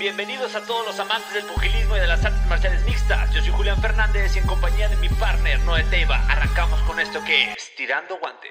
Bienvenidos 0.00 0.54
a 0.54 0.64
todos 0.64 0.86
los 0.86 0.98
amantes 0.98 1.34
del 1.34 1.44
pugilismo 1.44 1.94
y 1.94 2.00
de 2.00 2.06
las 2.06 2.24
artes 2.24 2.40
marciales 2.46 2.82
mixtas. 2.86 3.34
Yo 3.34 3.42
soy 3.42 3.50
Julián 3.50 3.82
Fernández 3.82 4.34
y 4.34 4.38
en 4.38 4.46
compañía 4.46 4.88
de 4.88 4.96
mi 4.96 5.10
partner 5.10 5.60
Noé 5.60 5.84
Teiva 5.90 6.16
arrancamos 6.26 6.80
con 6.84 6.98
esto 6.98 7.22
que 7.22 7.52
es 7.52 7.74
Tirando 7.76 8.16
Guante. 8.18 8.48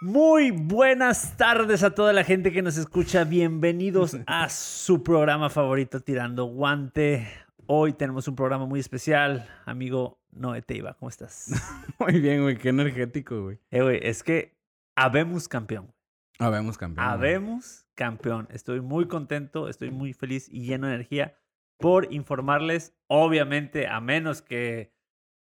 Muy 0.00 0.52
buenas 0.52 1.36
tardes 1.36 1.82
a 1.82 1.92
toda 1.92 2.12
la 2.12 2.22
gente 2.22 2.52
que 2.52 2.62
nos 2.62 2.76
escucha. 2.76 3.24
Bienvenidos 3.24 4.16
a 4.28 4.48
su 4.48 5.02
programa 5.02 5.50
favorito 5.50 5.98
Tirando 5.98 6.44
Guante. 6.44 7.43
Hoy 7.66 7.94
tenemos 7.94 8.28
un 8.28 8.36
programa 8.36 8.66
muy 8.66 8.78
especial, 8.78 9.48
amigo 9.64 10.20
Noé 10.32 10.60
Teiva. 10.60 10.94
¿Cómo 10.94 11.08
estás? 11.08 11.50
Muy 11.98 12.20
bien, 12.20 12.42
güey. 12.42 12.58
Qué 12.58 12.68
energético, 12.68 13.42
güey. 13.42 13.58
Eh, 13.70 13.82
güey, 13.82 14.00
es 14.02 14.22
que 14.22 14.58
habemos 14.94 15.48
campeón. 15.48 15.94
Habemos 16.38 16.76
campeón. 16.76 17.06
Habemos 17.06 17.86
campeón. 17.94 18.48
Estoy 18.50 18.80
muy 18.80 19.06
contento, 19.06 19.68
estoy 19.68 19.90
muy 19.90 20.12
feliz 20.12 20.48
y 20.50 20.66
lleno 20.66 20.88
de 20.88 20.94
energía 20.94 21.38
por 21.78 22.12
informarles. 22.12 22.94
Obviamente, 23.06 23.86
a 23.86 24.00
menos 24.00 24.42
que 24.42 24.92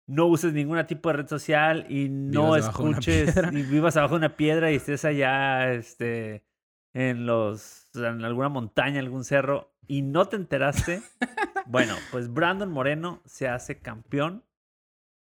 no 0.06 0.26
uses 0.26 0.54
ningún 0.54 0.84
tipo 0.86 1.10
de 1.10 1.18
red 1.18 1.28
social 1.28 1.86
y 1.88 2.08
no 2.08 2.54
Vivas 2.54 2.68
escuches 2.68 3.36
y 3.52 3.62
vivas 3.62 3.96
abajo 3.96 4.14
de 4.14 4.26
una 4.26 4.36
piedra 4.36 4.72
y 4.72 4.76
estés 4.76 5.04
allá 5.04 5.72
este, 5.72 6.46
en, 6.94 7.26
los, 7.26 7.90
en 7.94 8.24
alguna 8.24 8.48
montaña, 8.48 8.98
algún 8.98 9.24
cerro 9.24 9.74
y 9.86 10.02
no 10.02 10.26
te 10.26 10.36
enteraste. 10.36 11.02
bueno, 11.68 11.94
pues 12.10 12.32
Brandon 12.32 12.70
Moreno 12.70 13.22
se 13.26 13.48
hace 13.48 13.78
campeón 13.80 14.44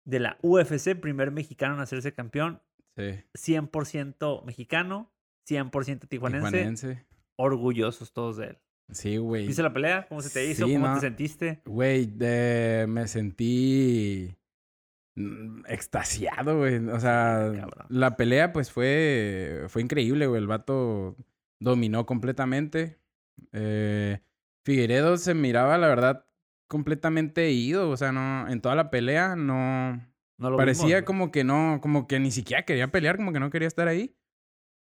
de 0.04 0.20
la 0.20 0.38
UFC, 0.42 0.94
primer 1.00 1.30
mexicano 1.30 1.74
en 1.74 1.80
hacerse 1.80 2.12
campeón, 2.14 2.62
Sí. 2.96 3.20
100% 3.34 4.44
mexicano, 4.44 5.12
100% 5.48 6.08
tijuanense 6.08 6.50
Tijuanense. 6.50 7.06
orgullosos 7.36 8.12
todos 8.12 8.36
de 8.38 8.46
él. 8.46 8.58
Sí, 8.90 9.18
güey. 9.18 9.46
¿Viste 9.46 9.62
la 9.62 9.72
pelea? 9.72 10.06
¿Cómo 10.08 10.20
se 10.22 10.30
te 10.30 10.44
hizo? 10.46 10.66
Sí, 10.66 10.72
¿Cómo 10.72 10.88
no. 10.88 10.94
te 10.94 11.00
sentiste? 11.02 11.60
Güey, 11.66 12.06
me 12.88 13.06
sentí 13.06 14.34
mm, 15.14 15.60
extasiado, 15.68 16.58
güey. 16.58 16.76
O 16.88 16.98
sea, 16.98 17.52
Cabrón. 17.54 17.86
la 17.90 18.16
pelea 18.16 18.52
pues 18.52 18.72
fue, 18.72 19.66
fue 19.68 19.82
increíble, 19.82 20.26
güey. 20.26 20.40
El 20.40 20.46
vato 20.48 21.16
dominó 21.60 22.04
completamente. 22.06 22.98
Eh, 23.52 24.20
Figueredo 24.68 25.16
se 25.16 25.32
miraba, 25.32 25.78
la 25.78 25.88
verdad, 25.88 26.26
completamente 26.68 27.50
ido. 27.50 27.88
O 27.88 27.96
sea, 27.96 28.12
no, 28.12 28.46
en 28.48 28.60
toda 28.60 28.74
la 28.74 28.90
pelea 28.90 29.34
no... 29.34 30.06
No 30.36 30.50
lo 30.50 30.58
Parecía 30.58 30.96
vimos, 30.96 31.06
como 31.06 31.32
que 31.32 31.42
no, 31.42 31.78
como 31.80 32.06
que 32.06 32.20
ni 32.20 32.30
siquiera 32.30 32.64
quería 32.64 32.88
pelear, 32.88 33.16
como 33.16 33.32
que 33.32 33.40
no 33.40 33.48
quería 33.48 33.66
estar 33.66 33.88
ahí. 33.88 34.14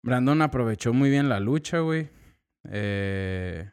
Brandon 0.03 0.41
aprovechó 0.41 0.93
muy 0.93 1.11
bien 1.11 1.29
la 1.29 1.39
lucha, 1.39 1.79
güey. 1.79 2.09
Eh, 2.71 3.69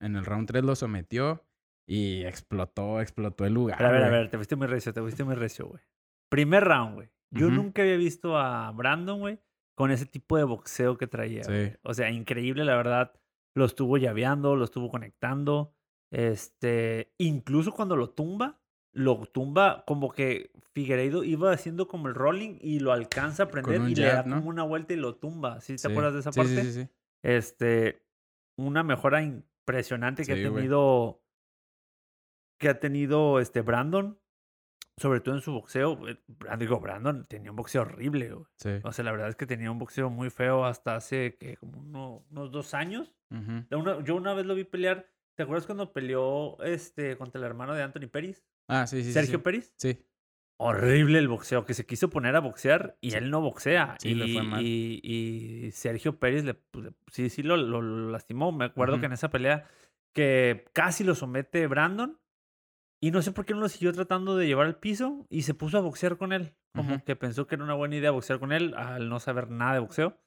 en 0.00 0.16
el 0.16 0.24
round 0.24 0.48
3 0.48 0.64
lo 0.64 0.74
sometió 0.74 1.44
y 1.86 2.24
explotó, 2.24 3.02
explotó 3.02 3.44
el 3.44 3.52
lugar. 3.52 3.76
Pero 3.76 3.90
a 3.90 3.92
ver, 3.92 4.04
a 4.04 4.08
ver, 4.08 4.30
te 4.30 4.38
fuiste 4.38 4.56
muy 4.56 4.68
recio, 4.68 4.94
te 4.94 5.02
fuiste 5.02 5.22
muy 5.22 5.34
recio, 5.34 5.66
güey. 5.66 5.82
Primer 6.30 6.64
round, 6.64 6.94
güey. 6.94 7.10
Yo 7.30 7.50
nunca 7.50 7.82
había 7.82 7.98
visto 7.98 8.38
a 8.38 8.70
Brandon, 8.72 9.20
güey, 9.20 9.38
con 9.74 9.90
ese 9.90 10.06
tipo 10.06 10.38
de 10.38 10.44
boxeo 10.44 10.96
que 10.96 11.06
traía. 11.06 11.44
Sí. 11.44 11.74
O 11.82 11.92
sea, 11.92 12.10
increíble, 12.10 12.64
la 12.64 12.74
verdad. 12.74 13.12
Lo 13.54 13.64
estuvo 13.64 13.98
llaveando, 13.98 14.56
lo 14.56 14.64
estuvo 14.64 14.88
conectando. 14.88 15.74
Este, 16.10 17.12
incluso 17.18 17.72
cuando 17.72 17.96
lo 17.96 18.10
tumba, 18.10 18.60
lo 18.94 19.16
tumba 19.26 19.84
como 19.86 20.10
que 20.10 20.50
Figueiredo 20.74 21.24
iba 21.24 21.52
haciendo 21.52 21.88
como 21.88 22.08
el 22.08 22.14
rolling 22.14 22.58
y 22.60 22.80
lo 22.80 22.92
alcanza 22.92 23.44
a 23.44 23.48
prender 23.48 23.80
y 23.88 23.94
le 23.94 24.06
da 24.06 24.22
como 24.24 24.48
una 24.48 24.62
vuelta 24.62 24.92
y 24.92 24.96
lo 24.96 25.16
tumba. 25.16 25.60
¿Sí 25.60 25.76
te 25.76 25.88
acuerdas 25.88 26.14
de 26.14 26.20
esa 26.20 26.32
Sí, 26.32 26.38
parte? 26.40 26.62
Sí, 26.62 26.72
sí, 26.72 26.82
sí. 26.82 26.88
este, 27.22 28.02
una 28.58 28.82
mejora 28.82 29.22
impresionante 29.22 30.24
que 30.24 30.32
ha 30.32 30.34
güey. 30.36 30.54
tenido, 30.54 31.22
que 32.58 32.68
ha 32.68 32.78
tenido 32.80 33.40
este 33.40 33.60
Brandon, 33.62 34.18
sobre 34.98 35.20
todo 35.20 35.34
en 35.36 35.40
su 35.40 35.52
boxeo. 35.52 36.08
Eh, 36.08 36.18
Brandon, 36.26 36.58
digo, 36.58 36.80
Brandon 36.80 37.24
tenía 37.26 37.50
un 37.50 37.56
boxeo 37.56 37.82
horrible, 37.82 38.30
güey. 38.32 38.46
Sí. 38.56 38.70
O 38.84 38.92
sea, 38.92 39.04
la 39.04 39.12
verdad 39.12 39.28
es 39.28 39.36
que 39.36 39.46
tenía 39.46 39.70
un 39.70 39.78
boxeo 39.78 40.10
muy 40.10 40.30
feo 40.30 40.64
hasta 40.64 40.94
hace 40.96 41.36
que 41.38 41.56
como 41.56 41.80
uno- 41.80 42.24
unos 42.30 42.50
dos 42.50 42.74
años. 42.74 43.14
Una- 43.70 44.02
yo 44.04 44.14
una 44.16 44.34
vez 44.34 44.44
lo 44.46 44.54
vi 44.54 44.64
pelear. 44.64 45.08
¿Te 45.34 45.44
acuerdas 45.44 45.64
cuando 45.66 45.92
peleó 45.92 46.62
este 46.62 47.16
contra 47.16 47.38
el 47.38 47.46
hermano 47.46 47.74
de 47.74 47.82
Anthony 47.82 48.06
Pérez? 48.10 48.44
Ah, 48.68 48.86
sí, 48.86 49.02
sí. 49.02 49.12
Sergio 49.12 49.38
sí. 49.38 49.42
Pérez. 49.42 49.72
Sí. 49.78 49.98
Horrible 50.58 51.18
el 51.18 51.26
boxeo, 51.26 51.64
que 51.64 51.74
se 51.74 51.86
quiso 51.86 52.08
poner 52.10 52.36
a 52.36 52.40
boxear 52.40 52.96
y 53.00 53.10
Sí. 53.12 53.16
él 53.16 53.30
no 53.30 53.40
boxea. 53.40 53.96
Sí, 53.98 54.10
y, 54.10 54.14
le 54.14 54.32
fue 54.34 54.42
mal. 54.42 54.62
y- 54.62 55.00
y 55.02 55.70
Sergio 55.72 56.20
Pérez 56.20 56.44
le, 56.44 56.54
pues, 56.54 56.84
le- 56.84 56.92
sí, 57.10 57.30
sí 57.30 57.42
lo, 57.42 57.56
lo- 57.56 57.80
lo 57.82 58.10
lastimó. 58.10 58.52
Me 58.52 58.66
acuerdo 58.66 59.00
que 59.00 59.06
en 59.06 59.12
esa 59.12 59.30
pelea 59.30 59.66
que 60.14 60.66
casi 60.74 61.02
lo 61.02 61.14
somete 61.14 61.66
Brandon 61.66 62.18
y 63.02 63.10
no 63.10 63.20
sé 63.20 63.32
por 63.32 63.44
qué 63.44 63.52
no 63.52 63.58
lo 63.58 63.68
siguió 63.68 63.92
tratando 63.92 64.36
de 64.36 64.46
llevar 64.46 64.66
al 64.66 64.76
piso 64.76 65.26
y 65.28 65.42
se 65.42 65.54
puso 65.54 65.76
a 65.76 65.80
boxear 65.80 66.18
con 66.18 66.32
él. 66.32 66.54
Como 66.72 67.02
que 67.04 67.16
pensó 67.16 67.48
que 67.48 67.56
era 67.56 67.64
una 67.64 67.74
buena 67.74 67.96
idea 67.96 68.12
boxear 68.12 68.38
con 68.38 68.52
él 68.52 68.74
al 68.76 69.08
no 69.08 69.18
saber 69.18 69.50
nada 69.50 69.74
de 69.74 69.80
boxeo. 69.80 70.20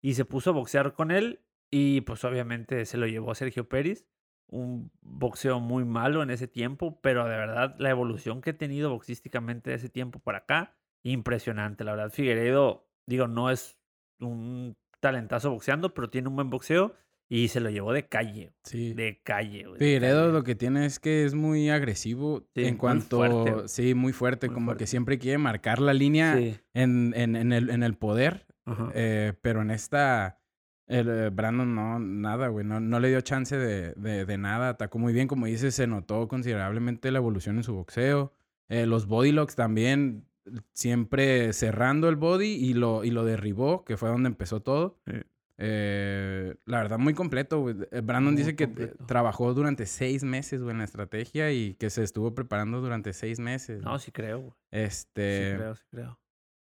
Y 0.00 0.14
se 0.14 0.24
puso 0.24 0.48
a 0.48 0.52
boxear 0.54 0.94
con 0.94 1.10
él 1.10 1.40
y 1.70 2.00
pues 2.00 2.24
obviamente 2.24 2.86
se 2.86 2.96
lo 2.96 3.06
llevó 3.06 3.32
a 3.32 3.34
Sergio 3.34 3.68
Pérez. 3.68 4.06
Un 4.46 4.90
boxeo 5.02 5.60
muy 5.60 5.84
malo 5.84 6.22
en 6.22 6.30
ese 6.30 6.48
tiempo, 6.48 6.98
pero 7.02 7.24
de 7.24 7.36
verdad 7.36 7.76
la 7.78 7.90
evolución 7.90 8.40
que 8.40 8.50
he 8.50 8.54
tenido 8.54 8.88
boxísticamente 8.88 9.68
de 9.68 9.76
ese 9.76 9.90
tiempo 9.90 10.18
para 10.18 10.38
acá, 10.38 10.74
impresionante. 11.02 11.84
La 11.84 11.92
verdad, 11.92 12.12
Figueiredo, 12.12 12.88
digo, 13.04 13.28
no 13.28 13.50
es 13.50 13.78
un 14.20 14.74
talentazo 15.00 15.50
boxeando, 15.50 15.92
pero 15.92 16.08
tiene 16.08 16.28
un 16.28 16.36
buen 16.36 16.48
boxeo 16.48 16.94
y 17.34 17.48
se 17.48 17.60
lo 17.60 17.70
llevó 17.70 17.94
de 17.94 18.06
calle. 18.08 18.52
Sí. 18.62 18.92
De 18.92 19.20
calle. 19.24 19.64
güey, 19.66 19.78
calle. 19.78 20.32
lo 20.32 20.42
que 20.44 20.54
tiene 20.54 20.84
es 20.84 20.98
que 20.98 21.24
es 21.24 21.34
muy 21.34 21.70
agresivo 21.70 22.40
Sí, 22.54 22.60
muy 22.60 22.68
en 22.68 22.76
cuanto... 22.76 23.16
fuerte, 23.16 23.50
güey. 23.52 23.68
sí, 23.68 23.94
muy 23.94 24.12
fuerte. 24.12 24.48
Muy 24.48 24.54
como 24.54 24.66
fuerte. 24.66 24.82
que 24.82 24.86
siempre 24.86 25.18
quiere 25.18 25.38
marcar 25.38 25.78
la 25.80 25.94
línea 25.94 26.36
Sí. 26.36 26.56
en, 26.74 27.14
en, 27.16 27.36
en 27.36 27.52
el, 27.52 27.70
en 27.70 27.82
el 27.82 27.94
poder. 27.96 28.46
Eh, 28.94 29.32
pero 29.40 29.62
en 29.62 29.70
esta, 29.70 30.38
el 30.86 31.08
eh, 31.08 31.30
Brandon 31.30 31.74
no, 31.74 31.98
nada, 31.98 32.48
güey. 32.48 32.66
No, 32.66 32.80
no 32.80 33.00
le 33.00 33.08
dio 33.08 33.20
chance 33.22 33.56
de, 33.56 33.94
de, 33.94 34.26
de 34.26 34.36
nada. 34.38 34.68
Atacó 34.68 34.98
muy 34.98 35.14
bien. 35.14 35.26
Como 35.26 35.46
dices, 35.46 35.74
se 35.74 35.86
notó 35.86 36.28
considerablemente 36.28 37.10
la 37.10 37.18
evolución 37.18 37.56
en 37.56 37.62
su 37.62 37.72
boxeo. 37.74 38.34
Eh, 38.68 38.84
los 38.86 39.06
body 39.06 39.32
locks 39.32 39.56
también, 39.56 40.26
siempre 40.74 41.52
cerrando 41.52 42.08
el 42.08 42.16
body 42.16 42.46
y 42.54 42.74
lo, 42.74 43.04
y 43.04 43.10
lo 43.10 43.24
derribó, 43.24 43.84
que 43.84 43.96
fue 43.96 44.08
donde 44.10 44.28
empezó 44.28 44.60
todo. 44.60 44.98
Sí. 45.06 45.14
Eh, 45.58 46.54
la 46.66 46.78
verdad, 46.78 46.98
muy 46.98 47.14
completo, 47.14 47.60
güey. 47.60 47.76
Eh, 47.90 48.00
Brandon 48.00 48.34
Muy 48.34 48.40
dice 48.42 48.56
que 48.56 48.64
completo. 48.66 49.04
trabajó 49.06 49.54
durante 49.54 49.86
seis 49.86 50.24
meses, 50.24 50.60
güey, 50.60 50.72
en 50.72 50.78
la 50.78 50.84
estrategia 50.84 51.52
y 51.52 51.74
que 51.74 51.90
se 51.90 52.02
estuvo 52.02 52.34
preparando 52.34 52.80
durante 52.80 53.12
seis 53.12 53.38
meses. 53.38 53.82
No, 53.82 53.90
güey. 53.90 54.00
sí 54.00 54.12
creo, 54.12 54.40
güey. 54.40 54.52
Este. 54.70 55.50
Sí 55.52 55.56
creo, 55.56 55.74
sí 55.76 55.84
creo. 55.90 56.18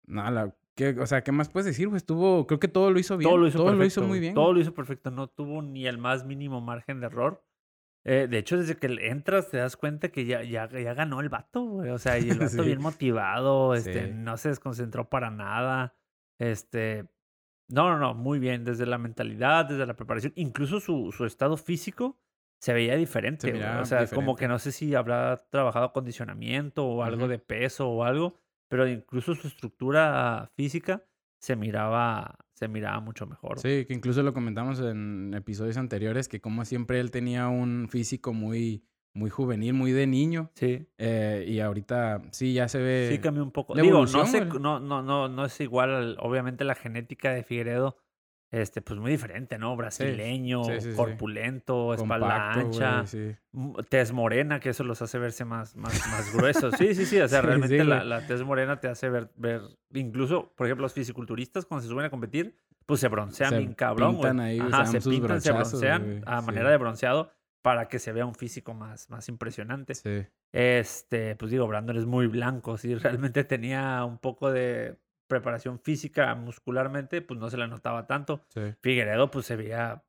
No, 0.06 0.30
la- 0.30 0.54
¿qué- 0.74 0.96
o 1.00 1.06
sea, 1.06 1.22
¿qué 1.24 1.32
más 1.32 1.48
puedes 1.48 1.66
decir, 1.66 1.88
güey? 1.88 1.96
Estuvo, 1.96 2.46
creo 2.46 2.60
que 2.60 2.68
todo 2.68 2.90
lo 2.90 2.98
hizo 2.98 3.16
bien. 3.16 3.28
Todo 3.30 3.38
lo 3.38 3.46
hizo 3.48 3.58
perfecto. 3.58 3.78
lo 3.78 3.84
hizo 3.86 4.02
muy 4.02 4.20
bien. 4.20 4.34
Todo 4.34 4.52
lo 4.52 4.60
hizo 4.60 4.74
perfecto. 4.74 5.10
No 5.10 5.28
tuvo 5.28 5.62
ni 5.62 5.86
el 5.86 5.98
más 5.98 6.24
mínimo 6.24 6.60
margen 6.60 7.00
de 7.00 7.06
error. 7.06 7.42
Eh, 8.06 8.26
de 8.30 8.36
hecho, 8.38 8.58
desde 8.58 8.76
que 8.76 8.86
entras 9.08 9.50
te 9.50 9.56
das 9.56 9.78
cuenta 9.78 10.10
que 10.10 10.26
ya, 10.26 10.42
ya, 10.42 10.68
ya 10.68 10.92
ganó 10.92 11.20
el 11.20 11.30
vato, 11.30 11.62
güey. 11.64 11.88
O 11.90 11.98
sea, 11.98 12.18
y 12.18 12.28
el 12.28 12.38
vato 12.58 12.62
Sí. 12.62 12.66
bien 12.66 12.82
motivado, 12.82 13.74
este, 13.74 14.08
Sí. 14.08 14.12
no 14.14 14.36
se 14.36 14.50
desconcentró 14.50 15.08
para 15.08 15.30
nada. 15.30 15.96
Este, 16.38 17.06
no, 17.68 17.88
no, 17.90 17.98
no, 17.98 18.14
muy 18.14 18.38
bien. 18.38 18.64
Desde 18.64 18.86
la 18.86 18.98
mentalidad, 18.98 19.64
desde 19.66 19.86
la 19.86 19.94
preparación, 19.94 20.32
incluso 20.36 20.80
su, 20.80 21.12
su 21.12 21.24
estado 21.24 21.56
físico 21.56 22.18
se 22.60 22.72
veía 22.72 22.96
diferente. 22.96 23.52
miraba 23.52 23.82
O 23.82 23.84
sea, 23.84 23.98
como 24.06 24.32
diferente. 24.32 24.40
que 24.40 24.48
no 24.48 24.58
sé 24.58 24.72
si 24.72 24.94
habrá 24.94 25.46
trabajado 25.50 25.86
acondicionamiento 25.86 26.86
o 26.86 27.02
algo 27.02 27.28
de 27.28 27.38
peso 27.38 27.88
o 27.88 28.04
algo, 28.04 28.34
pero 28.68 28.88
incluso 28.88 29.34
su 29.34 29.48
estructura 29.48 30.50
física 30.54 31.04
se 31.38 31.56
miraba, 31.56 32.38
se 32.54 32.68
miraba 32.68 33.00
mucho 33.00 33.26
mejor. 33.26 33.58
Sí, 33.58 33.84
que 33.86 33.92
incluso 33.92 34.22
lo 34.22 34.32
comentamos 34.32 34.80
en 34.80 35.34
episodios 35.34 35.76
anteriores, 35.76 36.26
que 36.26 36.40
como 36.40 36.64
siempre 36.64 37.00
él 37.00 37.10
tenía 37.10 37.48
un 37.48 37.88
físico 37.90 38.32
muy, 38.32 38.82
muy 39.14 39.30
juvenil, 39.30 39.72
muy 39.74 39.92
de 39.92 40.06
niño. 40.06 40.50
Sí. 40.54 40.86
eh, 40.98 41.44
y 41.48 41.60
ahorita 41.60 42.22
sí 42.32 42.52
ya 42.52 42.68
se 42.68 42.78
ve. 42.78 43.08
Sí 43.10 43.18
cambió 43.20 43.42
un 43.42 43.50
poco. 43.52 43.74
Digo, 43.74 44.04
no, 44.06 44.24
no, 44.60 44.80
no, 44.80 45.02
no, 45.02 45.28
no 45.28 45.44
es 45.44 45.60
igual, 45.60 45.94
al- 45.94 46.16
obviamente 46.20 46.64
la 46.64 46.74
genética 46.74 47.32
de 47.32 47.44
Figueredo, 47.44 47.96
este, 48.50 48.82
pues 48.82 49.00
muy 49.00 49.10
diferente, 49.10 49.58
¿no? 49.58 49.74
Brasileño, 49.76 50.64
sí, 50.64 50.72
sí, 50.80 50.90
sí. 50.90 50.96
corpulento, 50.96 51.94
espalda 51.94 52.52
ancha, 52.52 53.04
tez 53.88 54.12
morena, 54.12 54.60
que 54.60 54.70
eso 54.70 54.84
los 54.84 55.00
hace 55.02 55.18
verse 55.18 55.44
más, 55.44 55.76
más, 55.76 55.92
más 56.10 56.32
gruesos. 56.34 56.74
Sí, 56.76 56.94
sí, 56.94 57.04
sí, 57.06 57.20
o 57.20 57.28
sea, 57.28 57.40
realmente 57.42 57.84
la, 57.84 58.04
la 58.04 58.26
tez 58.26 58.42
morena 58.42 58.78
te 58.80 58.88
hace 58.88 59.08
ver, 59.08 59.30
ver, 59.36 59.62
incluso, 59.92 60.52
por 60.56 60.66
ejemplo, 60.66 60.82
los 60.84 60.92
fisiculturistas 60.92 61.66
cuando 61.66 61.82
se 61.82 61.88
suben 61.88 62.04
a 62.06 62.10
competir, 62.10 62.56
pues 62.86 63.00
se 63.00 63.08
broncean 63.08 63.50
Se 63.50 63.58
bien 63.58 63.74
cabrón, 63.74 64.12
pintan 64.12 64.40
ahí, 64.40 64.58
se 64.58 64.64
Ajá, 64.64 64.86
se 64.86 65.00
sus 65.00 65.14
pintan, 65.14 65.40
se 65.40 65.50
brochazos, 65.52 65.80
broncean 65.80 66.02
güey, 66.04 66.22
a 66.26 66.40
manera 66.42 66.70
de 66.70 66.76
bronceado. 66.76 67.30
Para 67.64 67.88
que 67.88 67.98
se 67.98 68.12
vea 68.12 68.26
un 68.26 68.34
físico 68.34 68.74
más, 68.74 69.08
más 69.08 69.26
impresionante. 69.30 69.94
Sí. 69.94 70.26
Este, 70.52 71.34
pues 71.34 71.50
digo, 71.50 71.66
Brandon 71.66 71.96
es 71.96 72.04
muy 72.04 72.26
blanco. 72.26 72.76
Si 72.76 72.94
realmente 72.94 73.42
tenía 73.42 74.04
un 74.04 74.18
poco 74.18 74.52
de 74.52 75.00
preparación 75.26 75.80
física 75.80 76.34
muscularmente, 76.34 77.22
pues 77.22 77.40
no 77.40 77.48
se 77.48 77.56
le 77.56 77.66
notaba 77.66 78.06
tanto. 78.06 78.44
Sí. 78.48 78.60
Figueredo, 78.82 79.30
pues 79.30 79.46
se 79.46 79.56
veía, 79.56 80.04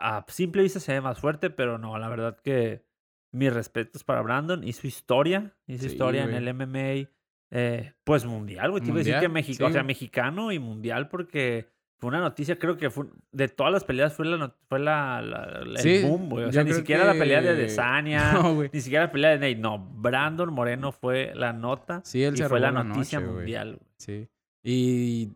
a 0.00 0.24
simple 0.26 0.62
vista 0.62 0.80
se 0.80 0.94
ve 0.94 1.00
más 1.00 1.20
fuerte, 1.20 1.48
pero 1.48 1.78
no, 1.78 1.96
la 1.96 2.08
verdad 2.08 2.36
que 2.42 2.84
mis 3.32 3.52
respetos 3.52 4.02
para 4.02 4.20
Brandon. 4.22 4.64
Hizo 4.64 4.88
historia, 4.88 5.56
hizo 5.68 5.84
Sí, 5.84 5.90
historia 5.92 6.24
en 6.24 6.30
güey. 6.30 6.42
el 6.42 6.54
MMA, 6.54 7.08
eh, 7.52 7.94
pues 8.02 8.24
mundial, 8.24 8.72
güey. 8.72 8.82
Te 8.82 8.88
iba 8.88 8.96
a 8.96 8.98
decir 8.98 9.20
que 9.20 9.28
México, 9.28 9.58
sí, 9.58 9.70
o 9.70 9.72
sea, 9.72 9.84
mexicano 9.84 10.50
y 10.50 10.58
mundial, 10.58 11.08
porque 11.08 11.68
fue 11.98 12.08
una 12.08 12.20
noticia, 12.20 12.58
creo 12.58 12.76
que 12.76 12.90
fue, 12.90 13.06
de 13.32 13.48
todas 13.48 13.72
las 13.72 13.84
peleas 13.84 14.12
fue 14.12 14.26
la, 14.26 14.54
fue 14.68 14.78
la, 14.78 15.22
la- 15.22 15.62
la- 15.64 15.80
Sí, 15.80 15.96
el 15.96 16.04
boom, 16.10 16.28
güey. 16.28 16.44
O 16.44 16.52
sea, 16.52 16.62
ni 16.64 16.72
siquiera 16.74 17.04
la 17.04 17.14
pelea 17.14 17.40
de 17.40 17.54
Desania, 17.54 18.32
No, 18.42 18.62
ni 18.70 18.80
siquiera 18.80 19.06
la 19.06 19.12
pelea 19.12 19.30
de 19.30 19.38
Nate, 19.38 19.56
no. 19.56 19.78
Brandon 19.78 20.52
Moreno 20.52 20.92
fue 20.92 21.32
la 21.34 21.52
nota 21.52 22.02
Sí, 22.04 22.22
él 22.22 22.34
y 22.34 22.38
se 22.38 22.48
fue 22.48 22.60
la 22.60 22.70
noticia 22.70 23.20
noche, 23.20 23.32
mundial, 23.32 23.68
güey. 23.76 23.86
Sí. 23.96 24.28
Y 24.62 25.32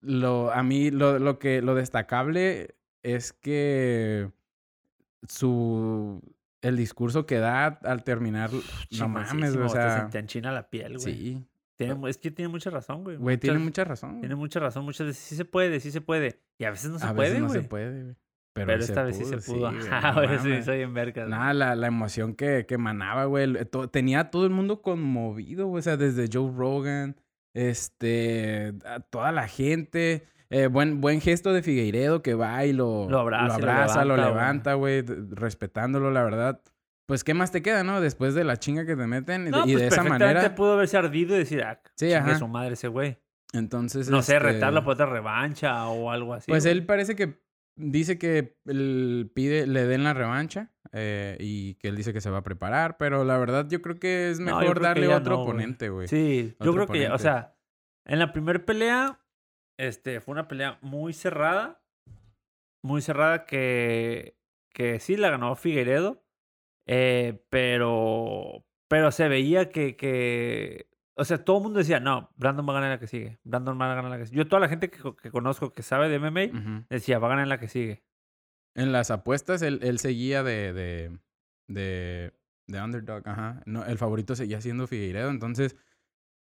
lo, 0.00 0.52
a 0.52 0.62
mí 0.62 0.90
lo, 0.90 1.18
lo 1.18 1.38
que 1.38 1.60
lo 1.62 1.74
destacable 1.74 2.76
es 3.02 3.32
que 3.32 4.30
su 5.28 6.20
el 6.62 6.76
discurso 6.76 7.26
que 7.26 7.38
da 7.38 7.66
al 7.66 8.02
terminar, 8.02 8.50
no 8.98 9.08
mames, 9.08 9.54
o 9.56 9.68
sea, 9.68 10.04
se 10.06 10.10
te 10.12 10.18
enchina 10.18 10.50
la 10.52 10.68
piel, 10.68 10.98
güey. 10.98 11.14
sí, 11.14 11.44
Tiene 11.76 12.08
es 12.08 12.18
que 12.18 12.30
tiene 12.30 12.48
mucha 12.48 12.70
razón, 12.70 13.04
güey. 13.04 13.16
güey, 13.16 13.36
tiene 13.36 13.58
mucha 13.58 13.84
razón. 13.84 14.20
Tiene 14.20 14.34
mucha 14.34 14.60
razón. 14.60 14.84
Muchas 14.84 15.06
veces 15.08 15.22
sí 15.22 15.36
se 15.36 15.44
puede, 15.44 15.78
sí 15.80 15.90
se 15.90 16.00
puede. 16.00 16.40
Y 16.58 16.64
a 16.64 16.70
veces 16.70 16.90
no 16.90 16.98
se 16.98 17.06
a 17.06 17.14
puede, 17.14 17.28
veces 17.30 17.42
no 17.42 17.48
güey. 17.48 17.62
se 17.62 17.68
puede, 17.68 18.02
güey. 18.02 18.16
Pero, 18.54 18.72
esta 18.72 19.02
vez 19.02 19.16
sí 19.18 19.24
se 19.26 19.36
pudo. 19.36 19.70
güey, 19.70 19.86
Ajá, 19.90 20.12
no 20.20 20.26
güey, 20.26 20.38
sí, 20.38 20.48
mames. 20.48 20.64
soy 20.64 20.80
en 20.80 20.94
verga. 20.94 21.26
Nada, 21.26 21.52
la, 21.52 21.74
la 21.76 21.86
emoción 21.88 22.34
que, 22.34 22.64
que 22.66 22.76
emanaba, 22.76 23.26
güey. 23.26 23.52
to- 23.66 23.90
tenía 23.90 24.20
a 24.20 24.30
todo 24.30 24.44
el 24.46 24.50
mundo 24.52 24.80
conmovido, 24.80 25.66
güey. 25.66 25.80
O 25.80 25.82
sea, 25.82 25.98
desde 25.98 26.28
Joe 26.32 26.50
Rogan, 26.56 27.16
este, 27.54 28.72
a 28.86 29.00
toda 29.00 29.32
la 29.32 29.46
gente. 29.48 30.24
Eh, 30.48 30.68
buen, 30.68 31.00
buen 31.00 31.20
gesto 31.20 31.52
de 31.52 31.60
Figueiredo 31.62 32.22
que 32.22 32.34
va 32.34 32.64
y 32.64 32.72
lo, 32.72 33.08
Lo 33.10 33.18
abraza 33.18 33.46
lo 33.48 33.52
abraza, 33.54 34.04
lo 34.04 34.16
levanta, 34.16 34.74
güey. 34.74 35.02
respetándolo, 35.02 36.10
la 36.12 36.22
verdad. 36.22 36.60
Pues, 37.06 37.22
¿qué 37.22 37.34
más 37.34 37.52
te 37.52 37.62
queda, 37.62 37.84
no? 37.84 38.00
Después 38.00 38.34
de 38.34 38.42
la 38.44 38.56
chinga 38.56 38.84
que 38.84 38.96
te 38.96 39.06
meten 39.06 39.46
y, 39.46 39.50
No, 39.50 39.64
de- 39.64 39.70
y 39.70 39.74
pues 39.74 39.82
de 39.82 39.88
esa 39.88 40.02
manera. 40.02 40.54
pudo 40.54 40.72
haberse 40.74 40.96
ardido 40.96 41.36
y 41.36 41.38
decir, 41.38 41.62
ah, 41.62 41.80
Sí, 41.94 42.12
ajá. 42.12 42.36
su 42.38 42.48
madre 42.48 42.74
ese 42.74 42.88
güey. 42.88 43.18
Entonces, 43.52 44.08
No 44.10 44.22
sé, 44.22 44.36
este, 44.36 44.44
retarlo 44.52 44.82
por 44.82 44.94
otra 44.94 45.06
revancha 45.06 45.86
o 45.88 46.10
algo 46.10 46.34
así. 46.34 46.50
Pues 46.50 46.64
güey. 46.64 46.72
él 46.76 46.84
parece 46.84 47.14
que 47.14 47.40
dice 47.76 48.18
que 48.18 48.56
él 48.66 49.30
pide, 49.34 49.66
le 49.68 49.84
den 49.86 50.02
la 50.02 50.14
revancha 50.14 50.72
eh, 50.92 51.36
y 51.38 51.74
que 51.74 51.88
él 51.88 51.96
dice 51.96 52.12
que 52.12 52.20
se 52.20 52.30
va 52.30 52.38
a 52.38 52.42
preparar, 52.42 52.96
pero 52.96 53.24
la 53.24 53.38
verdad 53.38 53.66
yo 53.68 53.80
creo 53.82 53.98
que 54.00 54.30
es 54.30 54.40
No, 54.40 54.58
mejor 54.58 54.78
que 54.78 54.82
darle 54.86 55.08
otro 55.14 55.36
no, 55.36 55.42
oponente, 55.42 55.90
güey. 55.90 56.08
Sí, 56.08 56.56
yo 56.60 56.72
creo 56.72 56.86
que, 56.88 57.08
o 57.08 57.18
sea, 57.18 57.54
en 58.04 58.18
la 58.18 58.32
primera 58.32 58.58
pelea, 58.64 59.20
este, 59.78 60.20
fue 60.20 60.32
una 60.32 60.48
pelea 60.48 60.78
muy 60.82 61.12
cerrada. 61.12 61.80
Muy 62.82 63.00
cerrada 63.02 63.44
que, 63.46 64.38
que 64.72 64.98
sí 65.00 65.16
la 65.16 65.30
ganó 65.30 65.54
Figueiredo. 65.56 66.24
Eh, 66.86 67.44
pero, 67.50 68.64
pero 68.88 69.10
se 69.12 69.28
veía 69.28 69.68
que, 69.70 69.96
que, 69.96 70.88
o 71.14 71.24
sea, 71.24 71.44
todo 71.44 71.58
el 71.58 71.62
mundo 71.64 71.78
decía, 71.78 72.00
no, 72.00 72.30
Brandon 72.36 72.66
va 72.68 72.72
a 72.72 72.74
ganar 72.76 72.90
la 72.90 72.98
que 73.00 73.06
sigue. 73.06 73.38
Brandon 73.44 73.78
va 73.80 73.90
a 73.92 73.94
ganar 73.94 74.10
la 74.10 74.18
que 74.18 74.26
sigue. 74.26 74.38
Yo, 74.38 74.46
toda 74.48 74.60
la 74.60 74.68
gente 74.68 74.90
que, 74.90 74.98
co- 74.98 75.16
que 75.16 75.30
conozco 75.30 75.72
que 75.72 75.82
sabe 75.82 76.08
de 76.08 76.16
MMA, 76.18 76.86
decía, 76.88 77.18
va 77.18 77.26
a 77.28 77.30
ganar 77.30 77.48
la 77.48 77.58
que 77.58 77.68
sigue. 77.68 78.04
En 78.74 78.92
las 78.92 79.10
apuestas 79.10 79.62
él, 79.62 79.80
él 79.82 79.98
seguía 79.98 80.42
de, 80.42 80.72
de, 80.72 81.18
de, 81.66 82.32
de 82.66 82.82
underdog, 82.82 83.26
ajá. 83.28 83.62
No, 83.66 83.84
el 83.84 83.98
favorito 83.98 84.34
seguía 84.36 84.60
siendo 84.60 84.86
Figueiredo, 84.86 85.30
entonces... 85.30 85.76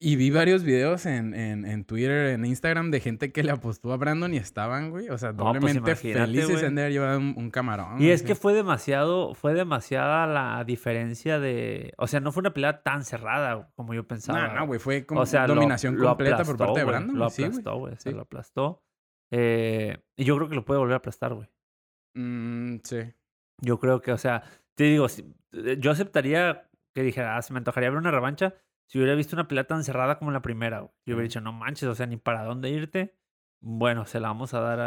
Y 0.04 0.16
vi 0.16 0.32
varios 0.32 0.64
videos 0.64 1.06
en, 1.06 1.36
en, 1.36 1.64
en 1.64 1.86
Twitter, 1.86 2.30
en 2.30 2.44
Instagram, 2.44 2.90
de 2.90 3.00
gente 3.00 3.32
que 3.32 3.44
le 3.44 3.52
apostó 3.52 3.94
a 3.94 3.98
Brandon 3.98 4.34
y 4.34 4.38
estaban, 4.38 4.90
güey. 4.90 5.10
O 5.10 5.18
sea, 5.20 5.32
pues 5.32 5.38
doblemente 5.46 5.96
felices 5.96 6.50
güey. 6.54 6.66
en 6.66 6.74
de 6.74 6.82
haber 6.82 6.92
llevado 6.94 7.20
un, 7.20 7.36
un 7.38 7.52
camarón. 7.52 7.94
Y 7.98 8.06
güey, 8.06 8.10
es 8.10 8.24
que 8.24 8.34
fue 8.34 8.54
demasiado, 8.54 9.36
fue 9.36 9.54
demasiada 9.54 10.26
la 10.26 10.64
diferencia 10.64 11.40
de, 11.40 11.94
o 12.00 12.08
sea, 12.08 12.20
no 12.20 12.32
fue 12.32 12.42
una 12.42 12.52
pelea 12.52 12.82
tan 12.82 13.04
cerrada 13.06 13.72
como 13.76 13.94
yo 13.94 14.08
pensaba. 14.08 14.48
No, 14.48 14.56
no, 14.62 14.66
güey, 14.66 14.80
fue 14.80 15.06
como 15.06 15.22
O 15.22 15.26
sea, 15.28 15.46
lo- 15.48 15.54
dominación 15.54 15.96
lo 16.00 16.08
completa 16.10 16.38
por 16.38 16.56
aplastó, 16.56 16.58
parte 16.58 16.80
de 16.80 16.84
güey, 16.84 16.96
Brandon. 16.96 17.16
Lo 17.20 17.26
güey, 17.26 17.32
sí, 17.36 17.42
güey. 17.44 17.50
aplastó, 17.52 17.78
güey. 17.78 17.96
se 17.98 18.10
Sí. 18.10 18.16
lo 18.16 18.22
aplastó. 18.22 18.84
Eh, 19.32 19.98
y 20.18 20.24
yo 20.24 20.36
creo 20.36 20.50
que 20.50 20.56
lo 20.56 20.66
puede 20.66 20.80
volver 20.80 20.96
a 20.96 20.98
aplastar, 20.98 21.36
güey. 21.36 21.48
Mm, 22.16 22.78
sí. 22.84 22.98
Yo 23.62 23.80
creo 23.80 24.02
que, 24.02 24.12
o 24.14 24.18
sea, 24.18 24.42
te 24.76 24.86
digo, 24.86 25.08
si- 25.10 25.32
eh, 25.54 25.78
yo 25.80 25.92
aceptaría 25.92 26.68
que 26.96 27.04
dijera, 27.04 27.38
ah, 27.38 27.42
se 27.44 27.54
me 27.54 27.60
antojaría 27.60 27.92
ver 27.92 28.00
una 28.00 28.10
revancha 28.10 28.56
si 28.92 28.98
hubiera 28.98 29.16
visto 29.16 29.38
una 29.38 29.48
pelea 29.48 29.64
tan 29.64 29.86
cerrada 29.86 30.20
como 30.20 30.32
la 30.32 30.42
primera. 30.42 30.80
Yo 31.06 31.16
hubiera 31.16 31.22
dicho, 31.24 31.40
no 31.40 31.54
manches, 31.54 31.88
o 31.88 31.96
sea, 31.96 32.08
ni 32.08 32.18
para 32.18 32.44
dónde 32.44 32.70
irte. 32.70 33.16
Bueno, 33.62 34.06
se 34.06 34.20
la 34.20 34.28
vamos 34.28 34.54
a 34.54 34.60
dar 34.60 34.80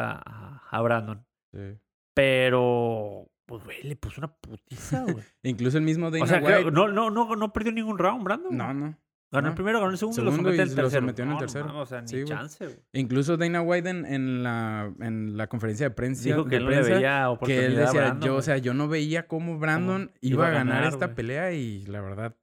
a, 0.71 0.81
Brandon. 0.83 1.25
sí. 1.53 1.79
Pero, 2.15 3.31
pues, 3.47 3.65
güey, 3.65 3.83
le 3.83 3.97
puso 3.97 4.21
una 4.21 4.29
putiza, 4.35 5.03
güey. 5.05 5.17
Incluso 5.43 5.79
el 5.79 5.85
mismo 5.85 6.11
Dana 6.11 6.25
o 6.25 6.27
sea, 6.27 6.39
White. 6.39 6.53
creo- 6.53 6.71
no, 6.71 6.89
no, 6.89 7.11
no, 7.11 7.35
no 7.37 7.53
perdió 7.53 7.73
ningún 7.73 7.99
round, 7.99 8.25
Brandon. 8.25 8.57
No, 8.57 8.75
no. 8.75 8.99
Ganó 9.33 9.49
el 9.49 9.53
no. 9.53 9.55
primero, 9.57 9.81
ganó 9.81 9.91
el 9.91 9.99
segundo, 9.99 10.15
Segundo 10.23 10.37
lo 10.37 10.37
sometió 10.37 10.53
y 10.53 10.63
en 10.65 10.69
el 10.71 10.77
lo 10.77 10.83
tercero. 10.83 11.01
sometió 11.01 11.23
en 11.25 11.29
el 11.29 11.35
No, 11.35 11.41
no 11.41 11.47
tercero. 11.47 11.65
mames, 11.67 11.83
o 11.83 11.87
sea, 11.87 12.01
ni 12.03 12.09
Sí, 12.09 12.15
güey. 12.17 12.25
chance, 12.27 12.65
güey. 12.67 12.79
Incluso 12.93 13.37
Dana 13.37 13.63
White 13.63 13.89
en, 13.91 14.07
en 14.07 14.43
la, 14.45 14.93
en 15.01 15.37
la 15.37 15.47
conferencia 15.49 15.89
de 15.89 15.95
prensa. 15.95 16.25
Dijo 16.25 16.45
de 16.45 16.51
que 16.51 16.61
no 16.61 16.71
le 16.71 16.77
prensa, 16.77 16.95
veía 16.95 17.21
que 17.23 17.27
oportunidad 17.27 17.65
él 17.65 17.77
a 17.77 17.81
decía, 17.81 18.01
Brandon, 18.01 18.21
yo, 18.27 18.33
o 18.33 18.35
güey. 18.35 18.45
sea, 18.45 18.59
yo 18.59 18.75
no 18.75 18.89
veía 18.89 19.27
cómo 19.27 19.59
Brandon 19.59 20.13
iba, 20.21 20.47
a 20.47 20.51
ganar, 20.51 20.85
esta 20.85 21.15
pelea 21.17 21.53
y 21.53 21.85
la 21.87 22.01
verdad. 22.01 22.37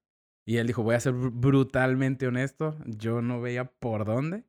Y 0.46 0.58
él 0.58 0.68
dijo, 0.68 0.84
voy 0.84 0.96
a 0.96 1.00
ser 1.00 1.14
br- 1.14 1.32
brutalmente 1.34 2.28
honesto. 2.28 2.78
Yo 2.86 3.22
no 3.22 3.42
veía 3.42 3.66
por 3.66 4.06
dónde. 4.06 4.44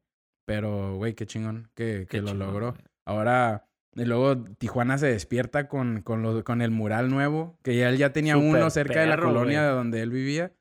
Pero, 0.46 0.96
güey, 0.96 1.14
qué 1.14 1.26
chingón 1.26 1.70
que, 1.74 2.00
que 2.00 2.06
Qué 2.06 2.20
lo 2.22 2.28
chingón, 2.28 2.46
logró. 2.48 2.70
güey. 2.72 2.82
Ahora, 3.06 3.68
y 3.94 4.04
luego 4.04 4.42
Tijuana 4.58 4.98
se 4.98 5.06
despierta 5.06 5.68
con, 5.68 6.02
con, 6.02 6.22
lo- 6.22 6.42
con 6.44 6.62
el 6.62 6.70
mural 6.70 7.10
nuevo, 7.10 7.58
que 7.62 7.76
ya 7.76 7.88
él 7.90 7.98
ya 7.98 8.12
tenía 8.12 8.34
Súper 8.34 8.48
uno 8.48 8.70
cerca 8.70 9.00
de 9.00 9.06
la 9.06 9.16
perro, 9.16 9.28
colonia 9.28 9.60
güey. 9.60 9.70
de 9.70 9.76
donde 9.76 10.00
él 10.02 10.10
vivía. 10.10 10.52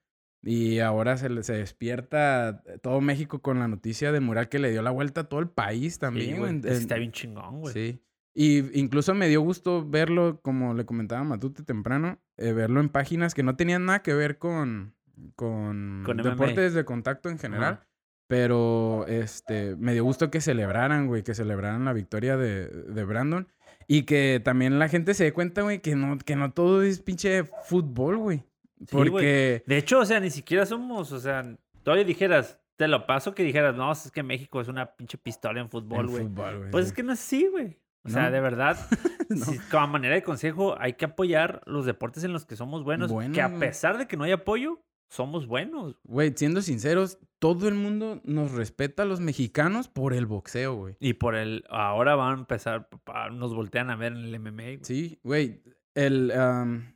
Y 0.44 0.80
ahora 0.80 1.18
se, 1.18 1.44
se 1.44 1.54
despierta 1.54 2.63
todo 2.81 3.00
México 3.00 3.42
con 3.42 3.60
la 3.60 3.68
noticia 3.68 4.12
del 4.12 4.22
mural 4.22 4.50
que 4.50 4.57
le 4.60 4.72
dio 4.72 4.81
la 4.81 4.89
vuelta 4.92 5.22
a 5.22 5.24
todo 5.25 5.39
el 5.39 5.50
país 5.50 5.94
Sí, 5.94 6.00
también. 6.00 6.36
en- 6.45 6.60
Ese 6.60 6.68
en- 6.69 6.74
Está 6.81 6.95
bien 6.95 7.12
chingón, 7.12 7.60
güey. 7.62 7.74
Sí. 7.74 8.00
Y 8.34 8.80
incluso 8.80 9.13
me 9.13 9.27
dio 9.27 9.42
gusto 9.42 9.88
verlo, 9.88 10.39
como 10.42 10.74
le 10.74 10.86
comentaba 10.86 11.24
Matute 11.24 11.63
temprano, 11.63 12.19
eh, 12.38 12.54
verlo 12.54 12.80
en 12.80 12.89
páginas 12.89 13.34
que 13.36 13.44
no 13.44 13.56
tenían 13.56 13.86
nada 13.86 14.01
que 14.01 14.13
ver 14.13 14.38
con, 14.38 14.95
con, 15.36 16.04
deportes 16.04 16.74
de 16.74 16.86
contacto 16.86 17.30
en 17.30 17.40
general. 17.40 17.74
Ajá. 17.74 17.88
Pero 18.28 19.06
este, 19.08 19.75
me 19.75 19.92
dio 19.92 20.06
gusto 20.06 20.32
que 20.32 20.40
celebraran, 20.40 21.08
güey, 21.08 21.22
que 21.22 21.34
celebraran 21.34 21.84
la 21.84 21.92
victoria 21.92 22.38
de, 22.38 22.68
de 22.68 23.04
Brandon. 23.04 23.48
Y 23.88 24.04
que 24.04 24.42
también 24.42 24.80
la 24.80 24.88
gente 24.88 25.13
se 25.13 25.25
dé 25.25 25.34
cuenta, 25.34 25.63
güey, 25.63 25.82
que 25.82 25.98
no, 25.98 26.18
que 26.18 26.38
no 26.38 26.54
todo 26.54 26.82
es 26.82 27.01
pinche 27.01 27.44
fútbol, 27.44 28.18
güey. 28.18 28.38
Sí. 28.80 28.86
Porque... 28.90 29.63
De 29.68 29.78
hecho, 29.78 30.00
o 30.00 30.06
sea, 30.06 30.22
ni 30.22 30.30
siquiera 30.30 30.66
somos, 30.66 31.12
o 31.12 31.20
sea, 31.20 31.58
todavía 31.84 32.06
dijeras, 32.06 32.58
te 32.78 32.88
lo 32.88 33.06
paso 33.06 33.36
que 33.36 33.44
dijeras, 33.44 33.75
no, 33.75 33.92
es 33.92 34.10
que 34.12 34.24
México 34.24 34.62
es 34.62 34.70
una 34.70 34.96
pinche 34.96 35.18
pistola 35.18 35.60
en 35.60 35.70
fútbol, 35.70 36.08
güey. 36.08 36.28
Pues 36.72 36.86
sí. 36.86 36.90
es 36.90 36.94
que 36.94 37.04
no 37.04 37.12
es 37.12 37.20
así, 37.20 37.48
güey. 37.48 37.78
O 38.04 38.10
sea, 38.10 38.32
de 38.32 38.40
verdad, 38.40 38.78
No. 39.30 39.46
si- 39.46 39.60
como 39.70 39.88
manera 39.88 40.16
de 40.16 40.24
consejo, 40.24 40.75
hay 40.80 40.94
que 40.94 41.06
apoyar 41.06 41.62
los 41.66 41.86
deportes 41.86 42.24
en 42.24 42.34
los 42.34 42.46
que 42.46 42.56
somos 42.56 42.84
buenos. 42.84 43.12
Que 43.34 43.42
a 43.42 43.60
pesar 43.60 43.98
de 43.98 44.08
que 44.08 44.18
no 44.18 44.24
hay 44.24 44.32
apoyo, 44.32 44.82
somos 45.12 45.46
buenos. 45.46 46.00
Güey, 46.06 46.34
siendo 46.36 46.62
sinceros, 46.62 47.20
todo 47.38 47.68
el 47.68 47.75
mundo 47.75 48.22
nos 48.24 48.51
respeta 48.53 49.03
a 49.03 49.06
los 49.06 49.20
mexicanos 49.20 49.89
por 49.89 50.13
el 50.13 50.25
boxeo, 50.25 50.74
güey. 50.75 50.96
Y 51.00 51.13
por 51.13 51.36
el, 51.36 51.65
ahora 51.70 52.15
van 52.15 52.32
a 52.36 52.39
empezar, 52.39 52.88
nos 53.34 53.53
voltean 53.53 53.89
a 53.89 53.96
ver 53.96 54.13
en 54.13 54.20
el 54.24 54.39
MMA. 54.39 54.51
güey. 54.63 54.80
Sí, 54.84 55.20
güey. 55.24 55.62
El 55.96 56.32
am, 56.32 56.96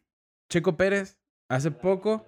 Checo 0.49 0.77
Pérez, 0.77 1.19
hace 1.49 1.71
poco, 1.71 2.25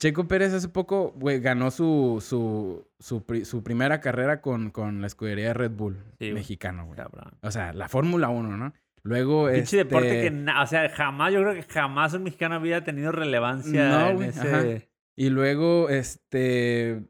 Checo 0.00 0.28
Pérez 0.28 0.52
hace 0.52 0.68
poco, 0.68 1.12
güey, 1.16 1.40
ganó 1.40 1.70
su, 1.72 2.22
su, 2.24 2.86
su, 3.00 3.24
pri- 3.24 3.44
su 3.44 3.64
primera 3.64 4.00
carrera 4.00 4.40
con, 4.40 4.70
con 4.70 5.00
la 5.00 5.06
escudería 5.08 5.48
de 5.48 5.54
Red 5.54 5.72
Bull 5.72 5.96
Sí, 6.20 6.26
güey. 6.26 6.34
mexicano, 6.34 6.84
güey. 6.86 6.96
Cabrón. 6.98 7.32
O 7.42 7.50
sea, 7.50 7.72
la 7.72 7.88
Fórmula 7.88 8.28
1, 8.28 8.56
¿no? 8.56 8.72
Luego, 9.02 9.46
Pinche 9.46 9.60
este... 9.62 9.76
deporte 9.78 10.08
que, 10.30 10.50
o 10.62 10.66
sea, 10.66 10.88
jamás, 10.90 11.32
yo 11.32 11.40
creo 11.40 11.54
que 11.54 11.62
jamás 11.62 12.12
un 12.14 12.24
mexicano 12.24 12.56
había 12.56 12.84
tenido 12.84 13.10
relevancia 13.12 13.88
No, 13.88 14.08
en 14.10 14.22
ese... 14.22 14.40
ajá. 14.40 14.86
Y 15.16 15.30
luego, 15.30 15.88
este... 15.88 17.02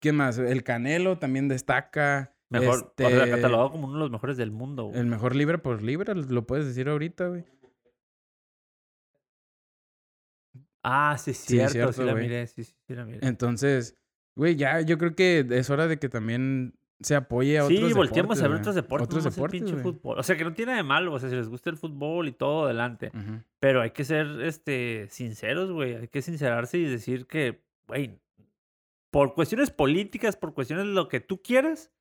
¿Qué 0.00 0.12
más? 0.12 0.36
El 0.38 0.64
Canelo 0.64 1.18
también 1.18 1.46
destaca. 1.48 2.34
Mejor, 2.50 2.92
o 2.92 2.94
sea, 2.98 3.08
este, 3.08 3.30
catalogado 3.30 3.70
como 3.70 3.86
uno 3.86 3.94
de 3.94 4.00
los 4.00 4.10
mejores 4.10 4.36
del 4.36 4.50
mundo. 4.50 4.86
güey. 4.86 4.98
El 4.98 5.06
mejor 5.06 5.36
libre 5.36 5.58
por 5.58 5.80
libre, 5.82 6.14
lo 6.14 6.44
puedes 6.46 6.66
decir 6.66 6.88
ahorita, 6.88 7.28
güey. 7.28 7.44
Ah, 10.82 11.16
sí, 11.18 11.32
Sí, 11.32 11.54
cierto, 11.54 11.68
sí, 11.68 11.72
cierto, 11.78 12.04
la 12.04 12.12
güey. 12.12 12.24
miré, 12.24 12.46
sí, 12.48 12.64
sí, 12.64 12.74
sí 12.86 12.94
la 12.94 13.04
miré. 13.04 13.20
Entonces, 13.26 13.96
güey, 14.34 14.56
ya 14.56 14.80
yo 14.80 14.98
creo 14.98 15.14
que 15.14 15.46
es 15.48 15.70
hora 15.70 15.86
de 15.86 15.98
que 15.98 16.08
también 16.08 16.74
se 17.02 17.14
apoye 17.14 17.58
a 17.58 17.64
otros 17.64 17.78
Sí, 17.78 17.92
volteamos 17.92 18.38
deportes, 18.38 18.42
a 18.42 18.48
ver 18.48 18.60
otros 18.60 18.74
deportes, 18.74 19.06
Otros 19.06 19.24
no 19.24 19.28
el 19.28 19.34
deportes, 19.34 19.60
pinche 19.60 19.76
fútbol. 19.82 20.18
O 20.18 20.22
sea, 20.22 20.36
que 20.36 20.44
no 20.44 20.52
tiene 20.54 20.74
de 20.74 20.82
malo, 20.82 21.12
o 21.12 21.18
sea, 21.18 21.28
si 21.28 21.36
les 21.36 21.48
gusta 21.48 21.70
el 21.70 21.76
fútbol 21.76 22.28
y 22.28 22.32
todo, 22.32 22.64
adelante. 22.64 23.12
Pero 23.58 23.80
hay 23.82 23.90
que 23.90 24.04
ser, 24.04 24.26
este, 24.42 25.06
sinceros, 25.10 25.70
güey. 25.70 25.96
Hay 25.96 26.08
que 26.08 26.22
sincerarse 26.22 26.78
y 26.78 26.84
decir 26.84 27.26
que, 27.26 27.62
güey, 27.86 28.18
por 29.10 29.34
cuestiones 29.34 29.70
políticas, 29.70 30.36
por 30.36 30.54
cuestiones 30.54 30.86
de 30.86 30.92
lo 30.92 31.08
que 31.08 31.20
tú 31.20 31.42
quieras, 31.42 31.92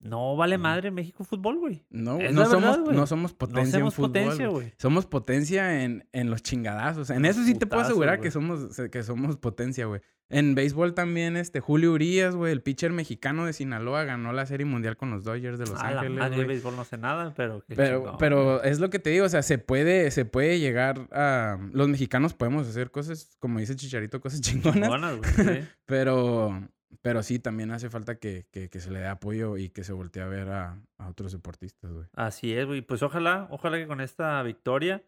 no 0.00 0.36
vale 0.36 0.58
madre 0.58 0.90
México 0.90 1.24
fútbol, 1.24 1.58
güey. 1.58 1.84
No, 1.90 2.12
no 2.12 2.18
verdad, 2.18 2.46
somos, 2.46 2.80
güey. 2.80 2.96
no 2.96 3.06
somos 3.06 3.32
No 3.32 3.38
potencia 3.38 3.78
en 3.78 3.90
fútbol. 3.90 4.10
potencia. 4.10 4.74
Somos 4.78 5.06
potencia 5.06 5.82
en, 5.82 6.08
en 6.12 6.30
los 6.30 6.42
chingadazos. 6.42 7.10
En 7.10 7.24
eso 7.24 7.42
sí 7.44 7.54
te 7.54 7.66
puedo 7.66 7.82
asegurar 7.82 8.20
que 8.20 8.30
somos, 8.30 8.76
que 8.90 9.02
somos 9.02 9.36
potencia, 9.36 9.86
güey. 9.86 10.00
En 10.28 10.56
béisbol 10.56 10.92
también, 10.92 11.36
este, 11.36 11.60
Julio 11.60 11.92
Urias, 11.92 12.34
güey, 12.34 12.50
el 12.50 12.60
pitcher 12.60 12.92
mexicano 12.92 13.46
de 13.46 13.52
Sinaloa, 13.52 14.02
ganó 14.02 14.32
la 14.32 14.44
Serie 14.44 14.66
Mundial 14.66 14.96
con 14.96 15.10
los 15.10 15.22
Dodgers 15.22 15.56
de 15.56 15.66
Los 15.66 15.78
A 15.80 15.92
la 15.92 16.00
Ángeles, 16.00 16.18
madre, 16.18 16.38
de 16.38 16.44
béisbol 16.46 16.74
no 16.74 16.84
sé 16.84 16.98
nada, 16.98 17.32
pero 17.36 17.62
qué 17.68 17.76
Pero, 18.18 18.62
es 18.64 18.80
lo 18.80 18.90
que 18.90 18.98
te 18.98 19.10
digo, 19.10 19.24
o 19.24 19.28
sea, 19.28 19.42
se 19.42 19.58
puede, 19.58 20.10
se 20.10 20.24
puede 20.24 20.58
llegar 20.58 21.06
a... 21.12 21.58
Los 21.72 21.88
mexicanos 21.88 22.34
podemos 22.34 22.66
hacer 22.66 22.90
cosas, 22.90 23.36
como 23.38 23.60
dice 23.60 23.76
Chicharito, 23.76 24.20
cosas 24.20 24.40
chingonas. 24.42 24.74
Chingonas, 24.82 25.16
güey, 25.16 25.32
sí. 25.60 25.68
Pero, 25.86 26.60
pero 27.02 27.22
sí, 27.22 27.38
también 27.38 27.70
hace 27.72 27.90
falta 27.90 28.18
que, 28.18 28.46
que, 28.50 28.68
que 28.70 28.80
se 28.80 28.90
le 28.90 29.00
dé 29.00 29.06
apoyo 29.06 29.56
y 29.56 29.70
que 29.70 29.84
se 29.84 29.92
voltee 29.92 30.22
a 30.22 30.26
ver 30.26 30.48
a, 30.48 30.80
a 30.98 31.08
otros 31.08 31.32
deportistas, 31.32 31.92
güey. 31.92 32.06
Así 32.14 32.52
es, 32.54 32.66
güey. 32.66 32.80
Pues 32.82 33.02
ojalá, 33.02 33.48
ojalá 33.50 33.76
que 33.78 33.86
con 33.86 34.00
esta 34.00 34.42
victoria 34.42 35.04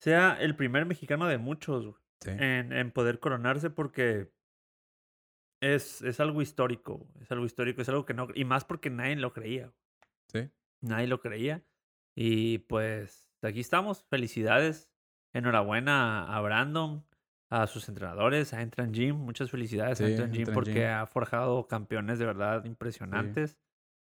sea 0.00 0.36
el 0.40 0.56
primer 0.56 0.84
mexicano 0.86 1.26
de 1.26 1.38
muchos, 1.38 1.86
güey, 1.86 1.96
Sí. 2.20 2.30
en, 2.30 2.72
en 2.72 2.92
poder 2.92 3.18
coronarse 3.18 3.68
porque 3.70 4.30
es, 5.60 6.02
es 6.02 6.20
algo 6.20 6.42
histórico, 6.42 7.08
es 7.20 7.30
algo 7.32 7.44
histórico, 7.44 7.82
es 7.82 7.88
algo 7.88 8.04
que 8.04 8.14
no... 8.14 8.28
Y 8.34 8.44
más 8.44 8.64
porque 8.64 8.90
nadie 8.90 9.16
lo 9.16 9.32
creía, 9.32 9.72
Sí. 10.28 10.50
nadie 10.80 11.06
lo 11.06 11.20
creía. 11.20 11.64
Y 12.14 12.58
pues 12.58 13.30
aquí 13.42 13.60
estamos, 13.60 14.04
felicidades, 14.04 14.90
enhorabuena 15.32 16.24
a 16.36 16.40
Brandon, 16.40 17.04
a 17.54 17.66
sus 17.66 17.88
entrenadores, 17.88 18.54
a 18.54 18.62
Entran 18.62 18.92
Gym, 18.94 19.14
muchas 19.16 19.50
felicidades 19.50 20.00
a 20.00 20.06
Sí, 20.06 20.12
Entran 20.12 20.30
Gym 20.32 20.40
Entran 20.40 20.54
porque 20.54 20.72
Gym. 20.72 20.86
ha 20.88 21.06
forjado 21.06 21.66
campeones 21.68 22.18
de 22.18 22.24
verdad 22.26 22.64
impresionantes. 22.64 23.58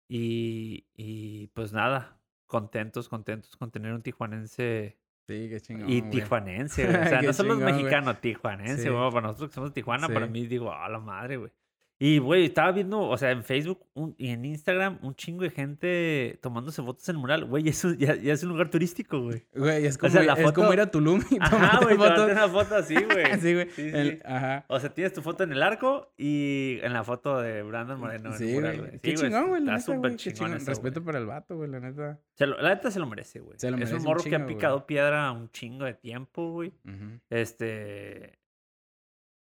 Y, 0.10 0.88
y 0.96 1.48
pues 1.48 1.74
nada, 1.74 2.20
contentos, 2.46 3.10
contentos 3.10 3.56
con 3.58 3.72
tener 3.72 3.94
un 3.94 4.02
tijuanense 4.02 4.98
Sí, 5.28 5.50
qué 5.50 5.60
chingón. 5.60 5.90
y 5.90 6.00
güey. 6.00 6.12
tijuanense, 6.12 6.86
güey. 6.86 6.96
O 6.96 7.04
sea, 7.10 7.22
no 7.22 7.34
son 7.34 7.48
los 7.50 7.58
mexicanos, 7.60 8.20
tijuanense, 8.22 8.84
Sí. 8.84 8.90
güey. 8.90 9.12
Para 9.12 9.28
nosotros 9.28 9.50
que 9.50 9.56
somos 9.56 9.70
de 9.72 9.74
Tijuana, 9.76 10.08
para 10.08 10.26
Sí. 10.26 10.32
mí 10.32 10.48
digo, 10.48 10.74
a 10.74 10.88
la 10.90 11.00
madre, 11.00 11.38
güey. 11.38 11.52
Y, 12.00 12.20
güey, 12.20 12.46
estaba 12.46 12.72
viendo, 12.72 13.00
o 13.02 13.18
sea, 13.18 13.32
en 13.32 13.44
Facebook 13.44 13.80
un- 13.96 14.14
y 14.20 14.30
en 14.30 14.46
Instagram, 14.46 15.00
un 15.02 15.16
chingo 15.16 15.44
de 15.44 15.50
gente 15.50 16.38
tomándose 16.44 16.84
fotos 16.84 17.10
en 17.10 17.16
el 17.16 17.20
mural. 17.22 17.46
Güey, 17.46 17.68
eso 17.70 17.92
ya, 17.96 18.16
ya 18.16 18.34
es 18.34 18.44
un 18.44 18.50
lugar 18.50 18.70
turístico, 18.70 19.20
güey. 19.20 19.46
Güey, 19.56 19.86
es 19.88 19.98
como, 19.98 20.12
sea, 20.12 20.22
la 20.22 20.34
es 20.34 20.52
como 20.52 20.68
foto- 20.68 20.74
ir 20.74 20.82
a 20.82 20.92
Tulum 20.92 21.22
y 21.32 21.38
Ajá, 21.42 21.80
güey, 21.84 21.96
una 21.96 22.48
foto 22.48 22.76
así, 22.76 22.94
güey. 23.04 23.40
sí, 23.40 23.54
güey. 23.56 23.70
Sí, 23.72 23.90
sí, 23.90 23.92
El- 23.94 24.12
sí. 24.12 24.20
Ajá. 24.26 24.66
O 24.68 24.80
sea, 24.80 24.94
tienes 24.94 25.14
tu 25.14 25.24
foto 25.24 25.44
en 25.44 25.52
el 25.54 25.64
arco 25.64 26.14
y 26.18 26.78
en 26.84 26.94
la 26.94 27.04
foto 27.04 27.42
de 27.42 27.64
Brandon 27.64 28.00
Moreno. 28.00 28.28
en 28.28 28.34
el 28.34 28.38
Sí, 28.38 28.54
mural, 28.54 28.78
güey. 28.80 29.00
Qué 29.00 29.14
chingón, 29.16 29.48
güey. 29.50 29.62
Está 29.64 29.80
súper 29.80 30.16
chingón 30.18 30.54
eso, 30.54 30.66
Respeto 30.68 31.02
güey. 31.02 31.06
para 31.06 31.18
el 31.20 31.26
vato, 31.26 31.56
güey, 31.58 31.70
la 31.72 31.80
neta. 31.80 32.20
Lo- 32.40 32.62
la 32.62 32.70
neta 32.76 32.92
se 32.92 33.00
lo 33.00 33.08
merece, 33.08 33.40
güey. 33.40 33.58
Se 33.58 33.72
lo 33.72 33.76
es 33.78 33.80
merece 33.80 33.96
un 33.96 34.02
un 34.02 34.06
morro 34.06 34.24
que 34.24 34.36
ha 34.36 34.46
picado 34.46 34.86
piedra 34.86 35.32
un 35.32 35.50
chingo 35.52 35.86
de 35.86 35.96
tiempo, 35.96 36.52
güey. 36.52 36.74
Ujú. 36.86 37.20
Este. 37.32 38.38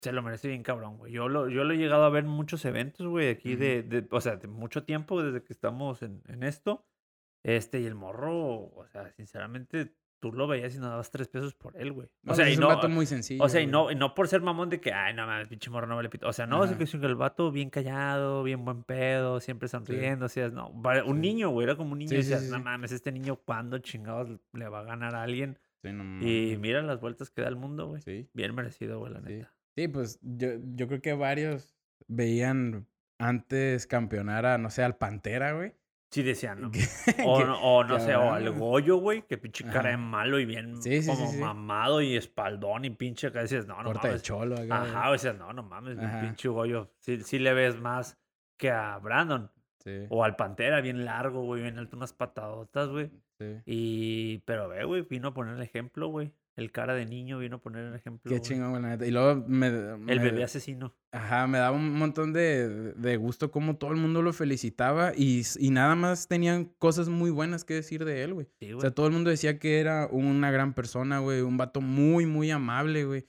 Se 0.02 0.12
lo 0.12 0.20
merece 0.22 0.48
bien 0.48 0.62
cabrón, 0.62 0.98
güey. 0.98 1.12
Yo 1.12 1.28
lo, 1.28 1.48
yo 1.48 1.62
lo 1.64 1.72
he 1.72 1.76
llegado 1.78 2.04
a 2.04 2.10
ver 2.10 2.24
en 2.24 2.30
muchos 2.30 2.64
eventos, 2.64 3.06
güey, 3.06 3.28
aquí 3.30 3.54
de, 3.56 3.82
de- 3.82 4.06
O 4.10 4.20
sea, 4.20 4.36
de 4.36 4.48
mucho 4.48 4.82
tiempo 4.84 5.22
desde 5.22 5.42
que 5.44 5.52
estamos 5.52 6.02
en, 6.02 6.22
en 6.28 6.42
esto. 6.42 6.84
Este, 7.44 7.80
y 7.80 7.86
el 7.86 7.94
morro, 7.94 8.36
o 8.74 8.86
sea, 8.92 9.10
sinceramente, 9.12 9.94
tú 10.20 10.32
lo 10.32 10.46
veías 10.46 10.74
y 10.74 10.78
no 10.78 10.88
dabas 10.88 11.10
tres 11.10 11.26
pesos 11.28 11.54
por 11.54 11.76
él, 11.76 11.92
güey. 11.92 12.08
No, 12.22 12.32
o 12.32 12.34
sea, 12.36 12.44
pues 12.44 12.50
y 12.50 12.52
es 12.54 12.60
no. 12.60 12.68
un 12.68 12.74
vato 12.74 12.88
muy 12.88 13.06
sencillo. 13.06 13.42
O 13.44 13.48
sea, 13.48 13.60
y 13.60 13.66
no, 13.66 13.90
y 13.90 13.96
no 13.96 14.14
por 14.14 14.28
ser 14.28 14.40
mamón 14.42 14.70
de 14.70 14.80
que, 14.80 14.92
ay, 14.92 15.14
no 15.14 15.26
mames, 15.26 15.48
pinche 15.48 15.68
morro 15.70 15.86
no 15.88 15.96
vale 15.96 16.08
pito. 16.08 16.28
O 16.28 16.32
sea, 16.32 16.46
no, 16.46 16.62
es 16.64 16.72
que 16.76 16.84
es 16.84 16.94
el 16.94 17.14
vato 17.16 17.50
bien 17.52 17.70
callado, 17.70 18.42
bien 18.44 18.64
buen 18.64 18.84
pedo, 18.84 19.40
siempre 19.40 19.68
sonriendo. 19.68 20.26
O 20.26 20.28
sea, 20.28 20.48
no, 20.50 20.68
un 20.68 21.16
Sí. 21.16 21.20
niño, 21.20 21.50
güey, 21.50 21.64
era 21.64 21.76
como 21.76 21.92
un 21.92 21.98
niño. 21.98 22.10
Sí, 22.10 22.16
y 22.16 22.22
sí, 22.22 22.30
decías, 22.30 22.44
sí, 22.44 22.50
no 22.50 22.58
sí. 22.58 22.62
mames, 22.64 22.92
este 22.92 23.10
niño, 23.12 23.36
¿cuándo 23.36 23.78
chingados 23.78 24.30
le 24.52 24.68
va 24.68 24.80
a 24.80 24.84
ganar 24.84 25.14
a 25.16 25.22
alguien? 25.22 25.58
Sí, 25.82 25.92
no 25.92 26.04
Y 26.24 26.56
mira 26.58 26.80
las 26.82 27.00
vueltas 27.00 27.30
que 27.30 27.42
da 27.42 27.48
el 27.48 27.56
mundo, 27.56 27.86
güey. 27.88 28.02
Sí. 28.02 28.28
Bien 28.34 28.54
merecido, 28.54 28.98
güey, 29.00 29.12
la 29.12 29.20
Sí. 29.20 29.26
neta. 29.26 29.52
Sí, 29.76 29.88
pues 29.88 30.18
yo, 30.22 30.48
yo 30.74 30.86
creo 30.88 31.00
que 31.00 31.14
varios 31.14 31.74
veían 32.08 32.86
antes 33.18 33.86
campeonar 33.86 34.46
a, 34.46 34.58
no 34.58 34.70
sé, 34.70 34.82
al 34.82 34.96
Pantera, 34.96 35.52
güey. 35.52 35.74
Sí, 36.10 36.22
decían, 36.22 36.60
¿no? 36.60 36.70
Que- 36.70 36.80
O 37.26 37.38
que- 37.38 37.44
no, 37.46 37.58
o 37.62 37.84
no 37.84 37.98
sé, 37.98 38.14
o 38.14 38.20
ahora- 38.20 38.36
al 38.36 38.50
Goyo, 38.50 38.96
güey, 38.98 39.22
que 39.26 39.38
pinche 39.38 39.64
cara 39.64 39.90
de 39.90 39.96
malo 39.96 40.38
y 40.38 40.44
bien 40.44 40.82
Sí, 40.82 40.96
sí, 41.00 41.02
sí, 41.02 41.08
como 41.08 41.30
sí. 41.30 41.38
mamado 41.38 42.02
y 42.02 42.16
espaldón 42.16 42.84
y 42.84 42.90
pinche 42.90 43.28
acá 43.28 43.40
decías, 43.40 43.66
no, 43.66 43.78
no 43.78 43.84
corta 43.84 44.08
de 44.08 44.20
cholo 44.20 44.56
acá. 44.58 44.82
Ajá, 44.82 45.08
o 45.08 45.12
decías, 45.12 45.38
no, 45.38 45.52
no 45.54 45.62
mames, 45.62 45.98
Ajá. 45.98 46.20
pinche 46.20 46.48
Goyo. 46.48 46.92
Sí, 46.98 47.20
sí 47.22 47.38
le 47.38 47.54
ves 47.54 47.78
más 47.80 48.18
que 48.58 48.70
a 48.70 48.98
Brandon. 48.98 49.50
Sí, 49.78 50.06
O 50.10 50.22
al 50.22 50.36
Pantera, 50.36 50.80
bien 50.80 51.04
largo, 51.04 51.42
güey, 51.44 51.62
bien 51.62 51.76
alto, 51.78 51.96
unas 51.96 52.12
patadotas, 52.12 52.88
güey. 52.90 53.10
sí. 53.38 53.56
Y, 53.66 54.38
pero 54.44 54.68
ve, 54.68 54.84
güey, 54.84 55.02
vino 55.02 55.28
a 55.28 55.34
poner 55.34 55.54
el 55.56 55.62
ejemplo, 55.62 56.06
güey. 56.08 56.32
El 56.54 56.70
cara 56.70 56.94
de 56.94 57.06
niño 57.06 57.38
vino 57.38 57.56
a 57.56 57.60
poner 57.62 57.86
el 57.86 57.94
ejemplo. 57.94 58.30
Qué 58.30 58.40
chingón, 58.40 58.78
güey. 58.82 59.08
Y 59.08 59.10
luego 59.10 59.42
me... 59.48 59.68
El 59.68 60.20
bebé 60.20 60.44
asesino. 60.44 60.94
Ajá, 61.10 61.46
me 61.46 61.56
daba 61.58 61.74
un 61.76 61.92
montón 61.94 62.32
de, 62.34 62.92
de 62.92 63.16
gusto 63.16 63.50
como 63.50 63.76
todo 63.76 63.90
el 63.92 63.96
mundo 63.96 64.20
lo 64.20 64.32
felicitaba 64.34 65.12
y, 65.16 65.42
y 65.58 65.70
nada 65.70 65.94
más 65.94 66.28
tenían 66.28 66.66
cosas 66.78 67.08
muy 67.08 67.30
buenas 67.30 67.64
que 67.64 67.74
decir 67.74 68.04
de 68.04 68.22
él, 68.22 68.34
güey. 68.34 68.48
Sí, 68.60 68.72
O 68.74 68.80
sea, 68.80 68.90
todo 68.90 69.06
el 69.06 69.12
mundo 69.12 69.30
decía 69.30 69.58
que 69.58 69.80
era 69.80 70.06
una 70.10 70.50
gran 70.50 70.74
persona, 70.74 71.20
güey, 71.20 71.40
un 71.40 71.56
vato 71.56 71.80
muy, 71.80 72.26
muy 72.26 72.50
amable, 72.50 73.04
güey. 73.04 73.26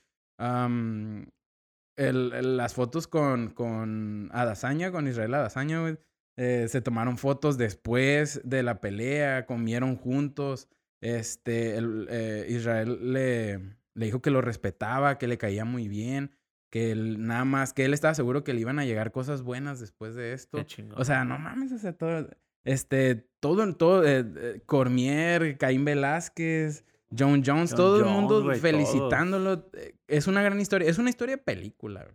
El- 1.95 2.33
el- 2.33 2.57
las 2.57 2.73
fotos 2.73 3.07
con, 3.07 3.49
con 3.51 4.29
Adazaña, 4.33 4.91
con 4.91 5.07
Israel 5.07 5.33
Adazaña, 5.35 5.79
güey, 5.81 5.97
eh, 6.37 6.65
se 6.67 6.81
tomaron 6.81 7.17
fotos 7.17 7.57
después 7.57 8.41
de 8.43 8.63
la 8.63 8.81
pelea, 8.81 9.45
comieron 9.45 9.95
juntos. 9.95 10.67
Este, 11.03 11.75
el- 11.77 12.07
eh, 12.09 12.45
Israel 12.49 13.11
le, 13.13 13.57
le 13.93 14.05
dijo 14.05 14.21
que 14.21 14.31
lo 14.31 14.41
respetaba, 14.41 15.17
que 15.17 15.27
le 15.27 15.37
caía 15.37 15.65
muy 15.65 15.87
bien, 15.89 16.31
que 16.71 16.91
él, 16.91 17.25
nada 17.25 17.45
más, 17.45 17.73
que 17.73 17.85
él 17.85 17.93
estaba 17.93 18.15
seguro 18.15 18.43
que 18.43 18.53
le 18.53 18.61
iban 18.61 18.79
a 18.79 18.85
llegar 18.85 19.11
cosas 19.11 19.43
buenas 19.43 19.79
después 19.79 20.15
de 20.15 20.33
esto. 20.33 20.57
Qué. 20.65 20.87
O 20.95 21.03
sea, 21.03 21.25
no 21.25 21.37
mames, 21.37 21.71
o 21.73 21.77
sea, 21.77 21.91
todo, 21.93 22.29
este, 22.63 23.27
todo, 23.41 23.75
todo, 23.75 24.07
eh, 24.07 24.25
eh, 24.37 24.61
Cormier, 24.65 25.57
Caín 25.57 25.83
Velázquez, 25.85 26.85
John 27.15 27.43
Jones, 27.45 27.71
John 27.71 27.77
todo 27.77 27.99
el 27.99 28.05
mundo 28.05 28.41
felicitándolo. 28.55 29.69
Es 30.07 30.27
una 30.27 30.41
gran 30.41 30.59
historia, 30.59 30.89
es 30.89 30.97
una 30.97 31.09
historia 31.09 31.35
de 31.35 31.43
película. 31.43 32.07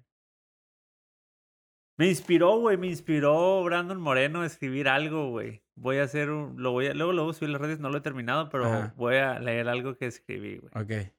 Me 1.99 2.09
inspiró, 2.09 2.59
güey, 2.59 2.77
me 2.77 2.87
inspiró 2.87 3.63
Brandon 3.65 4.01
Moreno 4.01 4.43
a 4.43 4.47
escribir 4.47 4.89
algo, 4.89 5.31
güey. 5.31 5.63
Voy 5.81 5.99
a 5.99 6.05
hacer 6.05 6.31
un, 6.31 6.61
lo 6.61 6.73
voy 6.73 6.87
a, 6.87 6.95
luego 6.95 7.13
lo 7.13 7.25
voy 7.25 7.31
a 7.31 7.35
subir 7.35 7.51
a 7.51 7.53
las 7.53 7.61
redes, 7.61 7.79
no 7.79 7.89
lo 7.89 7.99
he 7.99 8.01
terminado, 8.01 8.49
pero 8.49 8.67
Ajá. 8.67 8.95
voy 8.97 9.17
a 9.17 9.39
leer 9.39 9.69
algo 9.69 9.97
que 9.97 10.07
escribí, 10.07 10.59
güey. 10.59 10.73
Ok. 10.75 11.13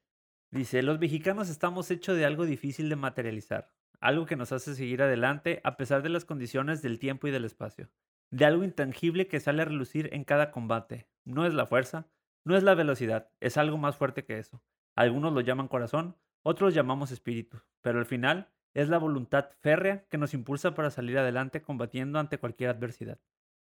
Dice, 0.50 0.82
los 0.82 0.98
mexicanos 0.98 1.48
estamos 1.48 1.90
hechos 1.90 2.16
de 2.16 2.26
algo 2.26 2.44
difícil 2.44 2.88
de 2.88 2.96
materializar, 2.96 3.72
algo 4.00 4.26
que 4.26 4.36
nos 4.36 4.52
hace 4.52 4.74
seguir 4.74 5.02
adelante 5.02 5.60
a 5.64 5.76
pesar 5.76 6.02
de 6.02 6.08
las 6.08 6.24
condiciones 6.24 6.82
del 6.82 6.98
tiempo 6.98 7.28
y 7.28 7.30
del 7.30 7.44
espacio, 7.44 7.88
de 8.30 8.44
algo 8.44 8.64
intangible 8.64 9.28
que 9.28 9.40
sale 9.40 9.62
a 9.62 9.66
relucir 9.66 10.10
en 10.12 10.24
cada 10.24 10.50
combate. 10.50 11.08
No 11.24 11.46
es 11.46 11.54
la 11.54 11.66
fuerza, 11.66 12.08
no 12.44 12.56
es 12.56 12.62
la 12.62 12.74
velocidad, 12.74 13.30
es 13.40 13.56
algo 13.56 13.78
más 13.78 13.96
fuerte 13.96 14.24
que 14.24 14.38
eso. 14.38 14.62
Algunos 14.96 15.32
lo 15.32 15.40
llaman 15.40 15.68
corazón, 15.68 16.16
otros 16.42 16.74
llamamos 16.74 17.12
espíritu, 17.12 17.62
pero 17.80 17.98
al 17.98 18.06
final 18.06 18.48
es 18.74 18.88
la 18.88 18.98
voluntad 18.98 19.50
férrea 19.60 20.04
que 20.08 20.18
nos 20.18 20.34
impulsa 20.34 20.74
para 20.74 20.90
salir 20.90 21.18
adelante 21.18 21.62
combatiendo 21.62 22.18
ante 22.18 22.38
cualquier 22.38 22.70
adversidad. 22.70 23.18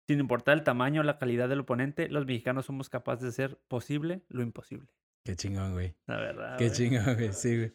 Sin 0.10 0.20
importar 0.20 0.58
el 0.58 0.64
tamaño 0.64 1.02
o 1.02 1.04
la 1.04 1.20
calidad 1.20 1.48
del 1.50 1.60
oponente, 1.60 2.10
los 2.10 2.26
mexicanos 2.26 2.66
somos 2.66 2.90
capaces 2.90 3.22
de 3.22 3.30
hacer 3.30 3.60
posible 3.68 4.24
lo 4.28 4.42
imposible. 4.42 4.88
Qué 5.24 5.36
chingón, 5.36 5.74
güey. 5.74 5.94
La 6.08 6.18
verdad. 6.18 6.58
Qué 6.58 6.70
güey. 6.70 6.76
chingón, 6.76 7.14
güey. 7.14 7.32
Sí, 7.32 7.58
güey. 7.58 7.74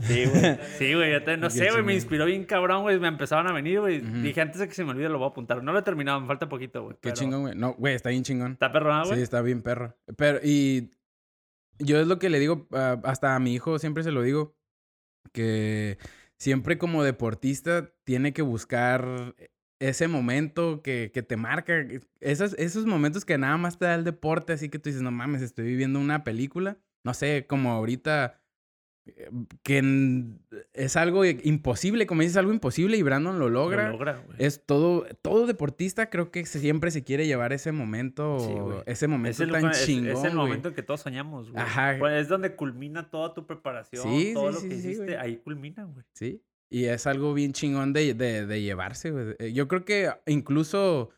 Sí, 0.00 0.24
güey. 0.26 0.58
Sí, 0.78 0.94
güey. 0.94 1.12
yo 1.12 1.22
te- 1.22 1.36
no 1.36 1.46
Qué 1.46 1.54
sé, 1.54 1.70
güey. 1.70 1.84
Me 1.84 1.94
inspiró 1.94 2.24
bien 2.24 2.44
cabrón, 2.44 2.82
güey. 2.82 2.98
Me 2.98 3.06
empezaron 3.06 3.46
a 3.46 3.52
venir, 3.52 3.78
güey. 3.78 4.00
Dije, 4.00 4.40
antes 4.40 4.58
de 4.58 4.66
que 4.66 4.74
se 4.74 4.82
me 4.84 4.90
olvide, 4.90 5.08
lo 5.08 5.18
voy 5.18 5.28
a 5.28 5.30
apuntar. 5.30 5.62
No 5.62 5.72
lo 5.72 5.78
he 5.78 5.82
terminado, 5.82 6.20
me 6.20 6.26
falta 6.26 6.48
poquito, 6.48 6.82
güey. 6.82 6.94
Qué 6.96 6.98
pero- 7.02 7.14
chingón, 7.14 7.42
güey. 7.42 7.54
No, 7.54 7.74
güey, 7.74 7.94
está 7.94 8.10
bien 8.10 8.24
chingón. 8.24 8.54
¿Está 8.54 8.72
perro, 8.72 8.92
ah, 8.92 9.04
Sí, 9.04 9.10
güey? 9.10 9.22
está 9.22 9.40
bien 9.42 9.62
perro. 9.62 9.96
Pero, 10.16 10.40
y 10.42 10.90
yo 11.78 12.00
es 12.00 12.08
lo 12.08 12.18
que 12.18 12.30
le 12.30 12.40
digo, 12.40 12.66
ah, 12.72 13.00
hasta 13.04 13.36
a 13.36 13.38
mi 13.38 13.54
hijo 13.54 13.78
siempre 13.78 14.02
se 14.02 14.10
lo 14.10 14.22
digo, 14.22 14.56
que 15.32 15.98
siempre 16.36 16.78
como 16.78 17.04
deportista 17.04 17.92
tiene 18.02 18.32
que 18.32 18.42
buscar 18.42 19.36
ese 19.78 20.08
momento 20.08 20.80
que, 20.82 21.10
que 21.12 21.22
te 21.22 21.36
marca, 21.36 21.86
esos, 22.20 22.54
esos 22.58 22.86
momentos 22.86 23.24
que 23.24 23.36
nada 23.38 23.56
más 23.58 23.78
te 23.78 23.84
da 23.84 23.94
el 23.94 24.04
deporte, 24.04 24.52
así 24.54 24.68
que 24.68 24.78
tú 24.78 24.88
dices, 24.88 25.02
no 25.02 25.10
mames, 25.10 25.42
estoy 25.42 25.66
viviendo 25.66 25.98
una 26.00 26.24
película. 26.24 26.78
No 27.04 27.14
sé, 27.14 27.46
como 27.46 27.70
ahorita 27.72 28.40
eh, 29.06 29.30
que 29.62 30.24
es 30.72 30.96
algo 30.96 31.24
imposible, 31.24 32.06
como 32.06 32.22
dices, 32.22 32.36
algo 32.36 32.52
imposible 32.52 32.96
y 32.96 33.02
Brandon 33.02 33.38
lo 33.38 33.48
logra. 33.48 33.84
Lo 33.86 33.92
logra. 33.92 34.20
Es 34.38 34.64
todo, 34.66 35.06
todo 35.22 35.46
deportista 35.46 36.10
creo 36.10 36.30
que 36.32 36.44
siempre 36.46 36.90
se 36.90 37.04
quiere 37.04 37.26
llevar 37.26 37.52
ese 37.52 37.70
momento, 37.70 38.38
Sí, 38.40 38.54
ese 38.90 39.06
momento 39.06 39.42
Es 39.44 39.48
el, 39.48 39.52
tan 39.52 39.70
es- 39.70 39.86
chingón, 39.86 40.10
es 40.16 40.24
el 40.24 40.30
güey. 40.34 40.46
momento 40.48 40.74
que 40.74 40.82
todos 40.82 41.02
soñamos, 41.02 41.50
güey. 41.52 41.62
Ajá. 41.62 41.96
Pues 41.98 42.22
es 42.22 42.28
donde 42.28 42.56
culmina 42.56 43.08
toda 43.10 43.34
tu 43.34 43.46
preparación, 43.46 44.02
Sí, 44.02 44.32
todo 44.34 44.52
sí, 44.52 44.62
lo 44.64 44.68
que 44.70 44.74
hiciste, 44.76 45.16
ahí 45.18 45.36
culmina, 45.36 45.84
güey. 45.84 46.04
Sí. 46.14 46.42
Y 46.70 46.86
es 46.86 47.06
algo 47.06 47.32
bien 47.34 47.52
chingón 47.52 47.92
de, 47.92 48.14
de, 48.14 48.46
de 48.46 48.62
llevarse, 48.62 49.10
güey. 49.12 49.36
Eh, 49.38 49.52
Yo 49.52 49.68
creo 49.68 49.84
que 49.84 50.10
incluso 50.26 51.10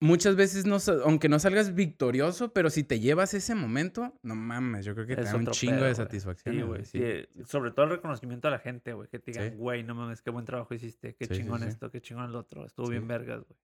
muchas 0.00 0.34
veces, 0.34 0.66
no, 0.66 0.78
aunque 1.04 1.28
no 1.28 1.38
salgas 1.38 1.74
victorioso, 1.74 2.52
pero 2.52 2.70
si 2.70 2.82
te 2.82 2.98
llevas 2.98 3.34
ese 3.34 3.54
momento, 3.54 4.18
no 4.22 4.34
mames, 4.34 4.84
yo 4.84 4.94
creo 4.94 5.06
que 5.06 5.14
te 5.14 5.22
Es 5.22 5.30
da 5.32 5.36
un 5.36 5.46
chingo 5.46 5.76
pedo, 5.76 5.84
de 5.86 5.94
satisfacción. 5.94 6.54
Sí, 6.56 6.62
güey. 6.62 6.84
sí, 6.84 6.98
eh, 7.00 7.28
Sobre 7.46 7.70
todo 7.70 7.84
el 7.84 7.92
reconocimiento 7.92 8.48
a 8.48 8.50
la 8.50 8.58
gente, 8.58 8.92
güey. 8.94 9.08
Que 9.08 9.20
te 9.20 9.30
digan, 9.30 9.56
güey, 9.56 9.84
no 9.84 9.94
mames, 9.94 10.22
qué 10.22 10.30
buen 10.30 10.44
trabajo 10.44 10.74
hiciste, 10.74 11.14
qué 11.14 11.28
chingón 11.28 11.62
esto, 11.62 11.90
qué 11.90 12.00
chingón 12.00 12.32
lo 12.32 12.40
otro. 12.40 12.66
Estuvo 12.66 12.88
bien 12.88 13.06
vergas, 13.06 13.44
güey. 13.46 13.58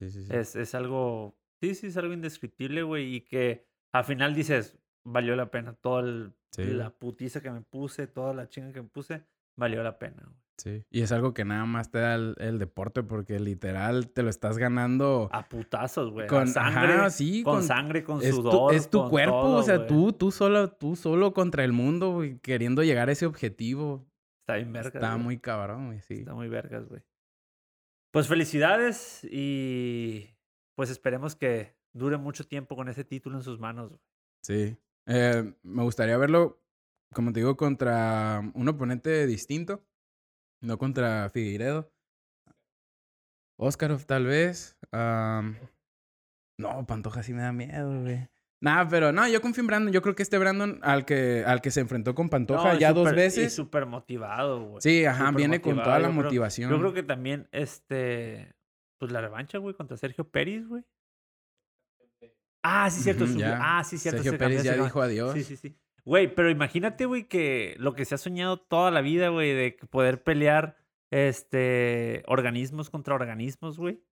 Sí, 0.00 0.10
sí, 0.10 0.26
sí. 0.26 0.34
Es, 0.34 0.56
es 0.56 0.74
algo, 0.74 1.38
sí, 1.62 1.76
sí, 1.76 1.86
es 1.86 1.96
algo 1.96 2.12
indescriptible, 2.12 2.82
güey. 2.82 3.14
Y 3.14 3.20
que 3.20 3.64
al 3.92 4.04
final 4.04 4.34
dices, 4.34 4.76
valió 5.04 5.36
la 5.36 5.50
pena. 5.52 5.74
Toda 5.74 6.00
el- 6.02 6.34
la 6.56 6.90
putiza 6.90 7.40
que 7.40 7.50
me 7.50 7.62
puse, 7.62 8.06
toda 8.08 8.32
la 8.34 8.48
chinga 8.48 8.72
que 8.72 8.80
me 8.82 8.88
puse, 8.88 9.24
valió 9.56 9.82
la 9.82 9.98
pena. 9.98 10.28
Sí. 10.56 10.84
Y 10.88 11.00
es 11.02 11.10
algo 11.10 11.34
que 11.34 11.44
nada 11.44 11.64
más 11.64 11.90
te 11.90 11.98
da 11.98 12.14
el, 12.14 12.36
el 12.38 12.60
deporte 12.60 13.02
porque 13.02 13.40
literal 13.40 14.08
te 14.10 14.22
lo 14.22 14.30
estás 14.30 14.56
ganando 14.56 15.28
A 15.32 15.48
putazos, 15.48 16.12
güey. 16.12 16.28
con 16.28 16.46
sangre, 16.46 16.92
ajá, 16.94 17.10
sí, 17.10 17.42
con, 17.42 17.54
con- 17.56 17.62
sangre, 17.64 18.04
con 18.04 18.22
es 18.22 18.30
tu, 18.30 18.36
sudor. 18.36 18.74
es 18.74 18.88
tu 18.88 19.08
cuerpo, 19.10 19.40
todo, 19.42 19.56
o 19.56 19.62
sea, 19.64 19.86
tú, 19.88 20.12
tú 20.12 20.30
solo, 20.30 20.70
tú 20.70 20.94
solo 20.94 21.32
contra 21.34 21.64
el 21.64 21.72
mundo, 21.72 22.12
güey, 22.12 22.38
queriendo 22.38 22.84
llegar 22.84 23.08
a 23.08 23.12
ese 23.12 23.26
objetivo. 23.26 24.06
Está 24.42 24.54
bien 24.56 24.72
vergas, 24.72 24.94
Está 24.94 25.16
muy 25.16 25.38
cabrón, 25.38 25.86
güey, 25.86 26.00
sí. 26.02 26.14
Está 26.20 26.34
muy 26.34 26.48
vergas, 26.48 26.86
güey. 26.88 27.02
Pues 28.12 28.28
felicidades 28.28 29.26
y 29.28 30.36
pues 30.76 30.88
esperemos 30.88 31.34
que 31.34 31.74
dure 31.92 32.16
mucho 32.16 32.44
tiempo 32.46 32.76
con 32.76 32.88
ese 32.88 33.02
título 33.04 33.36
en 33.38 33.42
sus 33.42 33.58
manos. 33.58 33.88
güey. 33.88 34.00
Sí. 34.42 34.76
Eh, 35.06 35.52
me 35.62 35.82
gustaría 35.82 36.16
verlo, 36.16 36.60
como 37.14 37.32
te 37.32 37.40
digo, 37.40 37.56
contra 37.56 38.42
un 38.54 38.68
oponente 38.68 39.26
distinto. 39.26 39.84
No 40.62 40.78
contra 40.78 41.30
Figueiredo. 41.30 41.90
Oscarov, 43.58 44.04
tal 44.04 44.26
vez. 44.26 44.76
Am, 44.92 45.56
no, 46.58 46.86
Pantoja 46.86 47.22
sí 47.22 47.32
me 47.32 47.42
da 47.42 47.52
miedo, 47.52 48.02
güey. 48.02 48.28
Nah, 48.60 48.88
pero 48.88 49.12
no, 49.12 49.28
yo 49.28 49.42
confío 49.42 49.60
en 49.62 49.66
Brandon. 49.66 49.92
Yo 49.92 50.00
creo 50.00 50.14
que 50.14 50.22
este 50.22 50.38
Brandon 50.38 50.80
al 50.82 51.04
que, 51.04 51.44
al 51.46 51.60
que 51.60 51.70
se 51.70 51.80
enfrentó 51.80 52.14
con 52.14 52.30
Pantoja 52.30 52.72
No, 52.72 52.78
ya 52.78 52.92
dos 52.92 53.08
súper- 53.08 53.14
y 53.14 53.16
veces. 53.22 53.54
súper 53.54 53.86
motivado, 53.86 54.64
güey. 54.64 54.80
Sí, 54.80 55.04
ajá, 55.04 55.30
viene 55.32 55.60
con 55.60 55.76
toda 55.82 55.98
la 55.98 56.08
yo 56.08 56.12
creo- 56.14 56.24
motivación. 56.24 56.70
Yo 56.70 56.78
creo 56.78 56.94
que 56.94 57.02
también, 57.02 57.46
este, 57.52 58.54
pues 58.98 59.12
la 59.12 59.20
revancha, 59.20 59.58
güey, 59.58 59.74
contra 59.74 59.96
Sergio 59.98 60.28
Pérez, 60.30 60.66
güey. 60.66 60.82
Ah, 62.62 62.88
sí, 62.90 63.02
cierto. 63.02 63.26
Ah, 63.60 63.84
sí, 63.84 63.98
cierto. 63.98 64.22
Sergio 64.22 64.32
se 64.32 64.38
Pérez 64.38 64.62
ya 64.62 64.82
dijo 64.82 65.02
adiós. 65.02 65.34
Sí, 65.34 65.44
sí, 65.44 65.56
sí. 65.58 65.76
Güey, 66.04 66.34
pero 66.34 66.50
imagínate, 66.50 67.06
güey, 67.06 67.24
que 67.28 67.76
lo 67.78 67.94
que 67.94 68.04
se 68.04 68.14
ha 68.14 68.18
soñado 68.18 68.58
toda 68.58 68.90
la 68.90 69.00
vida, 69.00 69.28
güey, 69.28 69.52
de 69.54 69.76
poder 69.90 70.22
pelear, 70.22 70.76
este, 71.10 72.22
organismos 72.26 72.90
contra 72.90 73.14
organismos, 73.14 73.78
güey, 73.78 74.02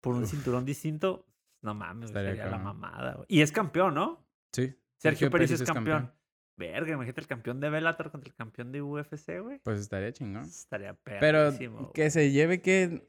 por 0.00 0.14
un 0.14 0.22
Uf. 0.24 0.30
cinturón 0.30 0.64
distinto. 0.64 1.26
No 1.62 1.74
mames, 1.74 2.10
Estaría 2.10 2.30
sería 2.30 2.46
la 2.50 2.58
mamada, 2.58 3.14
güey. 3.14 3.26
Y 3.28 3.40
es 3.40 3.52
campeón, 3.52 3.94
¿no? 3.94 4.24
Sí. 4.52 4.74
Sergio, 4.98 5.30
Pérez, 5.30 5.50
es 5.50 5.62
campeón. 5.62 6.12
Verga, 6.56 6.92
imagínate 6.92 7.20
el 7.20 7.26
campeón 7.26 7.60
de 7.60 7.70
Bellator 7.70 8.10
contra 8.10 8.28
el 8.28 8.36
campeón 8.36 8.70
de 8.72 8.82
UFC, 8.82 9.40
güey. 9.40 9.58
Pues 9.64 9.80
estaría 9.80 10.12
chingón. 10.12 10.44
Estaría 10.44 10.94
Pero 10.94 11.44
perrísimo, 11.44 11.78
güey. 11.78 11.92
que 11.92 12.10
se 12.10 12.30
lleve 12.30 12.60
que. 12.60 13.08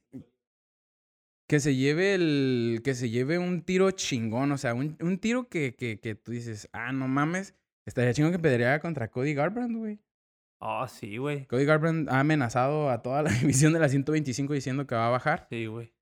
Que 1.47 1.59
se 1.59 1.75
lleve 1.75 2.15
el. 2.15 2.81
Que 2.83 2.95
se 2.95 3.09
lleve 3.09 3.37
un 3.37 3.61
tiro 3.63 3.91
chingón. 3.91 4.51
O 4.53 4.57
sea, 4.57 4.73
un, 4.73 4.97
un 5.01 5.17
tiro 5.19 5.49
que, 5.49 5.75
que, 5.75 5.99
que 5.99 6.15
tú 6.15 6.31
dices, 6.31 6.69
ah, 6.71 6.91
no 6.93 7.07
mames. 7.07 7.53
Estaría 7.85 8.13
chingón 8.13 8.31
que 8.31 8.39
pelearía 8.39 8.79
contra 8.79 9.09
Cody 9.09 9.33
Garbrandt, 9.33 9.77
güey. 9.77 9.99
Oh, 10.59 10.87
sí, 10.87 11.17
güey. 11.17 11.45
Cody 11.47 11.65
Garbrandt 11.65 12.09
ha 12.09 12.21
amenazado 12.21 12.89
a 12.89 13.01
toda 13.01 13.23
la 13.23 13.29
división 13.31 13.73
de 13.73 13.79
la 13.79 13.89
125 13.89 14.53
diciendo 14.53 14.87
que 14.87 14.95
va 14.95 15.07
a 15.07 15.11
bajar. 15.11 15.47
Sí, 15.49 15.65
güey. 15.65 15.93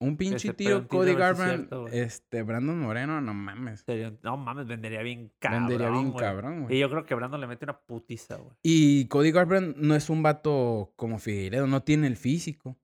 Un 0.00 0.16
pinche 0.16 0.54
tiro, 0.54 0.86
Cody 0.86 1.14
Garbrandt, 1.14 1.68
cierto, 1.68 1.88
este, 1.88 2.42
Brandon 2.44 2.78
Moreno, 2.78 3.20
no 3.20 3.34
mames. 3.34 3.84
No 4.22 4.36
mames, 4.36 4.68
vendería 4.68 5.02
bien 5.02 5.32
cabrón. 5.40 5.66
Vendería 5.66 5.90
bien 5.90 6.10
güey. 6.12 6.24
cabrón, 6.24 6.58
Y 6.58 6.62
güey. 6.62 6.78
yo 6.78 6.88
creo 6.88 7.04
que 7.04 7.14
Brandon 7.16 7.40
le 7.40 7.48
mete 7.48 7.64
una 7.64 7.80
putiza, 7.80 8.36
güey. 8.36 8.52
Y 8.62 9.08
Cody 9.08 9.32
Garbrandt 9.32 9.76
no 9.76 9.96
es 9.96 10.08
un 10.08 10.22
vato 10.22 10.92
como 10.94 11.18
Figueiredo, 11.18 11.66
no 11.66 11.82
tiene 11.82 12.06
el 12.06 12.16
físico. 12.16 12.78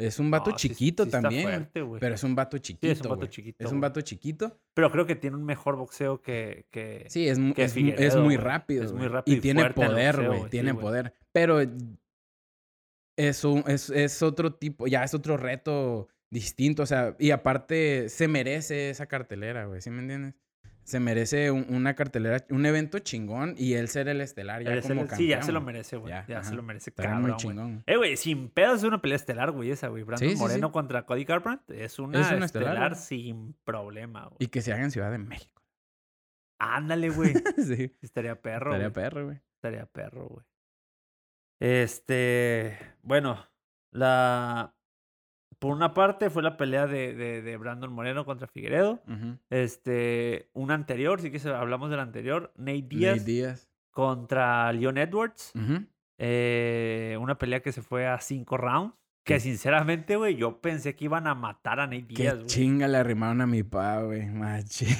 Es 0.00 0.18
un 0.18 0.30
vato 0.30 0.50
No, 0.50 0.58
sí- 0.58 0.68
chiquito 0.68 1.04
sí 1.04 1.08
está 1.08 1.20
también. 1.22 1.42
fuerte, 1.42 1.82
güey. 1.82 2.00
Pero 2.00 2.14
es 2.14 2.24
un 2.24 2.34
vato 2.34 2.58
chiquito. 2.58 3.08
vato 3.08 3.16
güey. 3.16 3.28
chiquito, 3.28 3.64
Es 3.64 3.72
un 3.72 3.80
vato 3.80 4.00
chiquito. 4.00 4.58
Pero 4.74 4.90
creo 4.90 5.06
que 5.06 5.14
tiene 5.16 5.36
un 5.36 5.44
mejor 5.44 5.76
boxeo 5.76 6.20
que. 6.22 6.66
que... 6.70 7.04
Sí, 7.08 7.28
es, 7.28 7.38
que 7.54 7.64
es, 7.64 7.76
es 7.76 8.16
muy 8.16 8.36
rápido. 8.36 8.84
Es 8.84 8.92
muy 8.92 9.08
rápido 9.08 9.34
Y 9.34 9.38
y 9.38 9.40
tiene 9.40 9.70
poder, 9.70 10.26
güey. 10.26 10.42
sí, 10.44 10.48
Tiene 10.50 10.74
poder. 10.74 11.14
Pero 11.32 11.60
es, 13.16 13.44
un- 13.44 13.64
es, 13.66 13.90
es 13.90 14.22
otro 14.22 14.54
tipo, 14.54 14.86
ya 14.86 15.04
es 15.04 15.14
otro 15.14 15.36
reto 15.36 16.08
distinto. 16.30 16.82
O 16.82 16.86
sea, 16.86 17.16
y 17.18 17.30
aparte 17.30 18.08
se 18.08 18.28
merece 18.28 18.90
esa 18.90 19.06
cartelera, 19.06 19.66
güey. 19.66 19.80
¿Sí 19.80 19.90
me 19.90 20.00
entiendes? 20.00 20.34
Se 20.84 20.98
merece 20.98 21.50
un- 21.52 21.66
una 21.68 21.94
cartelera, 21.94 22.44
un 22.50 22.66
evento 22.66 22.98
chingón 22.98 23.54
y 23.56 23.74
él 23.74 23.88
ser 23.88 24.08
el 24.08 24.20
estelar 24.20 24.62
ya 24.62 24.80
como 24.80 24.92
el- 24.92 24.98
campeón. 25.00 25.18
sí, 25.18 25.26
ya 25.28 25.42
se 25.42 25.52
lo 25.52 25.60
merece, 25.60 25.96
güey. 25.96 26.10
Ya, 26.12 26.26
Ya, 26.26 26.42
se 26.42 26.54
lo 26.54 26.62
merece, 26.62 26.92
cabrón, 26.92 27.22
muy 27.22 27.36
chingón. 27.36 27.84
Eh, 27.86 27.96
güey, 27.96 28.16
sin 28.16 28.48
pedos 28.48 28.78
es 28.78 28.84
una 28.84 29.00
pelea 29.00 29.16
estelar, 29.16 29.52
güey, 29.52 29.70
esa, 29.70 29.88
güey. 29.88 30.02
Brandon 30.02 30.28
Sí, 30.28 30.30
sí, 30.30 30.36
sí. 30.36 30.42
Moreno 30.42 30.72
contra 30.72 31.06
Cody 31.06 31.24
Garbrandt 31.24 31.70
es 31.70 31.98
una, 31.98 32.20
Es 32.20 32.32
una 32.32 32.46
estelar, 32.46 32.96
sin 32.96 33.54
problema, 33.64 34.24
güey. 34.26 34.36
Y 34.40 34.46
que 34.48 34.62
se 34.62 34.72
haga 34.72 34.82
en 34.82 34.90
Ciudad 34.90 35.10
de 35.12 35.18
México. 35.18 35.62
Ándale, 36.58 37.08
güey. 37.10 37.34
sí. 37.56 37.94
Estaría 38.02 38.40
perro, 38.40 38.72
Estaría 38.72 38.92
perro, 38.92 39.26
güey. 39.26 39.40
Estaría 39.56 39.86
perro, 39.86 40.26
güey. 40.28 40.44
Este, 41.60 42.76
bueno, 43.02 43.46
la... 43.92 44.74
Por 45.60 45.72
una 45.76 45.94
parte 45.94 46.28
fue 46.30 46.42
la 46.42 46.56
pelea 46.56 46.86
de, 46.88 47.14
de, 47.14 47.42
de 47.42 47.56
Brandon 47.56 47.92
Moreno 47.92 48.24
contra 48.24 48.48
Figueredo. 48.48 49.00
Este, 49.50 50.48
una 50.54 50.74
anterior, 50.74 51.20
sí 51.20 51.30
que 51.30 51.38
se- 51.38 51.50
hablamos 51.50 51.90
de 51.90 51.96
la 51.96 52.02
anterior. 52.02 52.52
Nate 52.56 52.82
Díaz 52.88 53.18
Nate 53.18 53.30
Díaz. 53.30 53.70
contra 53.90 54.72
Leon 54.72 54.98
Edwards. 54.98 55.52
Eh, 56.18 57.16
una 57.20 57.38
pelea 57.38 57.60
que 57.60 57.72
se 57.72 57.82
fue 57.82 58.06
a 58.06 58.18
cinco 58.20 58.56
rounds. 58.56 58.94
Que 59.24 59.38
sinceramente, 59.38 60.16
güey, 60.16 60.34
yo 60.36 60.60
pensé 60.60 60.96
que 60.96 61.04
iban 61.04 61.26
a 61.26 61.34
matar 61.34 61.78
a 61.78 61.86
Nate 61.86 62.06
Díaz, 62.08 62.34
güey. 62.36 62.46
chinga 62.46 62.88
le 62.88 62.96
arrimaron 62.96 63.40
a 63.42 63.46
mi 63.46 63.62
pa, 63.62 64.00
güey. 64.02 64.26
Machi. 64.26 64.86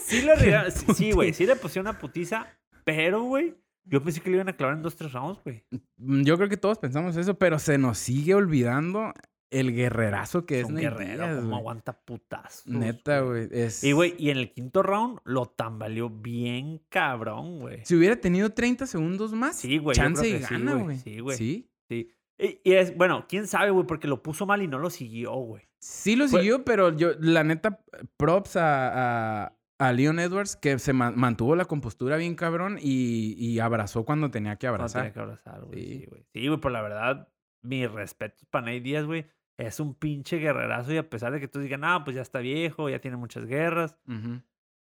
Sí 0.00 0.22
le 0.22 0.32
arreglaron- 0.32 0.70
sí, 0.94 1.12
güey, 1.12 1.34
sí 1.34 1.44
le 1.44 1.54
pusieron 1.54 1.86
una 1.90 1.98
putiza, 1.98 2.46
pero, 2.84 3.24
güey, 3.24 3.54
yo 3.84 4.02
pensé 4.02 4.22
que 4.22 4.30
le 4.30 4.36
iban 4.36 4.48
a 4.48 4.54
clavar 4.54 4.74
en 4.76 4.82
dos, 4.82 4.96
tres 4.96 5.12
rounds, 5.12 5.38
güey. 5.44 5.64
Yo 5.98 6.36
creo 6.38 6.48
que 6.48 6.56
todos 6.56 6.78
pensamos 6.78 7.14
eso, 7.18 7.34
pero 7.38 7.58
se 7.58 7.76
nos 7.76 7.98
sigue 7.98 8.34
olvidando 8.34 9.12
el 9.50 9.74
guerrerazo 9.74 10.44
que 10.46 10.60
Es 10.60 10.66
un 10.66 10.74
Nate 10.74 10.88
guerrero, 10.88 11.24
Díaz, 11.26 11.40
como 11.40 11.56
aguanta 11.56 11.92
putazos. 12.00 12.66
Neta, 12.66 13.20
güey. 13.20 13.48
Es... 13.50 13.82
Y, 13.82 13.92
güey, 13.92 14.14
y 14.18 14.30
en 14.30 14.38
el 14.38 14.52
quinto 14.52 14.82
round 14.82 15.20
lo 15.24 15.46
tambaleó 15.46 16.10
bien 16.10 16.82
cabrón, 16.88 17.60
güey. 17.60 17.84
Si 17.84 17.94
hubiera 17.96 18.16
tenido 18.16 18.50
30 18.50 18.86
segundos 18.86 19.32
más, 19.32 19.56
Sí, 19.56 19.78
güey. 19.78 19.96
chance 19.96 20.28
y 20.28 20.38
gana, 20.38 20.74
güey. 20.74 20.98
Sí, 20.98 21.20
güey. 21.20 21.36
Sí. 21.36 21.70
Sí. 21.88 22.10
Y, 22.38 22.60
y 22.62 22.72
es, 22.74 22.96
bueno, 22.96 23.26
quién 23.28 23.46
sabe, 23.46 23.70
güey, 23.70 23.86
porque 23.86 24.06
lo 24.06 24.22
puso 24.22 24.46
mal 24.46 24.62
y 24.62 24.68
no 24.68 24.78
lo 24.78 24.90
siguió, 24.90 25.32
güey. 25.32 25.64
Sí 25.80 26.14
lo 26.16 26.28
siguió, 26.28 26.64
pero 26.64 26.96
yo, 26.96 27.10
la 27.20 27.42
neta, 27.44 27.80
props 28.16 28.56
a, 28.56 29.44
a, 29.46 29.56
a 29.78 29.92
Leon 29.92 30.18
Edwards, 30.18 30.56
que 30.56 30.78
se 30.78 30.92
ma- 30.92 31.10
mantuvo 31.12 31.56
la 31.56 31.64
compostura 31.64 32.16
bien 32.16 32.34
cabrón 32.34 32.78
y, 32.80 33.34
y 33.38 33.58
abrazó 33.60 34.04
cuando 34.04 34.30
tenía 34.30 34.56
que 34.56 34.66
abrazar. 34.66 35.02
tenía 35.02 35.12
que 35.14 35.20
abrazar, 35.20 35.64
güey. 35.64 35.78
Sí. 35.80 35.98
Sí, 36.00 36.06
güey. 36.06 36.26
Sí, 36.32 36.48
güey, 36.48 36.60
por 36.60 36.72
la 36.72 36.82
verdad, 36.82 37.28
mis 37.62 37.90
respetos 37.90 38.44
para 38.50 38.66
Nate 38.66 38.80
Díaz, 38.82 39.04
güey. 39.06 39.26
Es 39.58 39.80
un 39.80 39.94
pinche 39.94 40.38
guerrerazo 40.38 40.92
y 40.92 40.96
a 40.98 41.10
pesar 41.10 41.32
de 41.32 41.40
que 41.40 41.48
tú 41.48 41.58
digas, 41.60 41.80
ah, 41.82 42.02
pues 42.04 42.14
ya 42.16 42.22
está 42.22 42.38
viejo, 42.38 42.88
ya 42.88 43.00
tiene 43.00 43.16
muchas 43.16 43.44
guerras, 43.44 43.96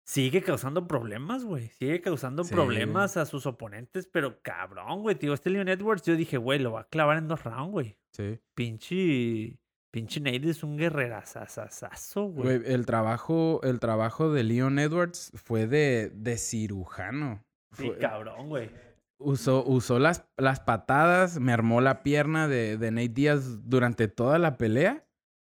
sigue 0.06 0.41
causando 0.41 0.88
problemas, 0.88 1.43
güey. 1.45 1.67
Sigue 1.69 2.02
causando 2.02 2.43
Sí. 2.43 2.54
problemas 2.54 3.17
a 3.17 3.26
sus 3.26 3.45
oponentes, 3.45 4.08
pero 4.08 4.41
cabrón, 4.41 5.02
güey. 5.02 5.15
Tío, 5.15 5.34
este 5.34 5.49
Leon 5.49 5.67
Edwards, 5.69 6.04
yo 6.04 6.15
dije, 6.15 6.38
güey, 6.38 6.60
lo 6.60 6.71
va 6.71 6.82
a 6.82 6.88
clavar 6.89 7.17
en 7.17 7.28
dos 7.28 7.43
rounds, 7.43 7.71
güey. 7.71 7.97
Sí. 8.13 8.39
Pinche. 8.56 9.60
Pinche 9.91 10.19
Nate 10.19 10.49
es 10.49 10.63
un 10.63 10.76
guerrerazazazazo, 10.78 12.23
güey. 12.26 12.58
Güey, 12.60 12.73
el 12.73 12.86
trabajo, 12.86 13.62
el 13.63 13.80
trabajo 13.80 14.32
de 14.32 14.43
Leon 14.43 14.80
Edwards 14.80 15.32
fue 15.36 15.67
de, 15.67 16.10
de 16.15 16.38
cirujano. 16.38 17.43
Sí, 17.73 17.88
Fue- 17.88 17.97
cabrón, 17.99 18.49
güey. 18.49 18.71
Usó 19.17 19.63
usó 19.65 19.99
las, 19.99 20.26
las 20.38 20.60
patadas, 20.60 21.39
me 21.39 21.54
armó 21.54 21.82
la 21.82 22.04
pierna 22.04 22.47
de, 22.47 22.78
de 22.78 22.91
Nate 22.91 23.10
Díaz 23.10 23.67
durante 23.69 24.08
toda 24.08 24.39
la 24.39 24.58
pelea. 24.58 25.06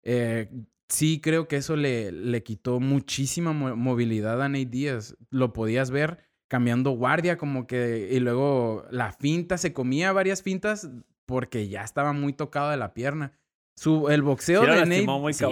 Eh, 0.03 0.49
sí 0.89 1.21
creo 1.21 1.47
que 1.47 1.57
eso 1.57 1.75
le, 1.75 2.11
le 2.11 2.43
quitó 2.43 2.79
muchísima 2.79 3.53
mo- 3.53 3.75
movilidad 3.75 4.41
a 4.41 4.49
Nate 4.49 4.65
Díaz. 4.65 5.15
Lo 5.29 5.53
podías 5.53 5.91
ver 5.91 6.19
cambiando 6.49 6.91
guardia, 6.91 7.37
como 7.37 7.65
que, 7.65 8.09
y 8.11 8.19
luego 8.19 8.85
la 8.91 9.13
finta, 9.13 9.57
se 9.57 9.71
comía 9.73 10.11
varias 10.11 10.41
fintas 10.43 10.89
porque 11.25 11.69
ya 11.69 11.83
estaba 11.83 12.11
muy 12.11 12.33
tocado 12.33 12.71
de 12.71 12.77
la 12.77 12.93
pierna. 12.93 13.39
Su, 13.75 14.09
el 14.09 14.21
boxeo 14.21 14.61
Sí 14.63 14.69
de 14.69 14.85
Nate, 14.85 15.01
muy 15.07 15.33
sí, 15.33 15.43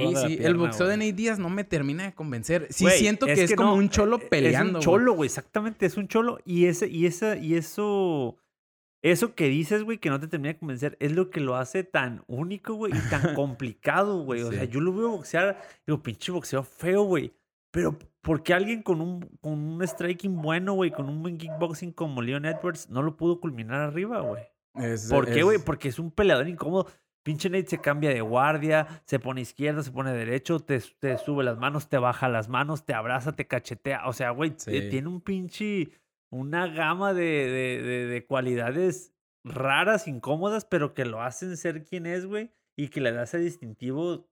el 0.41 0.55
boxeo 0.57 0.87
de. 0.87 0.97
Nate 0.97 1.13
Díaz 1.13 1.39
no 1.39 1.49
me 1.49 1.63
termina 1.63 2.03
de 2.03 2.13
convencer. 2.13 2.67
Sí 2.69 2.83
Güey, 2.83 2.99
siento 2.99 3.25
que 3.25 3.43
es, 3.43 3.55
como 3.55 3.71
no, 3.71 3.75
un 3.75 3.89
cholo 3.89 4.17
eh, 4.17 4.27
peleando. 4.29 4.59
Es 4.59 4.71
güey. 4.71 4.75
un 4.75 4.81
cholo, 4.81 5.13
güey, 5.13 5.27
exactamente, 5.27 5.85
es 5.85 5.97
un 5.97 6.07
cholo. 6.07 6.39
Y 6.45 6.65
ese, 6.65 6.87
y 6.87 7.05
esa, 7.05 7.37
y 7.37 7.55
eso, 7.55 8.37
eso 9.01 9.33
que 9.33 9.47
dices, 9.47 9.83
güey, 9.83 9.97
que 9.97 10.09
no 10.09 10.19
te 10.19 10.27
termina 10.27 10.53
de 10.53 10.59
convencer, 10.59 10.97
es 10.99 11.13
lo 11.13 11.29
que 11.29 11.39
lo 11.39 11.55
hace 11.55 11.83
tan 11.83 12.23
único, 12.27 12.73
güey, 12.75 12.93
y 12.95 13.09
tan 13.09 13.33
complicado, 13.35 14.23
güey. 14.23 14.41
O 14.43 14.51
sea, 14.51 14.65
yo 14.65 14.79
lo 14.81 14.93
veo 14.93 15.09
boxear, 15.09 15.59
digo, 15.87 16.03
pinche 16.03 16.31
boxeo 16.31 16.63
feo, 16.63 17.03
güey. 17.03 17.33
Pero, 17.71 17.97
¿por 18.21 18.43
qué 18.43 18.53
alguien 18.53 18.81
con 18.83 18.99
un, 18.99 19.21
con 19.41 19.53
un 19.53 19.87
striking 19.87 20.41
bueno, 20.41 20.73
güey, 20.73 20.91
con 20.91 21.07
un 21.07 21.21
buen 21.21 21.37
kickboxing 21.37 21.93
como 21.93 22.21
Leon 22.21 22.45
Edwards, 22.45 22.89
no 22.89 23.01
lo 23.01 23.15
pudo 23.15 23.39
culminar 23.39 23.79
arriba, 23.81 24.21
güey? 24.21 24.43
Es- 24.75 25.07
¿Por 25.09 25.25
qué, 25.31 25.43
güey? 25.43 25.57
es- 25.57 25.63
Porque 25.63 25.87
es 25.89 25.99
un 25.99 26.11
peleador 26.11 26.47
incómodo. 26.47 26.87
Pinche 27.29 27.47
Nate 27.49 27.67
se 27.67 27.77
cambia 27.79 28.09
de 28.09 28.21
guardia, 28.21 28.87
se 29.05 29.19
pone 29.19 29.41
izquierda, 29.41 29.83
se 29.83 29.91
pone 29.91 30.11
derecho, 30.13 30.59
te, 30.59 30.79
te 30.99 31.15
sube 31.19 31.43
las 31.43 31.59
manos, 31.59 31.87
te 31.87 31.99
baja 31.99 32.27
las 32.27 32.49
manos, 32.49 32.85
te 32.87 32.95
abraza, 32.95 33.35
te 33.35 33.45
cachetea. 33.45 34.07
O 34.07 34.13
sea, 34.13 34.31
güey, 34.31 34.49
eh, 34.51 34.55
Sí. 34.57 34.89
tiene 34.89 35.09
un 35.09 35.21
pinche, 35.21 35.89
una 36.31 36.65
gama 36.67 37.13
de, 37.13 37.21
de, 37.21 37.81
de- 37.83 38.05
de 38.07 38.25
cualidades 38.25 39.13
raras, 39.43 40.07
incómodas, 40.07 40.65
pero 40.65 40.95
que 40.95 41.05
lo 41.05 41.21
hacen 41.21 41.55
ser 41.55 41.83
quien 41.83 42.07
es, 42.07 42.25
güey, 42.25 42.49
y 42.75 42.87
que 42.87 42.99
le 42.99 43.11
da 43.11 43.23
ese 43.23 43.37
distintivo 43.37 44.27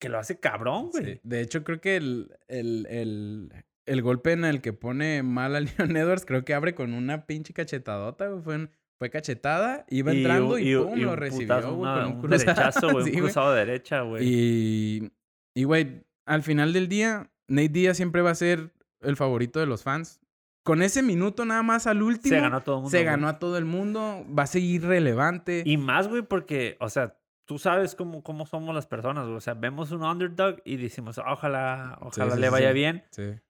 que 0.00 0.08
lo 0.08 0.18
hace 0.18 0.40
cabrón, 0.40 0.88
güey. 0.92 1.04
Sí, 1.04 1.20
De 1.22 1.42
hecho, 1.42 1.62
creo 1.62 1.82
que 1.82 1.96
el, 1.96 2.38
el, 2.48 2.86
el, 2.88 3.52
el 3.84 4.00
golpe 4.02 4.32
en 4.32 4.46
el 4.46 4.62
que 4.62 4.72
pone 4.72 5.22
mal 5.22 5.54
a 5.56 5.60
Leon 5.94 5.94
Edwards, 5.94 6.24
creo 6.24 6.42
que 6.46 6.54
abre 6.54 6.74
con 6.74 6.94
una 6.94 7.26
pinche 7.26 7.52
cachetadota, 7.52 8.28
güey. 8.28 8.42
Fue, 8.42 8.54
un- 8.56 8.70
fue 9.00 9.08
cachetada, 9.08 9.86
iba 9.88 10.12
entrando 10.12 10.58
y, 10.58 10.74
un- 10.74 10.88
pum, 10.90 10.98
y 10.98 11.00
lo 11.00 11.16
recibió, 11.16 11.46
putazo, 11.56 11.74
güey, 11.74 11.90
una- 11.90 12.02
con 12.04 12.12
un 12.12 12.20
cruzado. 12.20 12.38
derechazo, 12.44 12.90
güey, 12.92 13.04
Sí, 13.06 13.10
un 13.12 13.20
cruzado 13.22 13.52
de 13.54 13.58
derecha, 13.64 14.00
güey. 14.02 14.24
Y, 14.28 15.12
y, 15.56 15.64
güey, 15.64 16.04
al 16.26 16.42
final 16.42 16.74
del 16.74 16.86
día, 16.88 17.30
Nate 17.48 17.70
Díaz 17.70 17.96
siempre 17.96 18.20
va 18.20 18.30
a 18.30 18.34
ser 18.34 18.74
el 19.00 19.16
favorito 19.16 19.58
de 19.58 19.64
los 19.64 19.82
fans. 19.84 20.20
Con 20.62 20.82
ese 20.82 21.02
minuto 21.02 21.46
nada 21.46 21.62
más 21.62 21.86
al 21.86 22.02
último, 22.02 22.34
Se 22.36 22.40
ganó 22.42 22.58
a 22.58 22.60
todo 22.62 22.74
el 22.76 22.80
mundo. 22.82 22.90
se 22.90 22.98
güey. 22.98 23.06
ganó 23.06 23.28
a 23.28 23.38
todo 23.38 23.56
el 23.56 23.64
mundo, 23.64 24.26
va 24.38 24.42
a 24.42 24.46
seguir 24.46 24.84
relevante. 24.84 25.62
Y 25.64 25.78
más, 25.78 26.06
güey, 26.06 26.20
porque, 26.20 26.76
o 26.78 26.90
sea, 26.90 27.16
tú 27.46 27.58
sabes 27.58 27.94
cómo, 27.94 28.22
cómo 28.22 28.44
somos 28.44 28.74
las 28.74 28.86
personas, 28.86 29.24
güey. 29.24 29.38
O 29.38 29.40
sea, 29.40 29.54
vemos 29.54 29.90
un 29.92 30.02
underdog 30.02 30.56
y 30.66 30.76
decimos, 30.76 31.16
ojalá, 31.16 31.96
ojalá 32.02 32.34
sí, 32.34 32.40
le 32.40 32.50
vaya 32.50 32.68
sí. 32.68 32.74
bien. 32.74 33.04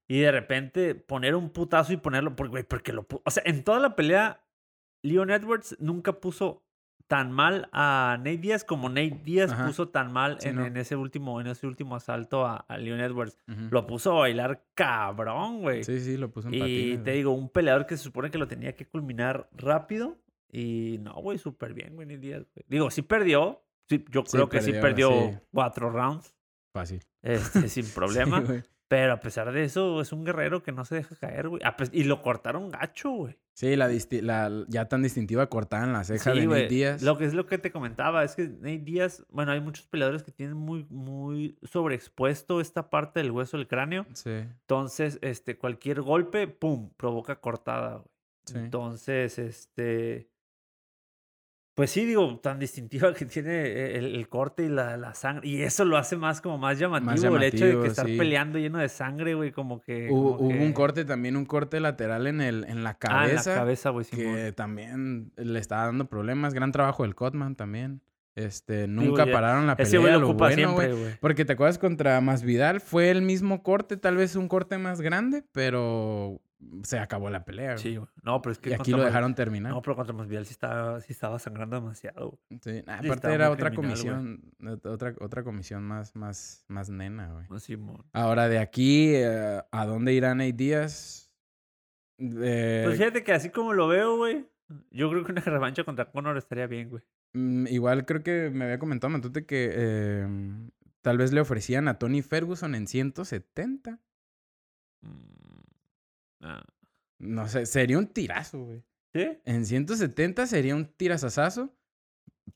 Y 0.06 0.20
de 0.20 0.30
repente 0.30 0.94
poner 0.94 1.34
un 1.34 1.50
putazo 1.50 1.92
y 1.92 1.96
ponerlo, 1.96 2.36
porque, 2.36 2.50
güey, 2.52 2.62
porque 2.62 2.92
lo 2.92 3.04
O 3.24 3.30
sea, 3.32 3.42
en 3.44 3.64
toda 3.64 3.80
la 3.80 3.96
pelea, 3.96 4.40
Leon 5.02 5.30
Edwards 5.30 5.76
nunca 5.80 6.12
puso 6.20 6.62
tan 7.06 7.32
mal 7.32 7.68
a 7.72 8.16
Nate 8.18 8.36
Díaz 8.38 8.62
como 8.62 8.88
Nate 8.88 9.20
Díaz 9.24 9.50
Ajá. 9.50 9.66
puso 9.66 9.88
tan 9.88 10.12
mal 10.12 10.36
Sí, 10.40 10.48
en, 10.48 10.56
no. 10.56 10.66
en 10.66 10.76
ese 10.76 10.94
último, 10.94 11.40
en 11.40 11.48
ese 11.48 11.66
último 11.66 11.96
asalto 11.96 12.46
a, 12.46 12.56
a 12.56 12.78
Leon 12.78 13.00
Edwards. 13.00 13.36
Lo 13.70 13.86
puso 13.86 14.12
a 14.16 14.20
bailar 14.20 14.62
cabrón, 14.74 15.60
güey. 15.62 15.82
Sí, 15.82 15.98
sí, 16.00 16.16
lo 16.16 16.30
puso 16.30 16.48
en 16.48 16.54
y 16.54 16.58
patines, 16.60 16.98
te 16.98 17.02
güey. 17.02 17.16
digo, 17.16 17.32
un 17.32 17.48
peleador 17.48 17.86
que 17.86 17.96
se 17.96 18.04
supone 18.04 18.30
que 18.30 18.38
lo 18.38 18.46
tenía 18.46 18.76
que 18.76 18.86
culminar 18.86 19.48
rápido. 19.52 20.18
Y 20.52 20.98
no, 21.00 21.14
güey, 21.14 21.38
súper 21.38 21.74
bien, 21.74 21.94
güey, 21.96 22.06
Nate 22.06 22.18
Díaz, 22.20 22.42
güey. 22.54 22.64
Digo, 22.68 22.90
sí 22.90 23.02
perdió. 23.02 23.60
Sí, 23.88 24.04
yo 24.10 24.22
creo 24.22 24.48
que 24.48 24.60
sí 24.60 24.70
perdió, 24.72 25.10
perdió 25.10 25.32
sí. 25.32 25.38
cuatro 25.52 25.90
rounds. 25.90 26.32
Fácil. 26.72 27.02
Este, 27.22 27.68
sin 27.68 27.86
problema. 27.94 28.44
Sí. 28.46 28.62
Pero 28.90 29.12
a 29.12 29.20
pesar 29.20 29.52
de 29.52 29.62
eso, 29.62 30.00
es 30.00 30.12
un 30.12 30.24
guerrero 30.24 30.64
que 30.64 30.72
no 30.72 30.84
se 30.84 30.96
deja 30.96 31.14
caer, 31.14 31.48
güey. 31.48 31.62
Y 31.92 32.02
lo 32.02 32.22
cortaron 32.22 32.70
gacho, 32.70 33.10
güey. 33.10 33.38
Sí, 33.52 33.76
la, 33.76 33.88
ya 34.66 34.88
tan 34.88 35.00
distintiva 35.00 35.48
cortada 35.48 35.84
en 35.84 35.92
la 35.92 36.02
ceja 36.02 36.32
de 36.32 36.44
Nate. 36.44 36.66
Díaz. 36.66 37.00
Lo 37.00 37.16
que 37.16 37.24
es 37.24 37.32
lo 37.32 37.46
que 37.46 37.58
te 37.58 37.70
comentaba, 37.70 38.24
es 38.24 38.34
que 38.34 38.48
Nate 38.48 38.78
Díaz, 38.78 39.24
bueno, 39.28 39.52
hay 39.52 39.60
muchos 39.60 39.86
peleadores 39.86 40.24
que 40.24 40.32
tienen 40.32 40.56
muy, 40.56 40.88
muy 40.90 41.56
sobreexpuesto 41.62 42.60
esta 42.60 42.90
parte 42.90 43.20
del 43.20 43.30
hueso 43.30 43.58
del 43.58 43.68
cráneo. 43.68 44.06
Sí, 44.12 44.30
Entonces, 44.30 45.20
este, 45.22 45.56
cualquier 45.56 46.00
golpe, 46.00 46.48
pum, 46.48 46.90
provoca 46.96 47.40
cortada, 47.40 47.98
güey. 47.98 48.08
sí. 48.46 48.58
Entonces, 48.58 49.38
este. 49.38 50.28
Pues 51.74 51.90
sí, 51.90 52.04
digo, 52.04 52.38
tan 52.40 52.58
distintiva 52.58 53.14
que 53.14 53.24
tiene 53.24 53.94
el, 53.96 54.14
el 54.16 54.28
corte 54.28 54.64
y 54.64 54.68
la, 54.68 54.96
la 54.96 55.14
sangre. 55.14 55.48
Y 55.48 55.62
eso 55.62 55.84
lo 55.84 55.96
hace 55.96 56.16
más 56.16 56.40
como 56.40 56.58
más 56.58 56.78
llamativo. 56.78 57.36
el 57.36 57.42
hecho 57.44 57.64
de 57.64 57.80
que 57.80 57.86
estar 57.86 58.06
sí. 58.06 58.18
peleando 58.18 58.58
lleno 58.58 58.78
de 58.78 58.88
sangre, 58.88 59.34
güey, 59.34 59.52
como 59.52 59.80
que. 59.80 60.08
Hubo, 60.10 60.36
como 60.36 60.48
hubo 60.50 60.58
que- 60.58 60.64
un 60.66 60.72
corte 60.72 61.04
también, 61.04 61.36
un 61.36 61.46
corte 61.46 61.80
lateral 61.80 62.26
en, 62.26 62.40
el, 62.40 62.64
en 62.64 62.64
la 62.64 62.70
Ah, 62.70 62.74
en 62.74 62.82
la 62.82 62.94
cabeza. 62.98 63.54
cabeza, 63.54 63.90
güey, 63.90 64.04
que 64.04 64.52
también 64.52 65.32
le 65.36 65.58
estaba 65.58 65.86
dando 65.86 66.06
problemas. 66.08 66.52
Gran 66.54 66.72
trabajo 66.72 67.04
del 67.04 67.14
Cotman 67.14 67.54
también. 67.56 68.02
Este, 68.36 68.86
nunca 68.86 69.26
pararon 69.26 69.66
la 69.66 69.74
Ese 69.74 69.98
güey 69.98 70.06
pelea, 70.08 70.18
lo 70.18 70.26
lo 70.26 70.28
ocupa 70.30 70.46
bueno, 70.46 70.74
siempre, 70.76 70.92
güey. 70.94 71.16
Porque 71.20 71.44
te 71.44 71.52
acuerdas 71.54 71.78
contra 71.78 72.20
Masvidal, 72.20 72.80
fue 72.80 73.10
el 73.10 73.22
mismo 73.22 73.62
corte, 73.62 73.96
tal 73.96 74.16
vez 74.16 74.36
un 74.36 74.48
corte 74.48 74.78
más 74.78 75.00
grande, 75.00 75.44
pero 75.52 76.40
se 76.82 76.98
acabó 76.98 77.30
la 77.30 77.44
pelea. 77.44 77.72
güey. 77.72 77.78
Sí, 77.82 77.96
güey. 77.96 78.08
No, 78.22 78.40
pero 78.42 78.52
es 78.52 78.58
que. 78.58 78.70
y 78.70 78.72
aquí 78.74 78.90
lo 78.90 79.02
dejaron 79.04 79.34
terminar. 79.34 79.72
No, 79.72 79.80
pero 79.82 79.96
contra 79.96 80.14
Masvidal 80.14 80.44
sí 80.46 80.52
estaba, 80.52 81.00
sí 81.00 81.12
estaba 81.12 81.38
sangrando 81.38 81.76
demasiado. 81.76 82.38
güey. 82.48 82.60
Sí, 82.62 82.82
nah, 82.86 83.00
sí, 83.00 83.06
aparte 83.06 83.32
era 83.32 83.50
otra 83.50 83.70
criminal, 83.70 83.90
comisión, 83.96 84.42
ot- 84.60 84.86
otra, 84.86 85.14
otra 85.20 85.42
comisión 85.42 85.82
más, 85.84 86.14
más, 86.16 86.64
más 86.68 86.90
nena, 86.90 87.32
güey. 87.32 87.46
No. 87.78 88.04
Ahora, 88.12 88.48
de 88.48 88.58
aquí, 88.58 89.12
eh, 89.14 89.62
¿a 89.70 89.86
dónde 89.86 90.12
irá 90.12 90.34
Nate 90.34 90.52
Díaz? 90.52 91.32
Eh, 92.18 92.82
Pues 92.84 92.98
fíjate 92.98 93.24
que 93.24 93.32
así 93.32 93.50
como 93.50 93.72
lo 93.72 93.88
veo, 93.88 94.16
güey. 94.16 94.46
Yo 94.90 95.10
creo 95.10 95.24
que 95.24 95.32
una 95.32 95.40
revancha 95.46 95.84
contra 95.84 96.10
Conor 96.10 96.36
estaría 96.36 96.66
bien, 96.66 96.90
güey. 96.90 97.02
mm, 97.32 97.66
igual 97.68 98.04
creo 98.06 98.22
que 98.22 98.50
me 98.50 98.64
había 98.66 98.78
comentado 98.78 99.10
Matute 99.10 99.46
que 99.46 99.70
eh, 99.72 100.26
tal 101.00 101.16
vez 101.18 101.32
le 101.32 101.40
ofrecían 101.40 101.88
a 101.88 101.98
Tony 101.98 102.20
Ferguson 102.22 102.74
en 102.74 102.86
170. 102.86 103.98
Mm, 105.02 105.08
ah. 106.40 106.62
No 107.18 107.46
sé, 107.48 107.66
sería 107.66 107.98
un 107.98 108.06
tirazo, 108.06 108.64
güey. 108.64 108.82
¿Sí? 109.14 109.38
En 109.44 109.66
170 109.66 110.46
sería 110.46 110.74
un 110.74 110.86
tirazazazo. 110.86 111.74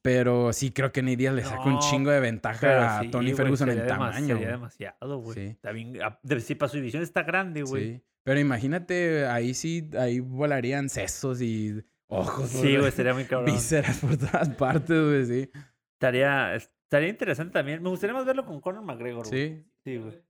Pero 0.02 0.52
sí 0.52 0.70
creo 0.70 0.92
que 0.92 1.02
Nate 1.02 1.16
Díaz 1.16 1.34
le 1.34 1.44
saca 1.44 1.64
un 1.64 1.78
chingo 1.78 2.10
de 2.10 2.20
ventaja 2.20 2.98
a 2.98 3.02
sí, 3.02 3.10
Tony 3.10 3.32
Ferguson 3.32 3.70
en 3.70 3.86
tamaño. 3.86 4.36
Sería 4.36 4.50
demasiado, 4.50 5.18
güey. 5.18 5.34
Sí. 5.34 5.58
Bien. 5.72 5.98
ah, 6.02 6.18
Si 6.40 6.54
para 6.54 6.68
su 6.68 6.76
división 6.76 7.02
está 7.02 7.22
grande, 7.22 7.62
güey. 7.62 7.94
Sí. 7.94 8.02
Pero 8.24 8.40
imagínate, 8.40 9.26
ahí 9.26 9.54
sí, 9.54 9.90
ahí 9.98 10.20
volarían 10.20 10.88
sesos 10.88 11.40
y 11.42 11.82
ojos. 12.08 12.48
Sí, 12.50 12.76
güey, 12.76 12.90
sería 12.90 13.14
muy 13.14 13.24
cabrón. 13.24 13.52
Vísceras 13.52 13.98
por 13.98 14.16
todas 14.16 14.48
partes, 14.50 15.00
güey, 15.00 15.26
sí. 15.26 15.50
Estaría, 15.94 16.54
estaría 16.54 17.08
interesante 17.08 17.52
también. 17.52 17.82
Me 17.82 17.90
gustaría 17.90 18.14
más 18.14 18.24
verlo 18.24 18.44
con 18.44 18.60
Conor 18.60 18.82
McGregor, 18.82 19.28
güey. 19.28 19.48
Sí. 19.48 19.64
Sí, 19.84 19.96
güey. 19.98 20.22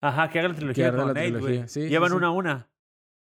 Ajá, 0.00 0.30
que 0.30 0.38
haga 0.38 0.48
la 0.48 0.54
trilogía 0.54 0.88
haga 0.88 0.96
con 0.98 1.06
la 1.08 1.14
Nate, 1.14 1.30
güey. 1.30 1.42
trilogía, 1.42 1.68
sí, 1.68 1.88
Llevan 1.88 2.10
sí. 2.10 2.16
una 2.16 2.26
a 2.28 2.30
una. 2.30 2.68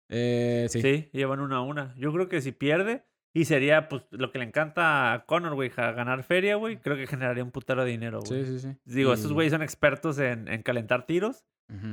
Eh, 0.08 0.66
sí. 0.70 0.82
Sí. 0.82 1.08
llevan 1.12 1.40
una 1.40 1.56
a 1.56 1.60
una. 1.62 1.94
Yo 1.96 2.12
creo 2.12 2.28
que 2.28 2.40
si 2.40 2.52
pierde, 2.52 3.04
y 3.32 3.44
sería 3.44 3.88
pues 3.88 4.02
lo 4.10 4.32
que 4.32 4.38
le 4.40 4.44
encanta 4.44 5.12
a 5.12 5.24
Conor, 5.24 5.54
güey, 5.54 5.68
ganar 5.70 6.22
feria, 6.24 6.56
güey, 6.56 6.78
creo 6.78 6.96
que 6.96 7.06
generaría 7.06 7.44
un 7.44 7.52
putero 7.52 7.84
de 7.84 7.90
dinero, 7.92 8.20
güey. 8.26 8.44
Sí, 8.44 8.58
sí, 8.58 8.68
sí. 8.68 8.76
Digo, 8.84 9.12
estos 9.14 9.30
Y- 9.30 9.34
güeyes 9.34 9.52
son 9.52 9.62
expertos 9.62 10.18
en, 10.18 10.48
en 10.48 10.62
calentar 10.62 11.06
tiros. 11.06 11.44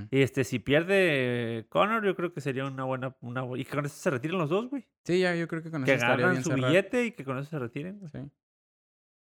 Y 0.10 0.22
este, 0.24 0.44
si 0.44 0.58
pierde 0.58 1.68
Conor, 1.70 2.04
yo 2.04 2.16
creo 2.16 2.34
que 2.34 2.42
sería 2.42 2.66
una 2.66 2.84
buena. 2.84 3.16
Una, 3.22 3.46
y 3.56 3.64
que 3.64 3.76
con 3.76 3.86
eso 3.86 3.94
se 3.96 4.10
retiren 4.10 4.40
los 4.40 4.50
dos, 4.50 4.68
güey. 4.72 4.88
Sí, 5.06 5.20
ya, 5.20 5.36
yo 5.36 5.48
creo 5.48 5.62
que 5.62 5.70
con 5.70 5.84
eso 5.84 5.86
Que 5.86 5.94
estaría 5.94 6.16
ganan 6.16 6.32
bien 6.32 6.44
su 6.44 6.50
cerrado. 6.50 6.68
billete 6.70 7.06
y 7.06 7.12
que 7.12 7.24
con 7.24 7.38
eso 7.38 7.48
se 7.52 7.60
retiren. 7.60 8.00
güey. 8.00 8.10
Sí. 8.12 8.20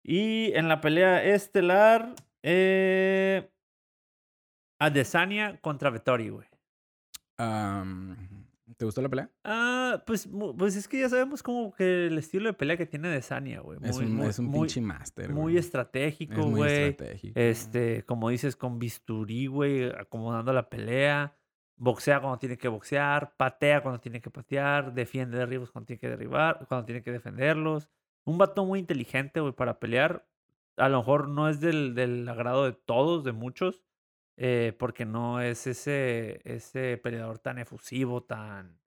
Y 0.03 0.51
en 0.53 0.67
la 0.67 0.81
pelea 0.81 1.23
estelar, 1.23 2.13
eh, 2.43 3.49
Adesanya 4.81 5.59
contra 5.61 5.89
Vettori, 5.89 6.29
güey. 6.29 6.47
¿Te 8.77 8.85
gustó 8.85 9.01
la 9.01 9.09
pelea? 9.09 9.29
Ah, 9.43 10.01
pues, 10.07 10.27
pues 10.57 10.75
es 10.75 10.87
que 10.87 10.99
ya 11.01 11.09
sabemos 11.09 11.43
como 11.43 11.73
que 11.73 12.07
el 12.07 12.17
estilo 12.17 12.47
de 12.47 12.53
pelea 12.53 12.77
que 12.77 12.85
tiene 12.85 13.09
Adesanya, 13.09 13.59
güey. 13.59 13.77
es 13.83 13.97
un, 13.97 14.15
muy- 14.15 14.27
es 14.27 14.39
un 14.39 14.45
muy- 14.45 14.59
pinche 14.61 14.81
máster, 14.81 15.29
Muy 15.29 15.41
güey. 15.53 15.57
estratégico, 15.57 16.33
Es 16.33 16.45
muy 16.45 16.59
güey. 16.59 16.83
estratégico. 16.89 17.39
Este, 17.39 18.03
como 18.05 18.29
dices, 18.29 18.55
con 18.55 18.79
bisturí, 18.79 19.47
güey, 19.47 19.89
acomodando 19.91 20.53
la 20.53 20.69
pelea. 20.69 21.35
Boxea 21.75 22.19
cuando 22.21 22.37
tiene 22.37 22.57
que 22.57 22.67
boxear, 22.67 23.35
patea 23.37 23.81
cuando 23.81 23.99
tiene 23.99 24.21
que 24.21 24.29
patear, 24.29 24.93
defiende 24.93 25.37
derribos 25.37 25.71
cuando 25.71 25.87
tiene 25.87 25.99
que 25.99 26.09
derribar, 26.09 26.65
cuando 26.67 26.85
tiene 26.85 27.01
que 27.01 27.11
defenderlos. 27.11 27.89
Un 28.23 28.37
vato 28.37 28.65
muy 28.65 28.79
inteligente, 28.79 29.39
güey, 29.39 29.53
para 29.53 29.79
pelear. 29.79 30.27
A 30.77 30.89
lo 30.89 30.99
mejor 30.99 31.27
no 31.27 31.49
es 31.49 31.59
del, 31.59 31.95
del 31.95 32.27
agrado 32.29 32.65
de 32.65 32.73
todos, 32.73 33.23
de 33.23 33.31
muchos, 33.31 33.83
eh, 34.43 34.73
porque 34.79 35.05
no 35.05 35.39
es 35.39 35.67
ese, 35.67 36.41
ese 36.45 36.97
peleador 36.97 37.37
tan 37.37 37.59
efusivo, 37.59 38.23
tan, 38.23 38.79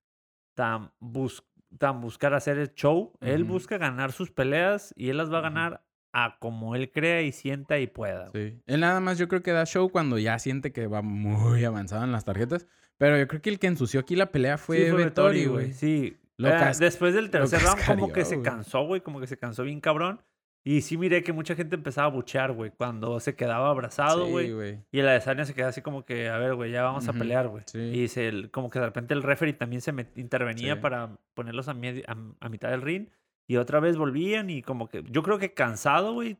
tan, 0.53 0.91
bus- 0.99 1.45
tan 1.77 2.01
buscar 2.01 2.33
hacer 2.33 2.57
el 2.57 2.73
show. 2.73 3.13
Él 3.21 3.43
Ujú. 3.43 3.53
busca 3.53 3.77
ganar 3.77 4.11
sus 4.11 4.31
peleas 4.31 4.93
y 4.97 5.07
él 5.09 5.17
las 5.17 5.31
va 5.31 5.37
a 5.37 5.41
ganar 5.41 5.85
a 6.11 6.37
como 6.39 6.75
él 6.75 6.91
crea 6.91 7.21
y 7.21 7.31
sienta 7.31 7.79
y 7.79 7.87
pueda. 7.87 8.31
Sí. 8.33 8.61
Él 8.65 8.79
nada 8.81 8.99
más 8.99 9.17
yo 9.17 9.29
creo 9.29 9.43
que 9.43 9.51
da 9.53 9.65
show 9.65 9.89
cuando 9.89 10.17
ya 10.17 10.37
siente 10.39 10.73
que 10.73 10.87
va 10.87 11.01
muy 11.01 11.63
avanzado 11.65 12.03
en 12.03 12.11
las 12.11 12.25
tarjetas. 12.25 12.67
Pero 12.97 13.17
yo 13.17 13.27
creo 13.27 13.41
que 13.41 13.49
el 13.49 13.59
que 13.59 13.67
ensució 13.67 14.01
aquí 14.01 14.15
la 14.17 14.31
pelea 14.31 14.57
fue, 14.57 14.85
Sí, 14.85 14.91
fue 14.91 15.03
Vettori, 15.05 15.45
güey. 15.45 15.71
Sí. 15.73 16.17
Eh, 16.37 16.71
después 16.79 17.13
del 17.13 17.29
tercer 17.29 17.61
round, 17.61 17.85
como 17.85 18.07
que 18.09 18.21
cascarió, 18.21 18.43
se 18.43 18.49
cansó, 18.49 18.85
güey. 18.85 18.99
Como 18.99 19.21
que 19.21 19.27
se 19.27 19.37
cansó 19.37 19.63
bien 19.63 19.79
cabrón. 19.79 20.21
Y 20.67 20.81
sí 20.81 20.97
miré 20.97 21.21
que 21.23 21.31
mucha 21.31 21.53
gente 21.55 21.75
empezaba 21.75 22.07
a 22.07 22.09
buchear, 22.11 22.51
güey. 22.51 22.71
Cuando 22.71 23.19
se 23.19 23.35
quedaba 23.35 23.69
abrazado, 23.69 24.25
Sí, 24.25 24.31
güey. 24.31 24.51
güey. 24.51 24.79
y 24.91 24.99
el 24.99 25.07
Adesanya 25.07 25.45
se 25.45 25.53
quedaba 25.53 25.69
así 25.69 25.81
como 25.83 26.03
que, 26.05 26.27
a 26.27 26.37
ver, 26.39 26.55
güey, 26.55 26.71
ya 26.71 26.81
vamos 26.81 27.07
a 27.07 27.13
pelear, 27.13 27.47
güey. 27.49 27.63
sí. 27.67 27.77
Y 27.79 28.07
se, 28.07 28.49
como 28.49 28.71
que 28.71 28.79
de 28.79 28.85
repente 28.85 29.13
el 29.13 29.21
referee 29.21 29.53
también 29.53 29.81
se 29.81 29.93
met- 29.93 30.17
intervenía 30.17 30.73
Sí. 30.73 30.79
para 30.81 31.17
ponerlos 31.35 31.67
a, 31.69 31.73
a, 31.73 32.15
a 32.39 32.49
mitad 32.49 32.69
del 32.71 32.81
ring. 32.81 33.09
Y 33.47 33.57
otra 33.57 33.79
vez 33.79 33.95
volvían 33.95 34.49
y 34.49 34.63
como 34.63 34.89
que, 34.89 35.03
yo 35.07 35.21
creo 35.21 35.37
que 35.37 35.53
cansado, 35.53 36.13
güey, 36.13 36.37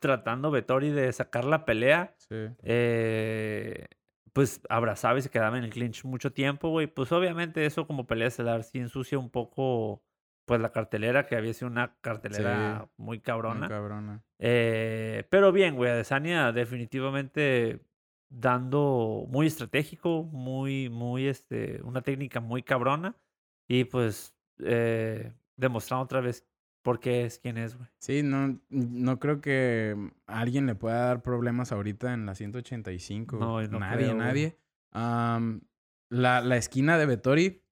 tratando 0.00 0.50
Vettori 0.50 0.90
de 0.90 1.12
sacar 1.12 1.44
la 1.44 1.64
pelea. 1.64 2.14
Sí. 2.18 2.34
eh, 2.64 3.86
pues 4.32 4.60
abrazaba 4.68 5.18
y 5.18 5.22
se 5.22 5.30
quedaba 5.30 5.58
en 5.58 5.64
el 5.64 5.70
clinch 5.70 6.04
mucho 6.04 6.32
tiempo, 6.32 6.68
güey. 6.70 6.86
Pues 6.86 7.10
obviamente 7.12 7.64
eso 7.66 7.86
como 7.86 8.06
pelea 8.06 8.28
estelar 8.28 8.62
sí 8.62 8.78
ensucia 8.78 9.18
un 9.18 9.30
poco, 9.30 10.02
pues 10.48 10.60
la 10.60 10.72
cartelera, 10.72 11.26
que 11.26 11.36
había 11.36 11.52
sido 11.54 11.70
una 11.70 11.94
cartelera 12.00 12.88
muy 12.96 13.06
Muy 13.06 13.20
cabrona. 13.20 13.68
cabrona. 13.68 14.24
Eh, 14.40 15.24
pero 15.30 15.52
bien, 15.52 15.76
güey, 15.76 15.92
Adesanya 15.92 16.50
definitivamente 16.50 17.80
dando 18.30 19.26
muy 19.28 19.46
estratégico, 19.46 20.24
muy, 20.24 20.88
muy, 20.88 21.28
este, 21.28 21.80
una 21.82 22.02
técnica 22.02 22.40
muy 22.40 22.62
cabrona. 22.62 23.14
Y 23.68 23.84
pues 23.84 24.34
eh, 24.58 25.32
demostrando 25.56 26.04
otra 26.04 26.20
vez 26.20 26.46
por 26.82 26.98
qué 26.98 27.26
es 27.26 27.38
quien 27.38 27.58
es, 27.58 27.76
güey. 27.76 27.88
Sí, 27.98 28.22
no, 28.22 28.58
no 28.70 29.18
creo 29.18 29.40
que 29.40 29.94
alguien 30.26 30.66
le 30.66 30.74
pueda 30.74 31.06
dar 31.06 31.22
problemas 31.22 31.70
ahorita 31.72 32.14
en 32.14 32.24
la 32.26 32.34
185. 32.34 33.36
No, 33.36 33.62
no 33.62 33.78
nadie, 33.78 34.06
creo, 34.06 34.14
nadie. 34.16 34.58
Am, 34.92 35.60
la, 36.08 36.40
la 36.40 36.56
esquina 36.56 36.96
de 36.96 37.04
Vettori 37.06 37.62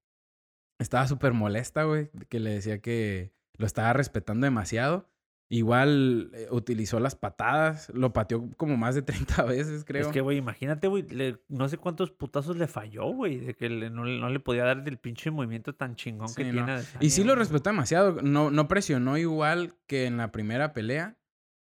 estaba 0.79 1.07
súper 1.07 1.33
molesta, 1.33 1.85
güey, 1.85 2.11
que 2.29 2.41
le 2.41 2.51
decía 2.51 2.81
que 2.81 3.33
lo 3.57 3.67
estaba 3.67 3.93
respetando 3.93 4.45
demasiado. 4.45 5.09
Igual 5.49 6.33
eh, 6.35 6.49
utilizó 6.51 6.99
las 6.99 7.15
patadas, 7.15 7.89
lo 7.95 8.13
pateó 8.13 8.51
como 8.57 8.77
más 8.77 8.97
de 8.97 9.03
30 9.03 9.45
veces, 9.45 9.85
creo. 9.85 10.03
Es 10.03 10.09
que, 10.09 10.21
güey, 10.21 10.39
imagínate, 10.39 10.89
güey, 10.89 11.07
no 11.49 11.69
sé 11.69 11.79
cuántos 11.79 12.11
putazos 12.11 12.57
le 12.57 12.67
falló, 12.67 13.05
güey, 13.13 13.39
de 13.39 13.55
que 13.55 13.71
le- 13.71 13.89
no, 13.89 14.05
le- 14.05 14.19
no 14.19 14.29
le 14.29 14.41
podía 14.41 14.65
dar 14.65 14.83
del 14.83 14.99
pinche 14.99 15.31
movimiento 15.31 15.73
tan 15.75 15.95
chingón 15.95 16.35
que 16.35 16.43
tiene. 16.43 16.73
Adesanya, 16.73 16.99
Y 17.07 17.11
sí 17.11 17.23
lo 17.23 17.37
respetó 17.37 17.71
demasiado. 17.71 18.21
No, 18.23 18.51
no 18.51 18.67
presionó 18.67 19.17
igual 19.19 19.77
que 19.87 20.07
en 20.07 20.17
la 20.17 20.33
primera 20.33 20.73
pelea. 20.73 21.17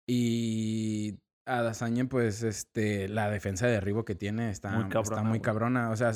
Y 0.08 1.20
Adesanya, 1.46 2.06
pues, 2.06 2.42
este, 2.44 3.10
la 3.10 3.30
defensa 3.30 3.66
de 3.68 3.74
derribo 3.74 4.06
que 4.06 4.16
tiene 4.16 4.50
está 4.50 4.72
Muy 4.72 4.84
está 4.84 4.94
cabrona, 5.04 5.24
muy 5.30 5.40
cabrona. 5.42 5.90
O 5.90 5.96
sea, 5.98 6.14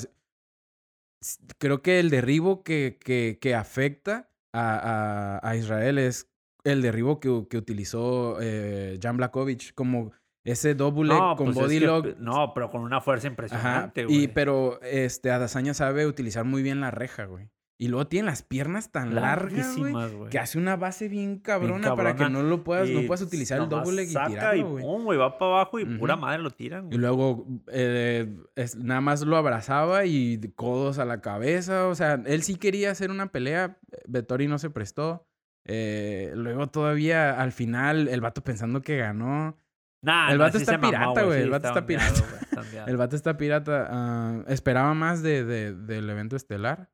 creo 1.57 1.81
que 1.81 1.99
el 1.99 2.09
derribo 2.09 2.63
que, 2.63 2.97
que, 3.03 3.37
que 3.41 3.55
afecta 3.55 4.29
a, 4.53 5.39
a- 5.41 5.49
a 5.49 5.55
Israel 5.55 5.97
es 5.97 6.29
el 6.63 6.81
derribo 6.81 7.19
que, 7.19 7.45
que 7.49 7.57
utilizó 7.57 8.37
eh, 8.41 8.99
Jan 9.01 9.17
Blakovic. 9.17 9.73
Como 9.73 10.11
ese 10.45 10.75
double 10.75 11.09
leg 11.09 11.17
con 11.35 11.47
pues 11.53 11.57
es 11.57 11.63
body 11.63 11.79
lock. 11.79 12.17
no, 12.19 12.53
pero 12.53 12.69
con 12.69 12.81
una 12.81 13.01
fuerza 13.01 13.27
Ajá. 13.27 13.33
impresionante, 13.33 14.05
güey. 14.05 14.23
Y, 14.23 14.27
pero 14.29 14.79
este, 14.81 15.31
Adesanya 15.31 15.73
sabe 15.73 16.05
utilizar 16.07 16.45
muy 16.45 16.61
bien 16.63 16.79
la 16.81 16.91
reja, 16.91 17.25
güey. 17.25 17.49
Y 17.79 17.89
luego 17.89 18.07
tiene 18.07 18.25
las 18.25 18.41
piernas 18.41 18.91
tan 18.91 19.13
largas, 19.13 19.77
güey. 19.77 20.29
Que 20.31 20.39
hace 20.39 20.57
una 20.57 20.75
base 20.77 21.09
bien 21.09 21.37
cabrona, 21.37 21.95
para 21.95 22.15
que 22.15 22.27
no 22.27 22.41
lo 22.41 22.63
puedas, 22.63 22.89
no 22.89 23.01
Y 23.01 23.05
puedas 23.07 23.21
utilizar 23.21 23.61
el 23.61 23.69
doble 23.69 24.03
y 24.03 24.07
tirarlo, 24.07 24.71
güey. 24.71 25.17
va 25.19 25.37
para 25.37 25.51
abajo 25.51 25.79
y 25.79 25.85
pura 25.85 26.15
madre 26.15 26.41
lo 26.41 26.49
tiran, 26.49 26.85
Y 26.85 26.87
güey. 26.87 26.97
luego 26.99 27.45
eh, 27.67 28.35
es- 28.55 28.75
nada 28.77 29.01
más 29.01 29.21
lo 29.21 29.37
abrazaba 29.37 30.05
y 30.05 30.39
codos 30.55 30.97
a 30.97 31.05
la 31.05 31.21
cabeza. 31.21 31.87
O 31.87 31.93
sea, 31.93 32.19
él 32.25 32.41
sí 32.41 32.55
quería 32.55 32.89
hacer 32.89 33.11
una 33.11 33.31
pelea. 33.31 33.77
Vettori 34.07 34.47
no 34.47 34.57
se 34.57 34.71
prestó. 34.71 35.27
Eh, 35.69 36.31
luego 36.33 36.67
todavía 36.67 37.39
al 37.39 37.51
final 37.51 38.07
el 38.07 38.21
vato 38.21 38.43
pensando 38.43 38.81
que 38.81 38.97
ganó. 38.97 39.55
Nah, 40.01 40.31
el 40.31 40.37
no, 40.39 40.45
vato 40.45 40.57
sí 40.57 40.63
está 40.63 40.77
mamó, 40.77 40.89
pirata, 40.91 41.23
güey, 41.23 41.41
el 41.43 41.49
vato 41.51 41.67
está 41.67 41.85
pirata. 41.85 42.11
güey, 42.21 42.41
está 42.41 42.61
ondeado. 42.61 42.87
El 42.89 42.97
vato 42.97 43.15
está 43.15 43.37
pirata. 43.37 44.43
esperaba 44.47 44.93
más 44.95 45.21
de, 45.21 45.43
de- 45.43 45.73
del 45.75 46.09
evento 46.09 46.35
estelar. 46.35 46.89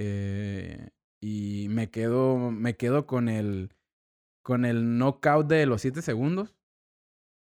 Eh, 0.00 0.90
y 1.20 1.66
me 1.70 1.90
quedo, 1.90 2.50
me 2.52 2.76
quedo 2.76 3.06
con 3.06 3.28
el 3.28 3.72
con 4.42 4.64
el 4.64 4.96
knockout 4.98 5.46
de 5.48 5.66
los 5.66 5.82
7 5.82 6.00
segundos. 6.02 6.54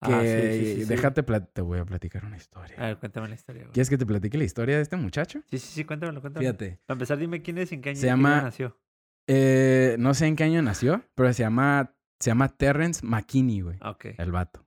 Que 0.04 0.12
Ah, 0.12 0.22
sí, 0.22 0.64
sí, 0.64 0.74
sí, 0.76 0.82
sí. 0.82 0.88
déjate, 0.88 1.22
te 1.22 1.60
voy 1.60 1.78
a 1.80 1.84
platicar 1.84 2.24
una 2.24 2.36
historia. 2.36 2.76
A 2.78 2.86
ver, 2.86 2.98
cuéntame 2.98 3.28
la 3.28 3.34
historia, 3.34 3.62
güey. 3.62 3.72
¿Quieres 3.72 3.90
que 3.90 3.98
te 3.98 4.06
platique 4.06 4.38
la 4.38 4.44
historia 4.44 4.76
de 4.76 4.82
este 4.82 4.96
muchacho? 4.96 5.40
Sí, 5.50 5.58
sí, 5.58 5.66
sí, 5.72 5.84
cuéntamelo, 5.84 6.20
cuéntamelo. 6.20 6.50
Fíjate. 6.52 6.78
Para 6.86 6.94
empezar, 6.96 7.18
dime 7.18 7.42
quién 7.42 7.58
es 7.58 7.72
y 7.72 7.74
en 7.76 7.82
qué 7.82 7.90
año, 7.90 7.98
Se 8.00 8.08
año 8.10 8.16
llama- 8.16 8.42
nació. 8.42 8.78
eh, 9.26 9.96
no 9.98 10.14
sé 10.14 10.26
en 10.26 10.36
qué 10.36 10.44
año 10.44 10.62
nació, 10.62 11.02
pero 11.16 11.32
se 11.32 11.42
llama, 11.42 11.94
se 12.20 12.30
llama 12.30 12.48
Terrence 12.48 13.04
McKinney, 13.04 13.60
güey. 13.60 13.76
Ah, 13.80 13.90
Ok. 13.90 14.06
El 14.18 14.30
vato. 14.32 14.64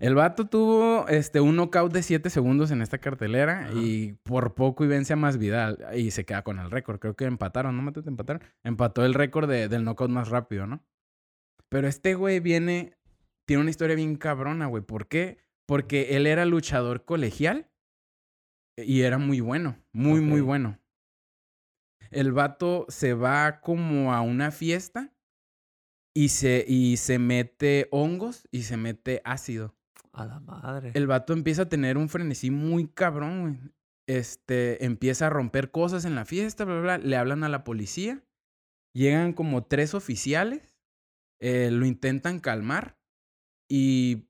El 0.00 0.14
vato 0.14 0.46
tuvo 0.48 1.08
este, 1.08 1.40
un 1.40 1.56
knockout 1.56 1.92
de 1.92 2.04
7 2.04 2.30
segundos 2.30 2.70
en 2.70 2.82
esta 2.82 2.98
cartelera 2.98 3.62
Ajá. 3.64 3.72
y 3.74 4.12
por 4.22 4.54
poco 4.54 4.84
y 4.84 4.88
vence 4.88 5.12
a 5.12 5.16
Masvidal 5.16 5.78
y 5.96 6.12
se 6.12 6.24
queda 6.24 6.42
con 6.44 6.60
el 6.60 6.70
récord. 6.70 7.00
Creo 7.00 7.16
que 7.16 7.24
empataron, 7.24 7.76
¿no? 7.76 7.82
Mate, 7.82 8.02
te 8.02 8.08
empataron. 8.08 8.42
Empató 8.62 9.04
el 9.04 9.14
récord 9.14 9.48
de- 9.50 9.68
del 9.68 9.82
knockout 9.84 10.10
más 10.10 10.28
rápido, 10.28 10.66
¿no? 10.68 10.84
Pero 11.68 11.88
este 11.88 12.14
güey 12.14 12.38
viene, 12.38 12.96
tiene 13.46 13.62
una 13.62 13.70
historia 13.70 13.96
bien 13.96 14.14
cabrona, 14.16 14.66
güey. 14.66 14.84
¿Por 14.84 15.08
qué? 15.08 15.38
Porque 15.66 16.16
él 16.16 16.26
era 16.28 16.44
luchador 16.46 17.04
colegial 17.04 17.68
y 18.76 19.00
era 19.02 19.18
muy 19.18 19.40
bueno, 19.40 19.82
muy, 19.92 20.20
muy 20.20 20.40
bueno. 20.40 20.78
El 22.10 22.32
vato 22.32 22.86
se 22.88 23.14
va 23.14 23.60
como 23.60 24.14
a 24.14 24.20
una 24.20 24.52
fiesta 24.52 25.12
y 26.16 26.28
se, 26.28 26.64
y 26.66 26.96
se 26.98 27.18
mete 27.18 27.88
hongos 27.90 28.46
y 28.52 28.62
se 28.62 28.76
mete 28.76 29.20
ácido. 29.24 29.74
A 30.18 30.26
la 30.26 30.40
madre. 30.40 30.90
El 30.94 31.06
vato 31.06 31.32
empieza 31.32 31.62
a 31.62 31.68
tener 31.68 31.96
un 31.96 32.08
frenesí 32.08 32.50
muy 32.50 32.88
cabrón, 32.88 33.40
güey. 33.42 33.72
Este, 34.08 34.84
empieza 34.84 35.26
a 35.26 35.30
romper 35.30 35.70
cosas 35.70 36.04
en 36.04 36.14
la 36.14 36.24
fiesta, 36.24 36.64
bla, 36.64 36.80
bla, 36.80 36.96
bla. 36.96 36.98
Le 36.98 37.16
hablan 37.16 37.44
a 37.44 37.48
la 37.48 37.62
policía. 37.62 38.22
Llegan 38.94 39.32
como 39.32 39.64
tres 39.64 39.94
oficiales. 39.94 40.62
eh, 41.40 41.70
lo 41.70 41.86
intentan 41.86 42.40
calmar. 42.40 42.98
Y 43.70 44.28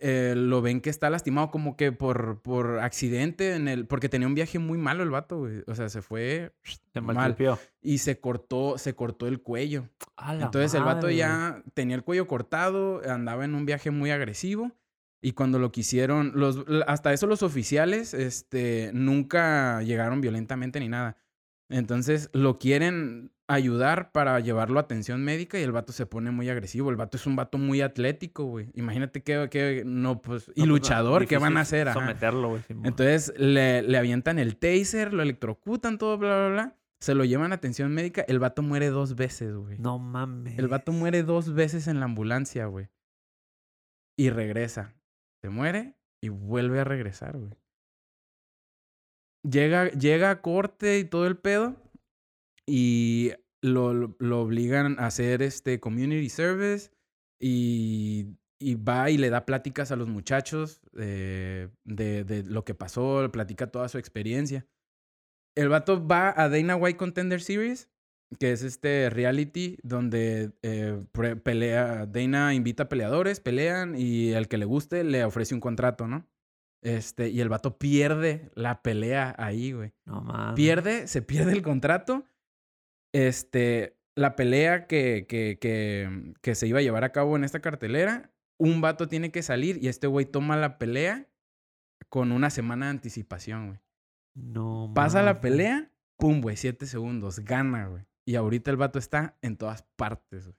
eh, 0.00 0.34
lo 0.36 0.62
ven 0.62 0.80
que 0.80 0.88
está 0.88 1.10
lastimado 1.10 1.50
como 1.50 1.76
que 1.76 1.92
por, 1.92 2.40
por 2.40 2.78
accidente 2.78 3.54
en 3.56 3.68
el... 3.68 3.86
Porque 3.86 4.08
tenía 4.08 4.28
un 4.28 4.34
viaje 4.34 4.58
muy 4.58 4.78
malo 4.78 5.02
el 5.02 5.10
vato, 5.10 5.38
güey. 5.40 5.64
O 5.66 5.74
sea, 5.74 5.88
se 5.90 6.00
fue 6.00 6.54
Se 6.94 7.00
mal. 7.00 7.16
maltripió. 7.16 7.58
Y 7.82 7.98
se 7.98 8.20
cortó, 8.20 8.78
se 8.78 8.94
cortó 8.94 9.26
el 9.26 9.42
cuello. 9.42 9.88
A 10.16 10.34
la 10.34 10.44
Entonces 10.44 10.72
el 10.74 10.84
vato 10.84 11.02
madre, 11.08 11.16
ya 11.16 11.62
tenía 11.74 11.96
el 11.96 12.04
cuello 12.04 12.26
cortado, 12.26 13.02
andaba 13.06 13.44
en 13.44 13.54
un 13.54 13.66
viaje 13.66 13.90
muy 13.90 14.10
agresivo. 14.10 14.72
Y 15.22 15.32
cuando 15.32 15.58
lo 15.58 15.70
quisieron, 15.70 16.32
los, 16.34 16.64
hasta 16.86 17.12
eso 17.12 17.26
los 17.26 17.42
oficiales 17.42 18.14
este, 18.14 18.90
nunca 18.94 19.82
llegaron 19.82 20.20
violentamente 20.20 20.80
ni 20.80 20.88
nada. 20.88 21.16
Entonces 21.68 22.30
lo 22.32 22.58
quieren 22.58 23.30
ayudar 23.46 24.12
para 24.12 24.38
llevarlo 24.40 24.78
a 24.78 24.82
atención 24.82 25.22
médica 25.22 25.58
y 25.58 25.62
el 25.62 25.72
vato 25.72 25.92
se 25.92 26.06
pone 26.06 26.30
muy 26.30 26.48
agresivo. 26.48 26.90
El 26.90 26.96
vato 26.96 27.16
es 27.16 27.26
un 27.26 27.36
vato 27.36 27.58
muy 27.58 27.80
atlético, 27.80 28.44
güey. 28.44 28.70
Imagínate 28.74 29.22
que, 29.22 29.48
que 29.50 29.82
no, 29.84 30.22
pues, 30.22 30.48
No, 30.48 30.52
y 30.54 30.60
pues, 30.60 30.68
luchador, 30.68 31.26
¿qué 31.26 31.38
van 31.38 31.56
a 31.56 31.60
hacer? 31.60 31.88
Ajá. 31.88 32.00
Someterlo, 32.00 32.50
güey. 32.50 32.62
Entonces 32.68 33.32
le, 33.36 33.82
le 33.82 33.98
avientan 33.98 34.38
el 34.38 34.56
taser, 34.56 35.12
lo 35.12 35.22
electrocutan, 35.22 35.98
todo, 35.98 36.16
bla, 36.16 36.36
bla, 36.36 36.48
bla. 36.48 36.76
Se 37.00 37.14
lo 37.14 37.24
llevan 37.24 37.52
a 37.52 37.56
atención 37.56 37.92
médica. 37.92 38.22
El 38.28 38.38
vato 38.38 38.62
muere 38.62 38.88
dos 38.88 39.14
veces, 39.14 39.54
güey. 39.54 39.78
No 39.78 39.98
mames. 39.98 40.58
El 40.58 40.68
vato 40.68 40.92
muere 40.92 41.22
dos 41.22 41.54
veces 41.54 41.88
en 41.88 41.98
la 41.98 42.04
ambulancia, 42.04 42.66
güey. 42.66 42.88
Y 44.16 44.30
regresa. 44.30 44.94
Se 45.42 45.50
muere 45.50 45.94
y 46.22 46.28
vuelve 46.28 46.80
a 46.80 46.84
regresar, 46.84 47.38
güey. 47.38 47.52
Llega, 49.42 49.90
llega 49.90 50.30
a 50.30 50.42
corte 50.42 50.98
y 50.98 51.04
todo 51.04 51.26
el 51.26 51.38
pedo. 51.38 51.76
Y 52.66 53.32
lo, 53.62 54.16
obligan 54.38 54.98
a 54.98 55.06
hacer 55.06 55.42
este 55.42 55.80
community 55.80 56.28
service. 56.28 56.90
Y, 57.40 58.36
va 58.62 59.10
y 59.10 59.16
le 59.16 59.30
da 59.30 59.46
pláticas 59.46 59.90
a 59.90 59.96
los 59.96 60.08
muchachos 60.08 60.82
eh, 60.98 61.70
de, 61.84 62.24
de 62.24 62.42
lo 62.42 62.64
que 62.66 62.74
pasó, 62.74 63.26
platica 63.32 63.70
toda 63.70 63.88
su 63.88 63.96
experiencia. 63.96 64.66
El 65.56 65.70
vato 65.70 66.06
va 66.06 66.34
a 66.36 66.50
Dana 66.50 66.76
White 66.76 66.98
Contender 66.98 67.40
Series 67.40 67.88
que 68.38 68.52
es 68.52 68.62
este 68.62 69.10
reality 69.10 69.78
donde 69.82 70.52
eh, 70.62 71.02
pelea, 71.42 72.06
Dana 72.06 72.54
invita 72.54 72.84
a 72.84 72.88
peleadores, 72.88 73.40
pelean 73.40 73.94
y 73.96 74.34
al 74.34 74.48
que 74.48 74.58
le 74.58 74.64
guste 74.64 75.04
le 75.04 75.24
ofrece 75.24 75.54
un 75.54 75.60
contrato, 75.60 76.06
¿no? 76.06 76.26
Este, 76.82 77.28
y 77.28 77.40
el 77.40 77.48
vato 77.48 77.76
pierde 77.76 78.50
la 78.54 78.82
pelea 78.82 79.34
ahí, 79.38 79.72
güey. 79.72 79.92
No 80.06 80.22
mames. 80.22 80.54
Pierde, 80.54 81.06
se 81.08 81.22
pierde 81.22 81.52
el 81.52 81.62
contrato. 81.62 82.24
Este, 83.12 83.98
la 84.14 84.36
pelea 84.36 84.86
que, 84.86 85.26
que, 85.28 85.58
que, 85.60 86.34
que 86.40 86.54
se 86.54 86.66
iba 86.66 86.78
a 86.78 86.82
llevar 86.82 87.04
a 87.04 87.12
cabo 87.12 87.36
en 87.36 87.44
esta 87.44 87.60
cartelera, 87.60 88.30
un 88.58 88.80
vato 88.80 89.08
tiene 89.08 89.30
que 89.30 89.42
salir 89.42 89.82
y 89.82 89.88
este 89.88 90.06
güey 90.06 90.26
toma 90.26 90.56
la 90.56 90.78
pelea 90.78 91.26
con 92.08 92.32
una 92.32 92.50
semana 92.50 92.86
de 92.86 92.90
anticipación, 92.90 93.66
güey. 93.68 93.80
No. 94.34 94.92
Pasa 94.94 95.22
la 95.22 95.40
pelea, 95.40 95.90
pum, 96.16 96.40
güey, 96.40 96.56
siete 96.56 96.86
segundos, 96.86 97.40
gana, 97.40 97.86
güey. 97.86 98.04
Y 98.26 98.36
ahorita 98.36 98.70
el 98.70 98.76
vato 98.76 98.98
está 98.98 99.36
en 99.42 99.56
todas 99.56 99.84
partes, 99.96 100.44
güey. 100.46 100.56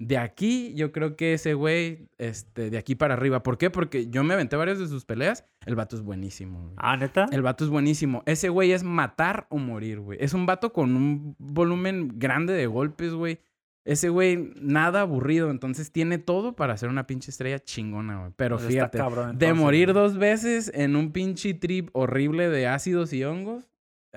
De 0.00 0.16
aquí, 0.16 0.74
yo 0.76 0.92
creo 0.92 1.16
que 1.16 1.32
ese 1.32 1.54
güey, 1.54 2.08
este, 2.18 2.70
de 2.70 2.78
aquí 2.78 2.94
para 2.94 3.14
arriba. 3.14 3.42
¿Por 3.42 3.58
qué? 3.58 3.68
Porque 3.68 4.06
yo 4.08 4.22
me 4.22 4.34
aventé 4.34 4.54
varias 4.54 4.78
de 4.78 4.86
sus 4.86 5.04
peleas. 5.04 5.44
El 5.66 5.74
vato 5.74 5.96
es 5.96 6.02
buenísimo, 6.02 6.62
güey. 6.62 6.74
Ah, 6.76 6.96
neta. 6.96 7.26
El 7.32 7.42
vato 7.42 7.64
es 7.64 7.70
buenísimo. 7.70 8.22
Ese 8.24 8.48
güey 8.48 8.70
es 8.70 8.84
matar 8.84 9.48
o 9.50 9.58
morir, 9.58 9.98
güey. 9.98 10.16
Es 10.22 10.34
un 10.34 10.46
vato 10.46 10.72
con 10.72 10.94
un 10.94 11.34
volumen 11.40 12.12
grande 12.14 12.52
de 12.52 12.68
golpes, 12.68 13.12
güey. 13.12 13.40
Ese 13.84 14.08
güey, 14.08 14.52
nada 14.60 15.00
aburrido. 15.00 15.50
Entonces 15.50 15.90
tiene 15.90 16.18
todo 16.18 16.54
para 16.54 16.76
ser 16.76 16.90
una 16.90 17.08
pinche 17.08 17.32
estrella 17.32 17.58
chingona, 17.58 18.20
güey. 18.20 18.32
Pero 18.36 18.56
Pues 18.58 18.68
fíjate, 18.68 18.98
cabrón, 18.98 19.36
de 19.36 19.52
morir 19.52 19.92
güey. 19.92 20.04
dos 20.04 20.16
veces 20.16 20.70
en 20.76 20.94
un 20.94 21.10
pinche 21.10 21.54
trip 21.54 21.88
horrible 21.92 22.50
de 22.50 22.68
ácidos 22.68 23.12
y 23.12 23.24
hongos, 23.24 23.66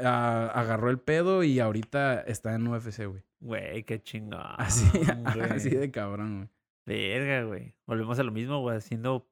agarró 0.05 0.89
el 0.89 0.99
pedo 0.99 1.43
y 1.43 1.59
ahorita 1.59 2.21
está 2.21 2.55
en 2.55 2.67
UFC, 2.67 3.05
güey. 3.05 3.23
Güey, 3.39 3.83
qué 3.83 4.01
chingón. 4.01 4.41
Así, 4.57 4.85
así 5.49 5.69
de 5.69 5.91
cabrón, 5.91 6.37
güey. 6.37 6.49
Verga, 6.85 7.43
güey. 7.43 7.75
Volvemos 7.85 8.19
a 8.19 8.23
lo 8.23 8.31
mismo, 8.31 8.59
güey. 8.61 8.77
Haciendo 8.77 9.29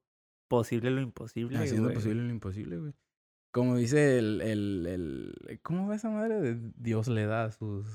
posible 0.48 0.90
lo 0.90 1.00
imposible. 1.00 1.58
Haciendo 1.58 1.84
güey. 1.84 1.94
posible 1.94 2.22
lo 2.22 2.30
imposible, 2.30 2.76
güey. 2.78 2.92
Como 3.52 3.76
dice 3.76 4.18
el, 4.18 4.40
el, 4.42 4.86
el... 4.86 5.60
¿Cómo 5.62 5.88
va 5.88 5.96
esa 5.96 6.10
madre? 6.10 6.40
de 6.40 6.58
Dios 6.76 7.08
le 7.08 7.26
da 7.26 7.44
a 7.44 7.52
sus 7.52 7.86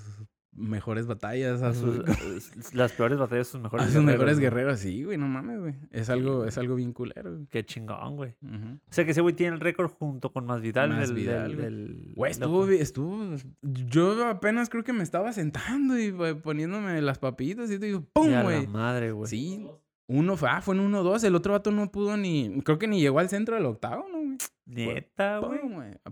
mejores 0.55 1.05
batallas, 1.05 1.61
a 1.61 1.73
sus, 1.73 1.97
sus- 2.17 2.73
las 2.73 2.91
peores 2.93 3.17
batallas, 3.19 3.47
sus 3.47 3.61
mejores 3.61 3.87
a 3.87 3.91
sus 3.91 4.03
mejores 4.03 4.39
guerreros. 4.39 4.79
Sí, 4.79 5.03
güey, 5.03 5.17
no 5.17 5.27
mames, 5.27 5.59
güey. 5.59 5.75
Es 5.91 6.09
algo, 6.09 6.45
es 6.45 6.57
algo 6.57 6.75
bien 6.75 6.93
culero, 6.93 7.33
güey. 7.33 7.47
Qué 7.47 7.65
chingón, 7.65 8.15
güey. 8.15 8.31
O 8.41 8.79
sea 8.93 9.05
que 9.05 9.11
ese 9.11 9.21
güey 9.21 9.35
tiene 9.35 9.55
el 9.55 9.59
récord 9.59 9.89
junto 9.91 10.31
con 10.31 10.45
Masvidal. 10.45 10.89
Más 10.89 11.07
del, 11.09 11.17
Vidal, 11.17 11.47
del, 11.47 11.55
güey. 11.55 11.65
del- 11.65 12.13
Güey, 12.15 12.33
del- 12.33 12.41
estuvo, 12.43 12.69
estuvo... 12.71 13.35
Yo 13.61 14.25
apenas 14.27 14.69
creo 14.69 14.83
que 14.83 14.93
me 14.93 15.03
estaba 15.03 15.33
sentando 15.33 15.99
y 15.99 16.11
poniéndome 16.41 17.01
las 17.01 17.19
papitas 17.19 17.69
y 17.71 17.77
te 17.79 17.87
digo, 17.87 18.03
¡pum, 18.13 18.29
güey! 18.43 18.67
madre, 18.67 19.11
güey. 19.11 19.29
Sí. 19.29 19.67
Uno 20.07 20.37
fue, 20.37 20.49
ah, 20.49 20.61
fue 20.61 20.75
en 20.75 20.91
1-2. 20.91 21.23
El 21.23 21.33
otro 21.35 21.53
vato 21.53 21.71
no 21.71 21.91
pudo 21.91 22.15
ni... 22.15 22.61
Creo 22.63 22.77
que 22.77 22.87
ni 22.87 22.99
llegó 23.01 23.17
al 23.19 23.27
centro 23.29 23.55
del 23.55 23.65
octavo, 23.65 24.05
¿no, 24.11 24.19
güey? 24.19 24.37
Neta, 24.67 25.39
güey. 25.39 25.59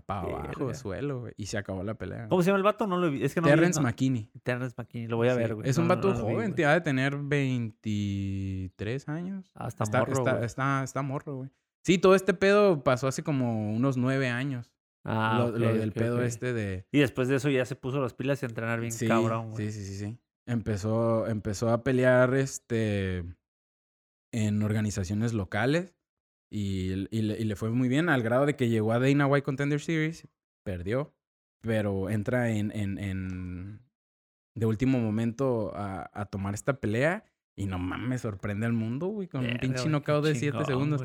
Para 0.06 0.20
abajo, 0.22 0.58
Verga. 0.66 0.74
suelo, 0.74 1.20
güey. 1.20 1.32
Y 1.36 1.46
se 1.46 1.58
acabó 1.58 1.82
la 1.84 1.94
pelea. 1.94 2.28
¿Cómo 2.28 2.42
se 2.42 2.48
llama 2.48 2.58
el 2.58 2.64
vato? 2.64 2.86
No 2.88 2.96
lo 2.98 3.10
vi. 3.10 3.22
Es 3.22 3.34
que 3.34 3.40
no 3.40 3.46
lo 3.46 3.52
vi, 3.52 3.56
Terrence 3.56 3.80
no- 3.80 3.86
McKinney. 3.86 4.30
Terrence 4.42 4.74
McKinney. 4.76 5.06
Lo 5.08 5.16
voy 5.16 5.28
a 5.28 5.34
Sí, 5.34 5.38
ver, 5.38 5.54
güey. 5.54 5.68
Es 5.68 5.78
un 5.78 5.84
No, 5.86 5.94
vato 5.94 6.08
no 6.08 6.14
lo 6.14 6.26
vi, 6.26 6.32
joven, 6.34 6.46
güey. 6.48 6.54
te 6.56 6.66
ha 6.66 6.72
de 6.72 6.80
tener 6.80 7.16
23 7.16 9.08
años. 9.08 9.50
Ah, 9.54 9.68
está, 9.68 9.84
está, 9.84 10.00
morro, 10.00 10.12
está, 10.12 10.32
güey. 10.34 10.44
está, 10.44 10.82
está 10.84 11.02
morro, 11.02 11.36
güey. 11.36 11.50
Sí, 11.84 11.98
todo 11.98 12.14
este 12.14 12.34
pedo 12.34 12.82
pasó 12.82 13.08
hace 13.08 13.22
como 13.22 13.72
unos 13.74 13.96
nueve 13.96 14.28
años. 14.28 14.72
Ah, 15.04 15.36
lo, 15.38 15.46
ok, 15.50 15.56
lo 15.58 15.74
del 15.74 15.90
ok, 15.90 15.94
pedo 15.94 16.16
ok. 16.16 16.22
este 16.22 16.52
de... 16.54 16.86
Y 16.90 17.00
después 17.00 17.28
de 17.28 17.36
eso 17.36 17.50
ya 17.50 17.64
se 17.66 17.76
puso 17.76 18.00
las 18.00 18.14
pilas 18.14 18.42
y 18.42 18.46
a 18.46 18.48
entrenar 18.48 18.80
bien 18.80 18.90
sí, 18.92 19.06
cabrón, 19.06 19.50
güey. 19.50 19.70
sí, 19.70 19.84
sí, 19.84 19.86
sí, 19.94 19.98
sí. 20.06 20.18
Empezó, 20.46 21.26
empezó 21.26 21.68
a 21.70 21.82
pelear 21.84 22.34
este 22.34 23.24
en 24.34 24.62
organizaciones 24.62 25.32
locales 25.32 25.94
y, 26.50 26.92
y 27.10 27.22
le, 27.22 27.38
y 27.38 27.44
le 27.44 27.56
fue 27.56 27.70
muy 27.70 27.88
bien 27.88 28.08
al 28.08 28.22
grado 28.22 28.46
de 28.46 28.56
que 28.56 28.68
llegó 28.68 28.92
a 28.92 28.98
Dana 28.98 29.26
White 29.26 29.44
Contender 29.44 29.80
Series, 29.80 30.28
perdió, 30.64 31.14
pero 31.62 32.10
entra 32.10 32.50
en, 32.50 32.70
en, 32.72 32.98
en 32.98 33.80
de 34.56 34.66
último 34.66 34.98
momento 34.98 35.72
a, 35.74 36.10
a 36.12 36.26
tomar 36.26 36.54
esta 36.54 36.80
pelea 36.80 37.24
y 37.56 37.66
no 37.66 37.78
mames, 37.78 38.22
sorprende 38.22 38.66
al 38.66 38.72
mundo, 38.72 39.06
güey, 39.06 39.28
con 39.28 39.40
un 39.40 39.46
Verga, 39.46 39.60
pinche 39.60 39.88
knockout 39.88 40.24
de 40.24 40.34
7 40.34 40.50
chingón, 40.50 40.66
segundos. 40.66 41.04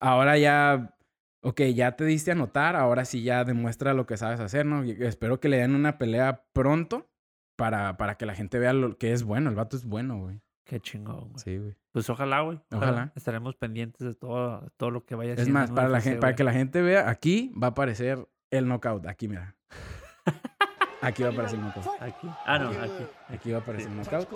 Ahora 0.00 0.38
ya, 0.38 0.96
ok, 1.42 1.62
ya 1.74 1.96
te 1.96 2.04
diste 2.04 2.30
a 2.30 2.36
notar, 2.36 2.76
ahora 2.76 3.04
sí 3.04 3.22
ya 3.22 3.44
demuestra 3.44 3.94
lo 3.94 4.06
que 4.06 4.16
sabes 4.16 4.38
hacer, 4.40 4.64
¿no? 4.64 4.84
Y 4.84 4.92
espero 5.00 5.40
que 5.40 5.48
le 5.48 5.58
den 5.58 5.74
una 5.74 5.98
pelea 5.98 6.44
pronto 6.52 7.10
para, 7.56 7.96
para 7.96 8.16
que 8.16 8.26
la 8.26 8.34
gente 8.34 8.58
vea 8.58 8.72
lo 8.72 8.96
que 8.96 9.12
es 9.12 9.24
bueno. 9.24 9.50
El 9.50 9.56
vato 9.56 9.76
es 9.76 9.84
bueno, 9.84 10.20
güey. 10.20 10.40
Qué 10.68 10.80
chingón, 10.80 11.30
güey. 11.30 11.38
Sí, 11.38 11.56
güey. 11.56 11.74
Pues 11.92 12.10
ojalá, 12.10 12.42
güey. 12.42 12.60
Ojalá. 12.70 13.10
Estaremos 13.16 13.56
pendientes 13.56 14.06
de 14.06 14.14
todo, 14.14 14.70
todo 14.76 14.90
lo 14.90 15.06
que 15.06 15.14
vaya 15.14 15.32
Es 15.32 15.40
haciendo 15.40 15.60
más, 15.60 15.70
para, 15.70 15.88
la 15.88 16.02
gente, 16.02 16.20
para 16.20 16.34
que 16.34 16.44
la 16.44 16.52
gente 16.52 16.82
vea, 16.82 17.08
aquí 17.08 17.50
va 17.60 17.68
a 17.68 17.70
aparecer 17.70 18.28
el 18.50 18.68
knockout. 18.68 19.06
Aquí, 19.06 19.28
mira. 19.28 19.56
Aquí 21.00 21.22
va 21.22 21.30
a 21.30 21.32
aparecer 21.32 21.58
el 21.58 21.64
knockout. 21.64 22.02
Aquí. 22.02 22.28
Ah, 22.44 22.58
no, 22.58 22.68
aquí. 22.70 23.06
Aquí 23.28 23.50
va 23.52 23.58
a 23.58 23.60
aparecer 23.62 23.90
el 23.90 23.96
knockout. 23.96 24.28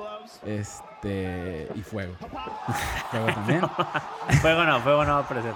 Este. 0.46 1.68
Y 1.74 1.82
fuego. 1.82 2.14
Fuego 3.10 3.26
también. 3.26 3.60
fuego 4.40 4.64
no, 4.64 4.80
fuego 4.80 5.04
no 5.04 5.12
va 5.12 5.18
a 5.18 5.22
aparecer. 5.22 5.54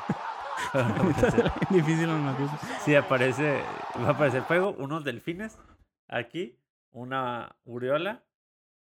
Fuego 0.72 0.88
no 0.88 0.94
va 0.94 1.04
a 1.04 1.10
aparecer. 1.10 1.52
Difícil 1.70 2.06
los 2.06 2.20
knockouts. 2.20 2.60
Sí, 2.84 2.94
aparece, 2.94 3.62
va 3.98 4.08
a 4.08 4.10
aparecer 4.10 4.42
fuego, 4.42 4.74
unos 4.78 5.04
delfines, 5.04 5.58
aquí, 6.08 6.58
una 6.90 7.56
uriola 7.64 8.26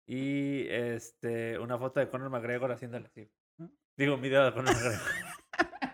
y 0.07 0.67
este 0.69 1.59
una 1.59 1.79
foto 1.79 2.01
de 2.01 2.09
Conor 2.09 2.31
McGregor 2.31 2.73
haciéndole 2.73 3.07
así. 3.07 3.29
Digo, 3.97 4.15
un 4.15 4.23
video 4.23 4.45
de 4.45 4.53
Conor 4.53 4.75
McGregor. 4.75 5.01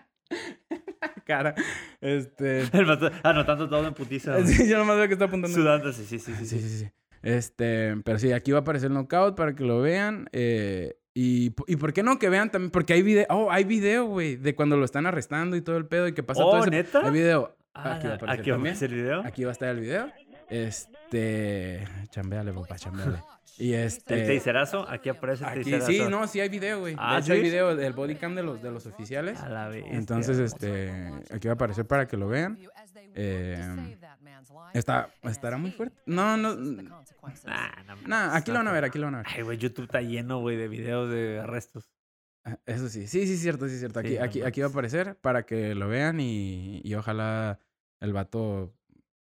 Cara. 1.25 1.53
Este. 2.01 2.61
El 2.73 2.85
vato 2.85 3.09
anotando 3.23 3.69
todo 3.69 3.87
en 3.87 3.93
putiza. 3.93 4.33
güey. 4.33 4.47
Sí, 4.47 4.67
yo 4.67 4.77
nomás 4.77 4.97
veo 4.97 5.07
que 5.07 5.13
está 5.13 5.25
apuntando. 5.25 5.55
Sudando, 5.55 5.93
sí, 5.93 6.05
sí, 6.05 6.19
sí, 6.19 6.33
sí. 6.35 6.45
Sí, 6.45 6.59
sí, 6.59 6.69
sí. 6.79 6.89
Este, 7.21 7.97
pero 8.05 8.17
sí, 8.17 8.31
aquí 8.31 8.51
va 8.51 8.59
a 8.59 8.61
aparecer 8.61 8.87
el 8.87 8.93
knockout 8.93 9.35
para 9.35 9.53
que 9.53 9.63
lo 9.63 9.81
vean. 9.81 10.29
eh, 10.31 10.95
y, 11.13 11.53
y 11.67 11.75
por 11.75 11.91
qué 11.91 12.01
no 12.01 12.17
que 12.17 12.29
vean 12.29 12.49
también, 12.49 12.71
porque 12.71 12.93
hay 12.93 13.01
video, 13.01 13.25
oh, 13.29 13.51
hay 13.51 13.65
video, 13.65 14.05
güey, 14.05 14.37
de 14.37 14.55
cuando 14.55 14.77
lo 14.77 14.85
están 14.85 15.05
arrestando 15.05 15.57
y 15.57 15.61
todo 15.61 15.75
el 15.75 15.85
pedo 15.85 16.07
y 16.07 16.13
que 16.13 16.23
pasa 16.23 16.45
Oh, 16.45 16.51
todo 16.51 16.61
eso. 16.61 16.69
¿neta? 16.71 17.01
Hay 17.03 17.11
video. 17.11 17.57
Ah, 17.73 17.95
aquí 17.95 18.07
va 18.07 18.13
a 18.13 18.15
aparecer 18.15 18.39
aquí 18.39 18.49
va 18.51 18.55
a 18.55 18.59
aparecer 18.59 18.89
el 18.89 18.95
video. 18.95 19.21
Aquí 19.25 19.43
va 19.43 19.49
a 19.49 19.51
estar 19.51 19.69
el 19.69 19.79
video. 19.81 20.09
Este, 20.49 21.87
chambeale, 22.09 22.53
papá, 22.53 22.77
chambeale. 22.77 23.21
Y 23.57 23.73
este. 23.73 24.21
El 24.21 24.27
teiserazo, 24.27 24.87
aquí 24.89 25.09
aparece 25.09 25.43
el 25.43 25.49
Aquí, 25.49 25.63
teiserazo. 25.63 25.91
sí, 25.91 26.01
no, 26.09 26.27
sí 26.27 26.39
hay 26.39 26.49
video, 26.49 26.79
güey. 26.79 26.95
Ah, 26.97 27.15
de 27.15 27.21
hecho, 27.21 27.33
hay 27.33 27.41
video 27.41 27.75
del 27.75 27.93
body 27.93 28.15
cam 28.15 28.33
de 28.35 28.43
los, 28.43 28.61
de 28.61 28.71
los 28.71 28.85
oficiales. 28.85 29.39
A 29.41 29.49
la 29.49 29.67
vez. 29.67 29.83
Entonces, 29.89 30.39
este, 30.39 30.91
aquí 31.31 31.47
va 31.47 31.53
a 31.53 31.55
aparecer 31.55 31.85
para 31.85 32.07
que 32.07 32.15
lo 32.15 32.27
vean. 32.29 32.57
Eh, 33.15 33.97
está, 34.73 35.09
estará 35.23 35.57
muy 35.57 35.71
fuerte. 35.71 35.97
No, 36.05 36.37
no. 36.37 36.55
Nah, 36.55 37.83
no, 37.85 37.95
Nah, 38.07 38.35
aquí 38.35 38.51
lo 38.51 38.57
van 38.59 38.67
a 38.69 38.71
ver, 38.71 38.85
aquí 38.85 38.97
lo 38.97 39.05
van 39.05 39.15
a 39.15 39.17
ver. 39.19 39.27
Ay, 39.29 39.41
güey, 39.43 39.57
YouTube 39.57 39.85
está 39.85 40.01
lleno, 40.01 40.39
güey, 40.39 40.55
de 40.55 40.67
videos 40.69 41.09
de 41.09 41.39
arrestos. 41.39 41.91
Ah, 42.45 42.57
Eso 42.65 42.87
sí, 42.87 43.07
sí, 43.07 43.27
sí, 43.27 43.35
cierto, 43.37 43.67
sí, 43.67 43.77
cierto. 43.77 43.99
Aquí, 43.99 44.09
Sí, 44.11 44.15
no 44.17 44.23
aquí, 44.23 44.41
aquí 44.41 44.61
va 44.61 44.67
a 44.67 44.69
aparecer 44.69 45.17
para 45.17 45.45
que 45.45 45.75
lo 45.75 45.89
vean 45.89 46.21
y, 46.21 46.79
y 46.83 46.95
ojalá 46.95 47.59
el 47.99 48.13
vato 48.13 48.73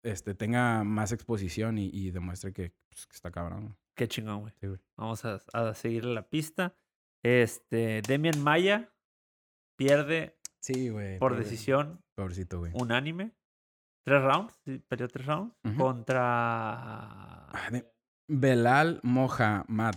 este, 0.03 0.35
tenga 0.35 0.85
más 0.85 1.13
exposición 1.13 1.79
y, 1.79 1.89
y 1.93 2.11
demuestre 2.11 2.53
que, 2.53 2.73
pues, 2.91 3.07
que 3.07 3.15
está 3.15 3.31
cabrón. 3.31 3.77
Qué 3.97 4.09
chingón, 4.09 4.41
güey. 4.41 4.53
Sí, 4.61 4.67
güey. 4.67 4.81
Vamos 4.97 5.25
a, 5.25 5.39
a 5.53 5.75
seguirle 5.75 6.15
la 6.15 6.29
pista. 6.29 6.75
Este, 7.25 8.03
Demian 8.07 8.43
Maya 8.43 8.93
pierde 9.77 10.39
Sí, 10.61 10.89
güey. 10.91 11.19
por 11.19 11.33
pobre- 11.33 11.45
decisión 11.45 12.01
Pobrecito, 12.17 12.59
güey. 12.59 12.73
unánime. 12.75 13.33
Tres 14.05 14.21
rounds, 14.23 14.55
sí, 14.65 14.79
perdió 14.89 15.07
tres 15.09 15.27
rounds. 15.27 15.55
Contra 15.77 17.47
Ah, 17.51 17.71
de- 17.71 17.89
Belal. 18.29 18.99
Mohamed, 19.05 19.95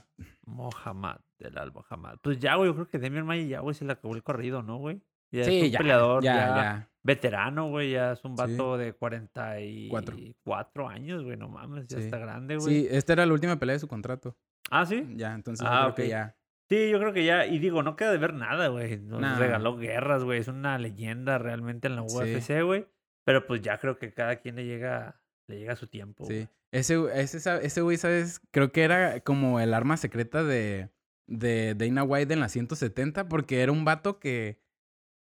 del 1.39 1.57
Al 1.57 1.71
Mohamed. 1.73 2.17
Pues 2.21 2.39
ya, 2.39 2.55
güey, 2.55 2.69
yo 2.69 2.75
creo 2.75 2.87
que 2.87 2.99
Demian 2.99 3.25
Maya 3.25 3.43
ya, 3.43 3.59
güey, 3.61 3.73
se 3.75 3.85
le 3.85 3.93
acabó 3.93 4.15
el 4.15 4.23
corrido, 4.23 4.61
¿no, 4.61 4.77
güey? 4.77 5.01
Ya 5.31 5.41
es 5.41 5.47
Sí, 5.47 5.61
un 5.63 5.67
ya, 5.69 5.77
peleador 5.79 6.23
ya, 6.23 6.89
veterano, 7.03 7.69
güey, 7.69 7.91
ya 7.91 8.13
es 8.13 8.23
un 8.23 8.37
Sí. 8.37 8.43
vato 8.43 8.77
de 8.77 8.93
44 8.93 10.87
años, 10.89 11.23
güey, 11.23 11.37
no 11.37 11.49
mames, 11.49 11.87
ya 11.87 11.97
Sí. 11.99 12.05
está 12.05 12.17
grande, 12.17 12.57
güey. 12.57 12.67
Sí, 12.81 12.87
esta 12.89 13.13
era 13.13 13.25
la 13.25 13.33
última 13.33 13.57
pelea 13.59 13.73
de 13.73 13.79
su 13.79 13.87
contrato. 13.87 14.37
Ah, 14.71 14.85
sí. 14.85 15.05
Ya, 15.15 15.33
entonces 15.33 15.65
yo 15.65 15.71
Ah, 15.71 15.77
creo 15.81 15.89
ok. 15.91 15.95
que 15.95 16.07
ya. 16.09 16.35
Sí, 16.69 16.89
yo 16.89 16.99
creo 16.99 17.13
que 17.13 17.23
ya, 17.25 17.45
y 17.45 17.59
digo, 17.59 17.83
no 17.83 17.95
queda 17.95 18.11
de 18.11 18.17
ver 18.17 18.33
nada, 18.33 18.69
güey. 18.69 18.97
Nos 18.97 19.21
Nah. 19.21 19.37
regaló 19.37 19.77
guerras, 19.77 20.23
güey. 20.23 20.39
Es 20.39 20.47
una 20.47 20.79
leyenda 20.79 21.37
realmente 21.37 21.87
en 21.87 21.95
la 21.95 22.01
UFC, 22.01 22.63
güey. 22.63 22.87
Pero 23.23 23.45
pues 23.45 23.61
ya 23.61 23.77
creo 23.77 23.97
que 23.99 24.13
cada 24.13 24.37
quien 24.37 24.55
le 24.55 24.65
llega, 24.65 25.21
le 25.47 25.59
llega 25.59 25.75
su 25.75 25.87
tiempo. 25.87 26.25
Sí. 26.25 26.47
Ese, 26.71 26.95
ese, 27.13 27.37
ese 27.65 27.81
güey, 27.81 27.97
¿sabes? 27.97 28.41
Creo 28.51 28.71
que 28.71 28.83
era 28.83 29.19
como 29.21 29.59
el 29.59 29.73
arma 29.75 29.95
secreta 29.97 30.43
de, 30.43 30.89
de 31.27 31.75
Dana 31.75 32.03
White 32.03 32.33
en 32.33 32.39
la 32.39 32.49
170 32.49 33.27
porque 33.29 33.61
era 33.61 33.71
un 33.71 33.85
vato 33.85 34.19
que, 34.19 34.59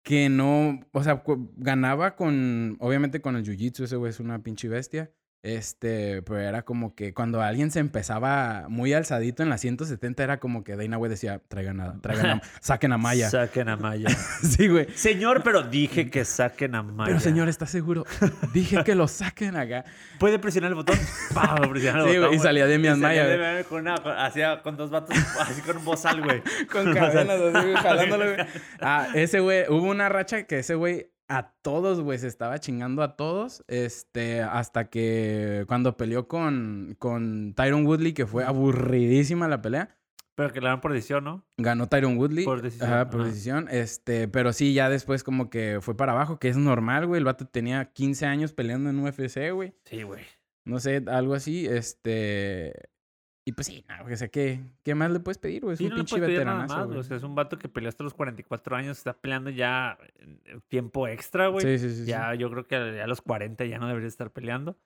que 0.03 0.29
no, 0.29 0.81
o 0.93 1.03
sea, 1.03 1.23
ganaba 1.57 2.17
con, 2.17 2.77
obviamente 2.81 3.21
con 3.21 3.37
el 3.37 3.45
jiu-jitsu, 3.45 3.85
ese 3.85 3.97
güey 3.97 4.11
es 4.11 4.21
una 4.21 4.43
pinche 4.43 4.69
bestia. 4.69 5.13
Este, 5.43 6.21
pero 6.21 6.39
era 6.39 6.63
como 6.67 6.95
que 6.95 7.15
cuando 7.15 7.41
alguien 7.41 7.71
se 7.71 7.79
empezaba 7.79 8.67
muy 8.69 8.93
alzadito 8.93 9.43
en 9.43 9.49
la 9.49 9.57
170 9.57 10.23
era 10.23 10.39
como 10.39 10.65
que 10.65 10.77
Dana 10.77 10.99
White 10.99 11.11
decía, 11.15 11.41
traigan 11.49 11.81
a, 11.81 11.99
traigan 12.03 12.27
a, 12.27 12.43
saquen 12.61 12.93
a 12.93 12.99
Maya. 12.99 13.31
Saquen 13.31 13.71
a 13.71 13.77
Maya. 13.79 14.09
sí, 14.43 14.69
güey. 14.69 14.87
Señor, 14.95 15.43
pero 15.43 15.63
dije 15.63 16.11
que 16.11 16.27
saquen 16.27 16.75
a 16.75 16.83
Maya. 16.83 17.09
Pero 17.09 17.21
señor, 17.21 17.49
¿estás 17.49 17.71
seguro? 17.71 18.05
Dije 18.53 18.85
que 18.85 18.95
lo 18.95 19.09
saquen 19.09 19.57
acá. 19.57 19.85
¿Puede 20.19 20.39
presionar 20.39 20.73
el 20.73 20.75
botón? 20.75 20.99
¡Pah! 21.35 21.57
Presionar 21.71 22.03
el 22.03 22.09
Sí, 22.11 22.17
botón. 22.19 22.29
güey, 22.29 22.39
y 22.39 22.43
salía 22.43 22.67
Demian 22.67 22.99
Y 22.99 23.01
salía 23.01 23.25
güey. 23.25 23.39
Demian 23.39 23.65
con 23.65 23.81
una, 23.81 23.95
con- 24.03 24.19
hacía 24.19 24.61
con 24.63 24.77
dos 24.77 24.91
vatos, 24.91 25.17
así 25.41 25.63
con 25.63 25.79
un 25.79 25.85
bozal, 25.87 26.21
güey. 26.23 26.43
Con 26.71 26.93
cadenas 26.93 27.41
así, 27.41 27.67
güey, 27.67 27.77
jalándole, 27.77 28.35
güey. 28.35 28.47
Ah, 28.81 29.09
ese 29.15 29.41
güey, 29.41 29.65
hubo 29.71 29.89
una 29.91 30.11
racha 30.11 30.43
que 30.43 30.59
ese 30.59 30.75
güey 30.75 31.11
a 31.31 31.55
todos, 31.63 32.01
güey. 32.01 32.19
Se 32.19 32.27
estaba 32.27 32.59
chingando 32.59 33.03
a 33.03 33.17
todos. 33.17 33.65
Este, 33.69 34.43
hasta 34.43 34.91
que 34.91 35.65
cuando 35.69 35.97
peleó 35.97 36.29
con, 36.29 36.97
con 36.99 37.55
Tyron 37.55 37.87
Woodley, 37.87 38.13
que 38.13 38.27
fue 38.27 38.45
aburridísima 38.45 39.49
la 39.49 39.63
pelea. 39.63 39.97
Pero 40.35 40.53
que 40.53 40.61
le 40.61 40.69
dan 40.69 40.81
por 40.81 40.93
decisión, 40.93 41.25
¿no? 41.25 41.45
Ganó 41.59 41.87
Tyron 41.89 42.17
Woodley. 42.19 42.45
Por 42.45 42.63
decisión, 42.63 42.91
Ajá, 42.91 43.11
por 43.11 43.21
ajá. 43.21 43.29
decisión. 43.31 43.69
Este, 43.71 44.27
pero 44.27 44.53
sí, 44.53 44.75
ya 44.75 44.89
después 44.91 45.23
como 45.23 45.51
que 45.51 45.79
fue 45.81 45.97
para 45.97 46.13
abajo, 46.13 46.39
que 46.39 46.49
es 46.49 46.57
normal, 46.57 47.07
güey. 47.07 47.19
El 47.19 47.25
vato 47.25 47.47
tenía 47.47 47.93
15 47.93 48.27
años 48.27 48.53
peleando 48.53 48.91
en 48.91 48.99
UFC, 48.99 49.53
güey. 49.53 49.75
Sí, 49.85 50.03
güey. 50.03 50.25
No 50.65 50.81
sé, 50.81 51.03
algo 51.07 51.35
así. 51.35 51.67
Este. 51.67 52.75
Y 53.51 53.53
pues 53.53 53.67
sí, 53.67 53.85
no, 53.89 54.05
o 54.05 54.17
sea, 54.17 54.29
¿qué, 54.29 54.61
¿qué 54.85 54.95
más 54.95 55.11
le 55.11 55.19
puedes 55.19 55.39
pedir, 55.39 55.63
güey? 55.63 55.73
Es 55.73 55.79
Sí, 55.79 55.87
un 55.87 55.91
no 55.91 55.97
pinche 55.97 56.21
veteranazo, 56.21 56.87
güey. 56.87 56.99
O 56.99 57.03
sea, 57.03 57.17
es 57.17 57.25
un 57.25 57.35
vato 57.35 57.59
que 57.59 57.69
peleó 57.69 57.89
hasta 57.89 58.05
los 58.05 58.15
44 58.15 58.77
años, 58.77 58.97
está 58.99 59.13
peleando 59.13 59.51
ya 59.51 59.99
en 60.21 60.61
tiempo 60.69 61.09
extra, 61.09 61.49
güey. 61.49 61.65
Sí, 61.67 61.79
sí, 61.81 61.93
sí. 61.93 62.05
sí. 62.05 62.07
ya 62.11 62.33
yo 62.35 62.49
creo 62.49 62.65
que 62.69 62.77
ya 62.95 63.03
a 63.03 63.07
los 63.09 63.21
40 63.23 63.65
ya 63.65 63.79
no 63.79 63.89
debería 63.89 64.07
estar 64.07 64.31
peleando. 64.31 64.79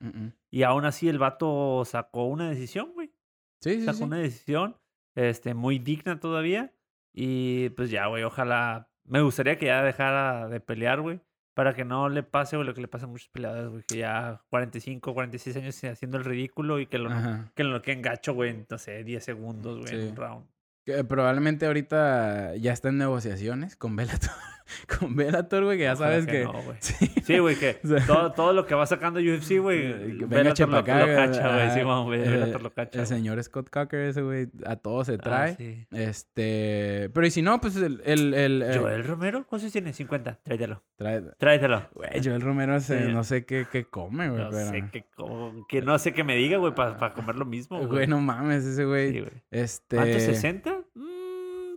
Y 0.51 0.62
aún 0.62 0.87
así 0.87 1.11
el 1.11 1.19
vato 1.19 1.85
sacó 1.85 2.25
una 2.25 2.49
decisión, 2.49 2.93
güey. 2.95 3.12
Sí, 3.61 3.81
sí, 3.81 3.85
Sacó 3.85 3.99
sí. 3.99 4.05
una 4.05 4.17
decisión 4.19 4.77
este, 5.15 5.53
muy 5.53 5.79
digna 5.79 6.19
todavía. 6.19 6.73
Y 7.12 7.69
pues 7.71 7.91
ya, 7.91 8.07
güey, 8.07 8.23
ojalá... 8.23 8.89
Me 9.07 9.21
gustaría 9.21 9.59
que 9.59 9.67
ya 9.67 9.83
dejara 9.83 10.49
de 10.49 10.61
pelear, 10.61 11.03
güey. 11.03 11.21
Para 11.55 11.72
que 11.74 11.84
no 11.84 12.09
le 12.09 12.22
pase, 12.24 12.57
güey, 12.57 12.66
lo 12.66 12.74
que 12.74 12.80
le 12.80 12.88
pasa 12.88 13.05
a 13.07 13.09
muchos 13.09 13.28
peleadores, 13.28 13.68
güey. 13.70 13.82
Que 13.88 13.98
ya 13.98 14.42
45, 14.50 15.14
46 15.14 15.57
años 15.57 15.84
haciendo 15.84 16.18
el 16.18 16.24
ridículo 16.24 16.80
y 16.80 16.86
que 16.86 16.98
lo, 16.98 17.11
Ajá. 17.11 17.52
que 17.55 17.62
lo 17.64 17.80
que 17.80 17.92
engacho, 17.92 18.34
güey, 18.34 18.50
en, 18.50 18.66
no 18.68 18.76
sé, 18.78 19.05
10 19.05 19.22
segundos, 19.24 19.78
güey, 19.80 19.94
en 19.94 20.00
Sí. 20.02 20.09
un 20.09 20.16
round. 20.16 20.46
Que 20.84 21.02
probablemente 21.05 21.64
ahorita 21.66 22.57
ya 22.57 22.72
está 22.72 22.88
en 22.90 22.98
negociaciones 22.98 23.76
con 23.76 23.96
Bellator. 23.96 24.30
con 24.99 25.15
Bellator, 25.17 25.65
güey, 25.65 25.77
que 25.79 25.85
ya 25.85 25.97
sabes 25.97 26.27
que. 26.27 26.45
no, 26.45 26.53
güey. 26.62 26.77
Sí. 27.25 27.39
Güey, 27.39 27.57
que 27.57 27.79
O 27.85 27.89
sea, 27.89 28.07
todo, 28.07 28.33
todo 28.33 28.53
lo 28.53 28.67
que 28.67 28.75
va 28.75 28.87
sacando 28.87 29.21
UFC, 29.21 29.59
güey, 29.61 29.87
Eh, 29.87 30.17
Bellator 30.27 30.69
lo, 30.69 30.85
cacha, 30.85 31.55
güey. 31.55 31.71
Sí, 31.71 31.83
vamos, 31.83 32.15
eh, 32.15 32.19
Bellator 32.19 32.62
lo 32.62 32.73
cacha. 32.73 33.01
El 33.01 33.07
señor 33.07 33.43
Scott 33.43 33.71
Cocker, 33.71 34.01
ese 34.01 34.23
güey, 34.23 34.49
a 34.67 34.77
todo 34.77 35.05
se 35.05 35.15
Ah, 35.15 35.19
trae. 35.19 35.55
sí. 35.57 35.87
Este. 35.93 37.11
Pero 37.12 37.27
y 37.27 37.31
si 37.31 37.43
no, 37.43 37.61
pues 37.61 37.77
el. 37.77 38.03
el, 38.05 38.35
el, 38.35 38.62
eh, 38.62 38.79
Joel 38.79 39.05
Romero, 39.05 39.47
¿cuántos 39.47 39.71
tiene? 39.73 39.93
50. 39.93 40.41
Tráetelo. 40.43 40.83
trae- 40.99 41.35
Tráetelo. 41.39 41.89
Güey, 41.95 42.11
Joel 42.23 42.41
Romero 42.41 42.81
se- 42.81 43.07
Sí. 43.07 43.12
no 43.12 43.25
sé 43.25 43.45
qué, 43.45 43.67
qué 43.71 43.85
come, 43.85 44.29
güey. 44.29 44.43
No 44.45 44.51
pero... 44.51 44.69
sé 44.71 44.85
qué, 44.93 45.05
co- 45.15 45.67
que 45.69 45.83
no 45.83 45.99
sé 45.99 46.12
qué 46.12 46.25
me 46.25 46.37
diga, 46.37 46.59
güey, 46.59 46.75
para 46.75 47.12
comer 47.12 47.37
lo 47.37 47.45
mismo. 47.45 47.87
Güey, 47.87 48.07
no 48.07 48.21
mames, 48.21 48.65
ese 48.65 48.85
güey. 48.85 49.12
Sí. 49.12 49.25
Este. 49.51 49.97
¿Cuántos? 49.97 50.23
¿60? 50.23 50.85
Mm, 50.95 51.14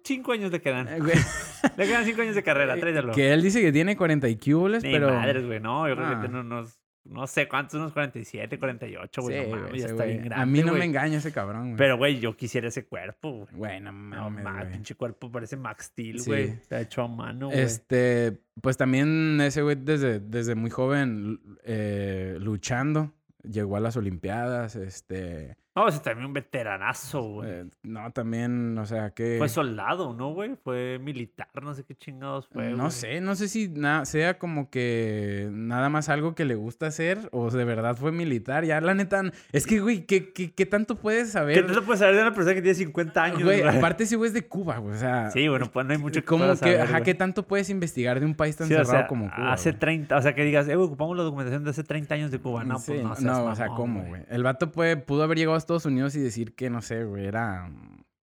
cinco 0.07 0.31
años 0.31 0.51
le 0.51 0.61
quedan. 0.61 0.87
eh, 0.87 0.99
Le 1.77 1.85
quedan 1.87 2.05
cinco 2.05 2.21
años 2.21 2.35
de 2.35 2.43
carrera, 2.43 2.75
tráetelo. 2.79 3.13
que 3.13 3.33
él 3.33 3.41
dice 3.41 3.61
que 3.61 3.71
tiene 3.71 3.95
40 3.97 4.27
y 4.29 4.35
cubles, 4.37 4.83
Ni 4.83 4.91
pero. 4.93 5.13
madres, 5.13 5.45
güey, 5.45 5.59
no. 5.59 5.87
Yo 5.87 5.95
creo 5.95 6.07
Ah. 6.07 6.15
que 6.21 6.27
tiene 6.27 6.39
unos, 6.41 6.79
no 7.03 7.25
sé 7.27 7.47
cuántos, 7.47 7.75
unos 7.75 7.93
47, 7.93 8.59
48, 8.59 9.21
güey. 9.21 9.43
Sí, 9.45 9.49
no 9.51 9.55
mames, 9.57 9.71
ya 9.81 9.85
está 9.87 9.95
güey. 9.95 10.07
bien 10.09 10.25
grande, 10.25 10.43
A 10.43 10.45
mí 10.45 10.59
no 10.61 10.67
güey. 10.69 10.79
me 10.79 10.85
engaña 10.85 11.17
ese 11.17 11.31
cabrón, 11.31 11.63
güey. 11.69 11.77
Pero, 11.77 11.97
güey, 11.97 12.19
yo 12.19 12.35
quisiera 12.35 12.67
ese 12.67 12.85
cuerpo, 12.85 13.31
güey. 13.31 13.47
Güey, 13.53 13.81
no 13.81 13.91
No 13.91 14.29
mames, 14.29 14.67
pinche 14.73 14.95
cuerpo 14.95 15.31
parece 15.31 15.55
Max 15.57 15.85
Steel, 15.85 16.19
Sí. 16.19 16.29
güey. 16.29 16.43
Está 16.49 16.81
hecho 16.81 17.01
a 17.03 17.07
mano, 17.07 17.47
güey. 17.47 17.59
Este, 17.59 18.37
pues 18.61 18.77
también 18.77 19.39
ese 19.41 19.61
güey 19.61 19.75
desde, 19.79 20.19
desde 20.19 20.55
muy 20.55 20.69
joven 20.69 21.39
eh, 21.63 22.37
luchando. 22.39 23.13
Llegó 23.43 23.77
a 23.77 23.79
las 23.79 23.95
Olimpiadas, 23.95 24.75
este... 24.75 25.55
No, 25.77 25.87
ese 25.87 25.99
también 25.99 26.25
un 26.25 26.33
veteranazo, 26.33 27.21
güey. 27.21 27.49
eh, 27.51 27.65
no, 27.83 28.11
también, 28.11 28.75
o 28.79 28.85
sea, 28.87 29.11
que... 29.11 29.35
Fue 29.37 29.47
soldado, 29.47 30.13
¿no, 30.13 30.33
güey? 30.33 30.55
Fue 30.63 30.97
militar, 30.99 31.47
no 31.61 31.73
sé 31.75 31.83
qué 31.83 31.93
chingados 31.93 32.47
fue, 32.47 32.71
no 32.71 32.77
güey. 32.85 32.91
sé, 32.91 33.21
no 33.21 33.35
sé 33.35 33.47
si 33.47 33.71
sea 34.03 34.39
como 34.39 34.71
que 34.71 35.49
nada 35.51 35.89
más 35.89 36.09
algo 36.09 36.33
que 36.33 36.45
le 36.45 36.55
gusta 36.55 36.87
hacer 36.87 37.29
o 37.31 37.51
de 37.51 37.63
verdad 37.63 37.95
fue 37.95 38.11
militar. 38.11 38.65
Ya, 38.65 38.81
la 38.81 38.95
neta, 38.95 39.21
es 39.51 39.67
que, 39.67 39.79
güey, 39.79 40.05
¿qué, 40.07 40.33
qué, 40.33 40.51
qué 40.51 40.65
tanto 40.65 40.95
puedes 40.95 41.27
¿Qué 41.27 41.31
saber? 41.33 41.67
no 41.67 41.73
se 41.75 41.81
puede 41.83 41.99
saber 41.99 42.15
de 42.15 42.21
una 42.23 42.33
persona 42.33 42.55
que 42.55 42.61
tiene 42.63 42.75
50 42.75 43.23
años, 43.23 43.43
Güey, 43.43 43.61
güey? 43.61 43.77
aparte 43.77 44.05
ese 44.05 44.15
güey 44.15 44.29
es 44.29 44.33
de 44.33 44.47
Cuba, 44.47 44.77
güey, 44.79 44.95
o 44.95 44.97
sea... 44.99 45.29
Sí, 45.29 45.47
bueno, 45.47 45.69
pues 45.71 45.85
no 45.85 45.91
hay 45.93 45.99
mucho 45.99 46.21
que 46.21 46.25
como 46.25 46.45
que, 46.49 46.55
saber, 46.55 46.81
ajá, 46.81 46.91
güey. 46.93 47.03
¿qué 47.03 47.13
tanto 47.13 47.43
puedes 47.45 47.69
investigar 47.69 48.19
de 48.19 48.25
un 48.25 48.33
país 48.33 48.55
tan 48.55 48.67
Sí, 48.67 48.73
o 48.73 48.77
cerrado 48.77 48.91
sea, 48.99 49.07
como 49.07 49.29
Cuba? 49.29 49.53
hace 49.53 49.69
güey? 49.71 49.79
30, 49.79 50.17
o 50.17 50.21
sea, 50.23 50.33
que 50.33 50.43
digas, 50.43 50.67
eh, 50.67 50.75
güey, 50.75 50.87
ocupamos 50.87 51.15
la 51.15 51.23
documentación 51.23 51.63
de 51.63 51.69
hace 51.69 51.83
30 51.83 52.15
años 52.15 52.31
de 52.31 52.39
Cuba. 52.39 52.63
No, 52.63 52.79
Sí, 52.79 52.93
pues 52.93 53.03
no, 53.03 53.09
no, 53.09 53.15
seas 53.15 53.37
o 53.39 53.55
sea, 53.55 53.65
mamón, 53.67 53.77
¿cómo, 53.77 54.03
güey? 54.05 54.23
El 54.29 54.43
vato 54.43 54.71
puede, 54.71 54.97
pudo 54.97 55.23
haber 55.23 55.37
llegado 55.37 55.55
a 55.55 55.57
Estados 55.67 55.85
Unidos 55.85 56.15
y 56.15 56.21
decir 56.21 56.55
que, 56.55 56.69
no 56.69 56.81
sé, 56.81 57.03
güey, 57.03 57.25
era, 57.25 57.69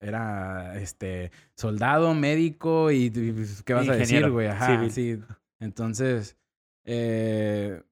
era, 0.01 0.79
este, 0.81 1.31
soldado, 1.57 2.15
médico 2.15 2.91
y, 2.91 3.11
pues, 3.11 3.63
¿qué 3.65 3.75
vas 3.75 3.89
a 3.89 3.97
decir, 3.97 4.31
güey? 4.31 4.47
Ajá, 4.47 4.67
civil. 4.89 4.91
sí. 4.91 5.21
Entonces, 5.61 6.37
eh, 6.85 7.83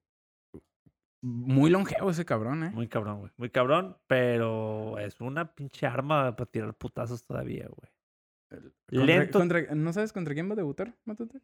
muy 1.21 1.69
longevo 1.69 2.09
ese 2.09 2.25
cabrón, 2.25 2.63
¿eh? 2.65 2.71
Muy 2.71 2.87
cabrón, 2.87 3.19
güey. 3.19 3.31
Muy 3.37 3.49
cabrón, 3.49 3.97
pero 4.07 4.97
es 4.99 5.19
una 5.21 5.53
pinche 5.53 5.85
arma 5.85 6.35
para 6.35 6.49
tirar 6.49 6.73
putazos 6.73 7.23
todavía, 7.25 7.67
güey. 7.67 8.63
Lento. 8.89 9.39
contra- 9.39 9.73
¿No 9.73 9.93
sabes 9.93 10.13
contra 10.13 10.33
quién 10.33 10.49
va 10.49 10.53
a 10.53 10.57
debutar, 10.57 10.95
Matute? 11.05 11.39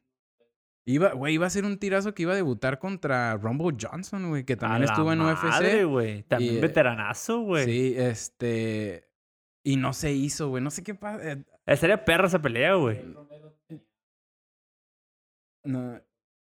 Iba, 0.91 1.13
güey, 1.13 1.35
iba 1.35 1.45
a 1.45 1.49
ser 1.51 1.65
un 1.65 1.77
tirazo 1.77 2.13
que 2.15 2.23
iba 2.23 2.33
a 2.33 2.35
debutar 2.35 2.79
contra 2.79 3.35
Rumble 3.37 3.77
Johnson, 3.79 4.29
güey, 4.29 4.43
que 4.43 4.55
también 4.55 4.83
A 4.83 4.85
la 4.87 4.91
estuvo 4.93 5.13
en 5.13 5.19
madre, 5.19 5.85
UFC. 5.85 5.89
güey. 5.89 6.23
También 6.23 6.53
Y, 6.55 6.57
eh, 6.57 6.61
veteranazo, 6.61 7.41
güey. 7.41 7.65
Sí, 7.65 7.93
este... 7.97 9.07
Y 9.63 9.75
no 9.77 9.93
se 9.93 10.11
hizo, 10.13 10.49
güey. 10.49 10.63
No 10.63 10.71
sé 10.71 10.83
qué 10.83 10.95
pasa. 10.95 11.31
eh, 11.33 11.43
Estaría 11.67 12.03
perra 12.05 12.25
esa 12.27 12.41
pelea, 12.41 12.73
güey. 12.75 13.03
No. 15.63 15.99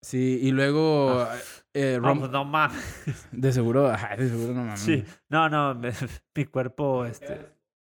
Sí, 0.02 0.38
y 0.42 0.50
luego 0.50 1.26
eh, 1.74 1.98
No, 2.00 2.08
Rom- 2.08 2.18
pues 2.20 2.30
no 2.30 2.44
mames. 2.44 3.28
de 3.32 3.52
seguro, 3.52 3.86
ajá, 3.90 4.16
de 4.16 4.28
seguro 4.28 4.54
no 4.54 4.62
mames. 4.64 4.80
Sí. 4.80 5.04
No, 5.28 5.48
no, 5.48 5.74
mi 6.34 6.44
cuerpo, 6.46 7.04
este. 7.04 7.38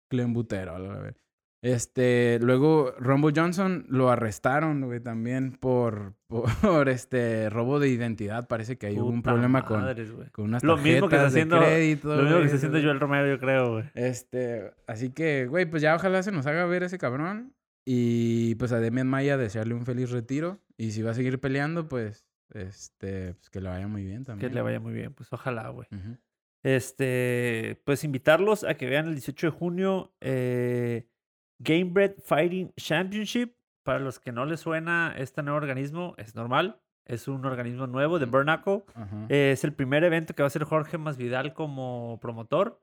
Clenbuterol, 0.09 0.89
a 0.91 0.99
ver. 0.99 1.17
Este, 1.63 2.37
luego 2.41 2.93
Rumble 2.99 3.33
Johnson 3.35 3.85
lo 3.89 4.09
arrestaron, 4.11 4.81
güey, 4.85 4.99
también 4.99 5.53
por, 5.53 6.13
por 6.61 6.87
este 6.89 7.49
robo 7.49 7.79
de 7.79 7.89
identidad. 7.89 8.47
Parece 8.47 8.77
que 8.77 8.87
ahí 8.87 8.99
hubo 8.99 9.09
un 9.09 9.23
problema 9.23 9.65
con, 9.65 9.81
madres, 9.81 10.11
con 10.31 10.45
unas 10.45 10.63
Lo 10.63 10.77
mismo 10.77 11.09
que 11.09 11.15
está 11.15 11.29
tarjetas 11.29 11.33
de 11.33 11.39
haciendo- 11.41 11.57
crédito, 11.59 12.15
Lo 12.15 12.23
mismo 12.23 12.37
que 12.39 12.45
está 12.45 12.55
haciendo. 12.57 12.79
Joel 12.81 12.99
Romero, 12.99 13.27
yo 13.27 13.39
creo, 13.39 13.71
güey. 13.73 13.85
Este, 13.95 14.71
así 14.85 15.09
que, 15.11 15.47
güey, 15.47 15.65
pues 15.65 15.81
ya 15.81 15.95
ojalá 15.95 16.21
se 16.23 16.31
nos 16.31 16.45
haga 16.45 16.65
ver 16.65 16.83
ese 16.83 16.97
cabrón. 16.97 17.53
Y 17.89 18.55
pues 18.55 18.73
a 18.73 18.79
Demian 18.81 19.07
Maya 19.07 19.37
desearle 19.37 19.73
un 19.73 19.85
feliz 19.85 20.11
retiro. 20.11 20.59
Y 20.77 20.91
si 20.91 21.01
va 21.01 21.11
a 21.11 21.13
seguir 21.15 21.39
peleando, 21.39 21.87
pues, 21.87 22.27
este, 22.53 23.33
pues 23.35 23.49
que 23.49 23.61
le 23.61 23.69
vaya 23.69 23.87
muy 23.87 24.03
bien 24.03 24.19
Que 24.19 24.25
también. 24.25 24.53
le 24.53 24.61
vaya 24.61 24.79
muy 24.81 24.93
bien, 24.93 25.13
pues 25.13 25.31
ojalá, 25.31 25.69
güey. 25.69 25.87
Este, 26.63 27.81
pues 27.85 28.03
invitarlos 28.03 28.63
a 28.63 28.75
que 28.75 28.87
vean 28.87 29.07
el 29.07 29.15
18 29.15 29.47
de 29.47 29.51
junio 29.51 30.13
eh, 30.21 31.07
Gamebred 31.59 32.15
Fighting 32.23 32.73
Championship. 32.75 33.55
Para 33.83 33.99
los 33.99 34.19
que 34.19 34.31
no 34.31 34.45
les 34.45 34.59
suena 34.59 35.13
este 35.17 35.43
nuevo 35.43 35.57
organismo, 35.57 36.13
es 36.17 36.35
normal. 36.35 36.81
Es 37.05 37.29
un 37.29 37.45
organismo 37.45 37.87
nuevo 37.87 38.19
de 38.19 38.25
Burnacle. 38.25 38.83
Ajá. 38.95 39.25
Eh, 39.29 39.51
es 39.53 39.63
el 39.63 39.73
primer 39.73 40.03
evento 40.03 40.33
que 40.33 40.43
va 40.43 40.47
a 40.47 40.47
hacer 40.47 40.65
Jorge 40.65 40.97
Masvidal 40.97 41.53
como 41.53 42.19
promotor. 42.21 42.81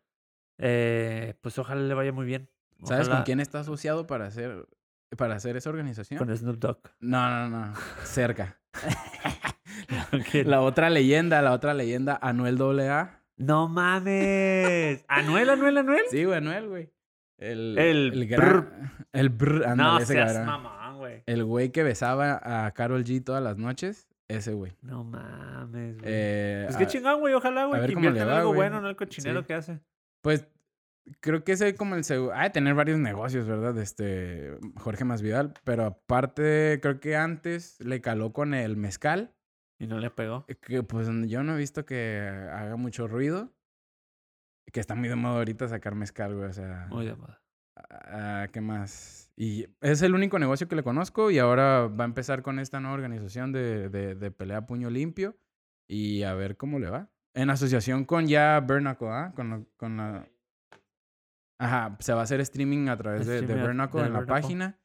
Eh, 0.59 1.35
pues 1.43 1.59
ojalá 1.59 1.83
le 1.83 1.95
vaya 1.95 2.13
muy 2.13 2.25
bien. 2.25 2.49
¿Sabes 2.85 3.09
con 3.09 3.23
quién 3.23 3.41
está 3.41 3.61
asociado 3.61 4.07
para 4.07 4.27
hacer, 4.27 4.67
para 5.17 5.35
hacer 5.35 5.57
esa 5.57 5.71
organización? 5.71 6.19
Con 6.19 6.35
Snoop 6.35 6.59
Dogg. 6.59 6.79
No, 7.01 7.29
no, 7.31 7.49
no. 7.49 7.75
Cerca. 8.03 8.59
La 10.45 10.61
otra 10.61 10.91
leyenda, 10.91 11.43
la 11.43 11.53
otra 11.53 11.75
leyenda, 11.75 12.19
Anuel 12.21 12.61
AA. 12.61 13.21
No 13.37 13.69
mames. 13.69 15.05
Anuel, 15.09 15.51
Anuel, 15.51 15.79
Anuel. 15.79 16.03
Sí, 16.11 16.25
güey, 16.25 16.39
Anuel, 16.39 16.69
güey. 16.69 16.94
El, 17.39 17.77
El 17.79 18.27
gran- 18.29 18.93
El 19.13 19.29
brr, 19.29 19.65
ándale, 19.67 19.77
no 19.91 19.99
ese 19.99 20.13
seas 20.15 20.45
mamón, 20.47 20.99
güey. 20.99 21.23
El 21.27 21.45
güey 21.45 21.71
que 21.71 21.83
besaba 21.83 22.41
a 22.67 22.71
Carol 22.73 23.05
G 23.05 23.23
todas 23.25 23.43
las 23.43 23.57
noches, 23.59 24.09
ese 24.29 24.53
güey. 24.55 24.73
No 24.83 25.05
mames, 25.05 25.99
güey. 25.99 26.05
Eh, 26.07 26.63
Pues 26.67 26.77
qué 26.77 26.87
chingón, 26.87 27.21
güey. 27.21 27.35
Ojalá, 27.35 27.67
güey. 27.67 27.85
Que 27.87 27.93
inviertan 27.93 28.29
algo 28.29 28.49
güey. 28.49 28.57
bueno, 28.59 28.81
no 28.81 28.89
el 28.89 28.97
cochinero 28.97 29.41
Sí. 29.41 29.47
que 29.47 29.55
hace. 29.55 29.81
Pues 30.23 30.47
creo 31.21 31.45
que 31.45 31.53
ese 31.53 31.69
es 31.69 31.75
como 31.75 31.97
el 31.97 32.05
segundo. 32.05 32.33
Ha 32.35 32.45
de 32.45 32.51
tener 32.51 32.75
varios 32.75 32.99
negocios, 32.99 33.47
¿verdad? 33.47 33.77
Este 33.79 34.57
Jorge 34.77 35.05
Masvidal. 35.05 35.53
Pero 35.65 35.85
aparte, 35.85 36.79
creo 36.81 37.01
que 37.01 37.17
antes 37.17 37.79
le 37.81 38.01
caló 38.01 38.33
con 38.33 38.55
el 38.55 38.77
mezcal. 38.77 39.35
Y 39.79 39.87
no 39.89 39.99
le 39.99 40.09
pegó. 40.11 40.47
Que 40.63 40.83
pues 40.85 41.09
yo 41.27 41.43
no 41.43 41.55
he 41.55 41.59
visto 41.59 41.85
que 41.85 42.21
haga 42.53 42.77
mucho 42.77 43.09
ruido. 43.09 43.53
Que 44.75 44.81
está 44.81 44.97
muy 44.97 45.09
de 45.09 45.15
moda 45.15 45.37
ahorita 45.37 45.69
sacar 45.69 45.95
mezcal, 45.95 46.35
güey. 46.35 46.49
O 46.49 46.53
sea. 46.53 46.89
Muy 46.91 47.07
de 47.07 47.15
moda. 47.15 47.41
¿Qué 48.53 48.61
más? 48.61 49.31
Y 49.37 49.67
es 49.81 50.03
el 50.03 50.15
único 50.15 50.39
negocio 50.41 50.67
que 50.67 50.75
le 50.75 50.83
conozco. 50.83 51.31
Y 51.31 51.39
ahora 51.39 51.87
va 51.87 52.03
a 52.03 52.07
empezar 52.07 52.43
con 52.43 52.59
esta 52.59 52.81
nueva 52.81 52.95
organización 52.95 53.53
de, 53.53 53.89
de, 53.89 54.17
de 54.17 54.31
pelea 54.33 54.59
a 54.59 54.67
puño 54.67 54.91
limpio. 54.91 55.37
Y 55.89 56.25
a 56.25 56.35
ver 56.35 56.57
cómo 56.57 56.81
le 56.81 56.91
va. 56.91 57.09
En 57.35 57.51
asociación 57.51 58.05
con 58.05 58.27
ya 58.27 58.59
Bernacle, 58.61 59.09
¿ah? 59.11 59.33
Con, 59.37 59.51
la- 59.51 59.63
con 59.77 59.97
la. 59.97 60.29
Ajá, 61.61 61.97
se 62.01 62.13
va 62.13 62.21
a 62.21 62.25
hacer 62.25 62.41
streaming 62.41 62.89
a 62.89 62.97
través 62.97 63.27
de, 63.29 63.35
de 63.43 63.47
de 63.55 64.07
en 64.07 64.13
la 64.13 64.19
página. 64.27 64.79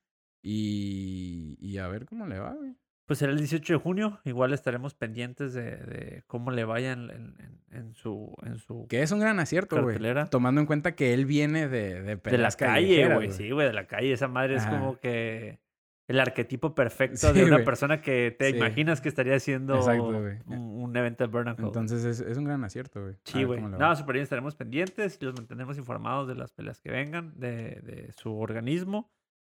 Y, 0.44 1.58
y 1.60 1.78
a 1.80 1.88
ver 1.88 2.06
cómo 2.06 2.28
le 2.28 2.38
va, 2.38 2.54
güey. 2.54 2.76
Pues 3.10 3.18
será 3.20 3.32
el 3.32 3.40
18 3.40 3.74
de 3.74 3.80
junio. 3.80 4.20
Igual 4.24 4.54
estaremos 4.54 4.94
pendientes 4.94 5.54
de, 5.56 5.64
de 5.78 6.24
cómo 6.28 6.52
le 6.52 6.64
vaya 6.64 6.92
en, 6.94 7.10
en- 7.10 7.36
en- 7.40 7.60
en 7.72 7.94
su, 7.96 8.34
en 8.44 8.60
su 8.60 8.86
Que 8.88 9.02
es 9.02 9.12
un 9.12 9.20
gran 9.20 9.40
acierto, 9.40 9.82
güey. 9.82 9.98
Tomando 10.30 10.62
en 10.62 10.68
cuenta 10.68 10.94
que 10.96 11.14
él 11.16 11.26
viene 11.26 11.68
de, 11.68 12.02
de 12.04 12.16
de 12.18 12.38
la 12.38 12.52
calle, 12.52 13.14
güey. 13.16 13.32
Sí, 13.32 13.50
güey, 13.50 13.66
de 13.68 13.74
la 13.74 13.88
calle. 13.88 14.14
Esa 14.14 14.28
madre 14.28 14.56
es 14.58 14.66
como 14.68 15.00
que 15.00 15.60
el 16.08 16.20
arquetipo 16.20 16.74
perfecto 16.76 17.32
Sí, 17.34 17.34
de 17.40 17.46
una 17.46 17.64
persona 17.64 18.00
que 18.02 18.36
te 18.38 18.52
Sí. 18.52 18.58
imaginas 18.58 19.02
que 19.02 19.10
estaría 19.10 19.36
haciendo 19.36 19.76
Exacto, 19.76 20.08
un, 20.08 20.56
un 20.58 20.98
evento 20.98 21.24
de 21.24 21.32
Burn 21.32 21.48
and 21.50 21.60
Hold. 21.60 21.68
Entonces 21.68 22.04
es, 22.06 22.20
es 22.20 22.38
un 22.38 22.44
gran 22.46 22.64
acierto, 22.64 23.02
güey. 23.02 23.16
Sí, 23.26 23.44
güey. 23.44 23.60
No, 23.62 23.96
súper 23.96 24.14
bien. 24.14 24.24
Estaremos 24.24 24.56
pendientes 24.56 25.18
y 25.22 25.26
los 25.26 25.36
mantendremos 25.36 25.78
informados 25.80 26.28
de 26.28 26.36
las 26.36 26.52
peleas 26.52 26.80
que 26.80 26.92
vengan 26.92 27.34
de, 27.40 27.80
de 27.82 28.12
su 28.14 28.36
organismo. 28.40 29.12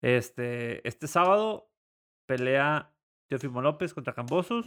Este, 0.03 0.87
este 0.89 1.07
sábado 1.09 1.69
pelea 2.27 2.93
Teofimo 3.31 3.63
López 3.63 3.95
contra 3.95 4.13
Cambosos. 4.13 4.67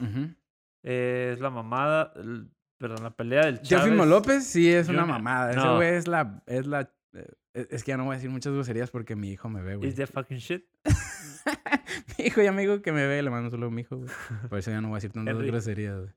Eh, 0.84 1.32
es 1.34 1.42
la 1.42 1.50
mamada, 1.50 2.14
el- 2.16 2.50
perdón, 2.78 3.04
la 3.04 3.12
pelea 3.16 3.46
del 3.46 3.62
Chávez. 3.62 3.84
Teófimo 3.86 4.06
López 4.06 4.46
sí 4.46 4.72
es 4.72 4.88
una 4.88 5.06
mamada. 5.06 5.52
Ese 5.52 5.76
güey 5.76 5.96
es 5.96 6.08
la... 6.08 6.42
Es 6.48 6.66
la 6.66 6.90
eh, 7.14 7.28
es 7.54 7.84
que 7.84 7.92
ya 7.92 7.98
no 7.98 8.06
voy 8.06 8.14
a 8.14 8.16
decir 8.16 8.30
muchas 8.30 8.54
groserías 8.54 8.90
porque 8.90 9.16
mi 9.18 9.32
hijo 9.32 9.50
me 9.50 9.62
ve, 9.62 9.76
güey. 9.76 9.90
Is 9.90 9.96
the 9.96 10.08
fucking 10.08 10.38
shit. 10.38 10.66
mi 12.18 12.26
hijo 12.26 12.42
y 12.42 12.48
amigo 12.48 12.82
que 12.82 12.94
me 12.94 13.06
ve, 13.06 13.22
le 13.22 13.30
mando 13.30 13.50
solo 13.52 13.68
a 13.68 13.70
mi 13.70 13.82
hijo, 13.82 13.98
güey. 13.98 14.10
Por 14.50 14.58
eso 14.60 14.72
ya 14.72 14.80
no 14.80 14.88
voy 14.88 14.96
a 14.96 14.98
decir 14.98 15.12
tantas 15.12 15.38
groserías, 15.38 16.00
güey. 16.00 16.12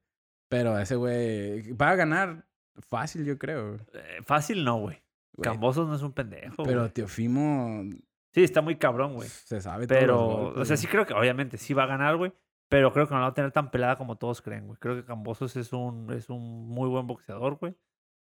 Pero 0.49 0.79
ese 0.79 0.95
güey 0.95 1.73
va 1.73 1.91
a 1.91 1.95
ganar 1.97 2.47
fácil, 2.79 3.25
yo 3.25 3.39
creo. 3.39 3.75
Eh, 3.93 4.21
fácil 4.25 4.65
no, 4.65 4.79
güey. 4.79 5.03
Cambosos 5.43 5.89
no 5.89 5.97
es 5.97 6.03
un 6.03 6.13
pendejo. 6.13 6.63
Pero 6.63 6.81
güey. 6.81 6.93
Teofimo 6.93 7.83
Sí, 8.37 8.45
está 8.45 8.61
muy 8.61 8.77
cabrón, 8.77 9.15
güey. 9.15 9.31
se 9.31 9.63
sabe 9.63 9.87
Pero, 9.87 10.19
golpes, 10.19 10.61
o 10.61 10.65
sea, 10.67 10.77
sí 10.77 10.87
creo 10.87 11.07
que 11.07 11.15
obviamente 11.15 11.57
sí 11.57 11.73
va 11.73 11.85
a 11.85 11.87
ganar, 11.87 12.19
güey. 12.19 12.35
Pero 12.69 12.93
creo 12.93 13.09
que 13.09 13.15
no 13.15 13.21
la 13.21 13.29
va 13.29 13.31
a 13.31 13.35
tener 13.35 13.51
tan 13.51 13.71
pelada 13.71 13.97
como 13.97 14.19
todos 14.19 14.43
creen, 14.43 14.67
güey. 14.67 14.79
Creo 14.79 14.95
que 14.95 15.07
Cambosos 15.07 15.57
es 15.57 15.73
un, 15.73 16.13
es 16.13 16.29
un 16.29 16.69
muy 16.69 16.87
buen 16.91 17.07
boxeador, 17.07 17.57
güey. 17.57 17.75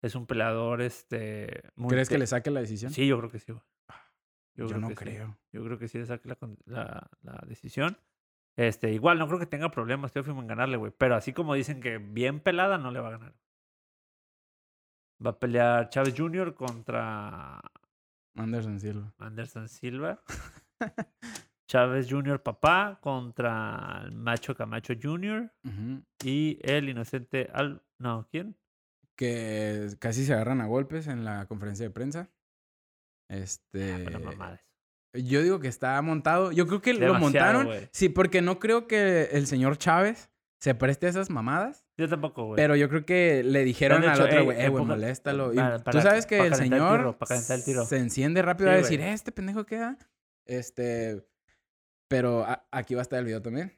Es 0.01 0.15
un 0.15 0.25
peleador, 0.25 0.81
este... 0.81 1.61
Muy 1.75 1.89
¿Crees 1.89 2.09
que 2.09 2.17
le 2.17 2.25
saque 2.25 2.49
la 2.49 2.59
decisión? 2.61 2.91
Sí, 2.91 3.05
yo 3.05 3.19
creo 3.19 3.29
que 3.29 3.37
sí, 3.37 3.51
güey. 3.51 3.63
Yo, 4.55 4.65
creo 4.65 4.79
no 4.79 4.89
sí. 4.89 4.95
creo. 4.95 5.37
Yo 5.51 5.63
creo 5.63 5.77
que 5.77 5.87
sí 5.87 5.99
le 5.99 6.07
saque 6.07 6.27
la, 6.65 7.07
la 7.21 7.43
decisión. 7.45 7.95
Este, 8.55 8.91
igual, 8.91 9.19
no 9.19 9.27
creo 9.27 9.37
que 9.37 9.45
tenga 9.45 9.69
problemas 9.69 10.11
Teófimo 10.11 10.41
en 10.41 10.47
ganarle, 10.47 10.77
güey. 10.77 10.91
Pero 10.97 11.17
así 11.17 11.33
como 11.33 11.53
dicen 11.53 11.81
que 11.81 11.99
bien 11.99 12.39
pelada, 12.39 12.79
no 12.79 12.89
le 12.89 12.99
va 12.99 13.09
a 13.09 13.11
ganar. 13.11 13.35
Va 15.23 15.29
a 15.29 15.39
pelear 15.39 15.89
Chávez 15.89 16.15
Jr. 16.17 16.55
contra 16.55 17.61
Anderson 18.39 18.79
Silva. 18.79 19.13
Anderson 19.19 19.67
Silva. 19.69 20.21
Chávez 21.67 22.07
Jr. 22.09 22.41
papá 22.41 22.97
contra 23.01 24.01
el 24.03 24.11
Macho 24.13 24.55
Camacho 24.55 24.93
Jr. 25.01 25.51
Y 26.23 26.57
el 26.63 26.89
inocente 26.89 27.49
Al... 27.53 27.83
No, 27.99 28.27
¿quién? 28.31 28.57
Que 29.15 29.87
casi 29.99 30.25
se 30.25 30.33
agarran 30.33 30.61
a 30.61 30.65
golpes 30.65 31.07
en 31.07 31.23
la 31.25 31.45
conferencia 31.47 31.85
de 31.85 31.91
prensa. 31.91 32.29
Ah, 33.29 33.35
Este. 33.35 34.03
pero 34.05 34.19
mamadas. 34.19 34.61
Yo 35.13 35.41
digo 35.41 35.59
que 35.59 35.67
está 35.67 36.01
montado. 36.01 36.51
Yo 36.51 36.65
creo 36.67 36.81
que 36.81 36.93
lo 36.93 37.13
montaron. 37.15 37.67
Sí, 37.91 38.09
porque 38.09 38.41
no 38.41 38.59
creo 38.59 38.87
que 38.87 39.23
el 39.31 39.45
señor 39.47 39.77
Chávez 39.77 40.29
se 40.59 40.75
preste 40.75 41.07
a 41.07 41.09
esas 41.09 41.29
mamadas. 41.29 41.85
Yo 41.99 42.07
tampoco, 42.07 42.45
güey. 42.45 42.55
Pero 42.55 42.75
yo 42.75 42.87
creo 42.89 43.05
que 43.05 43.43
le 43.43 43.63
dijeron 43.65 44.03
al 44.05 44.21
otro 44.21 44.37
"Ey, 44.39 44.45
güey, 44.45 44.61
eh, 44.61 44.69
güey, 44.69 44.85
moléstalo. 44.85 45.53
Y 45.53 45.57
para- 45.57 45.79
tú 45.83 45.99
sabes 46.01 46.25
que 46.25 46.37
para 46.37 46.47
el 46.47 46.53
calentar 46.53 46.77
el 46.77 46.79
señor 46.83 46.97
tiro, 46.99 47.17
para 47.17 47.29
calentar 47.29 47.57
el 47.57 47.63
tiro. 47.65 47.85
se 47.85 47.97
enciende 47.97 48.41
rápido 48.41 48.69
Sí, 48.69 48.73
a 48.73 48.77
decir. 48.77 49.01
"Eh, 49.01 49.11
este 49.13 49.31
pendejo 49.31 49.65
queda. 49.65 49.97
Este. 50.45 51.25
Pero 52.07 52.43
a- 52.43 52.65
aquí 52.71 52.95
va 52.95 53.01
a 53.01 53.03
estar 53.03 53.19
el 53.19 53.25
video 53.25 53.41
también. 53.41 53.73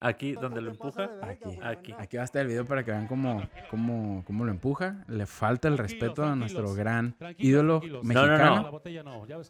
Aquí, 0.00 0.32
donde 0.32 0.60
lo 0.60 0.70
empuja. 0.70 1.10
Aquí. 1.22 1.58
Aquí. 1.62 1.94
Aquí 1.98 2.16
va 2.16 2.22
a 2.22 2.24
estar 2.24 2.42
el 2.42 2.48
video 2.48 2.64
para 2.64 2.84
que 2.84 2.92
vean 2.92 3.06
cómo, 3.08 3.42
cómo, 3.68 4.22
cómo 4.26 4.44
lo 4.44 4.50
empuja. 4.52 5.04
Le 5.08 5.26
falta 5.26 5.66
el 5.68 5.76
respeto 5.76 6.24
a 6.24 6.36
nuestro 6.36 6.72
gran 6.74 7.16
ídolo 7.36 7.80
No, 7.84 7.88
no, 7.98 8.02
mexicano. 8.04 8.80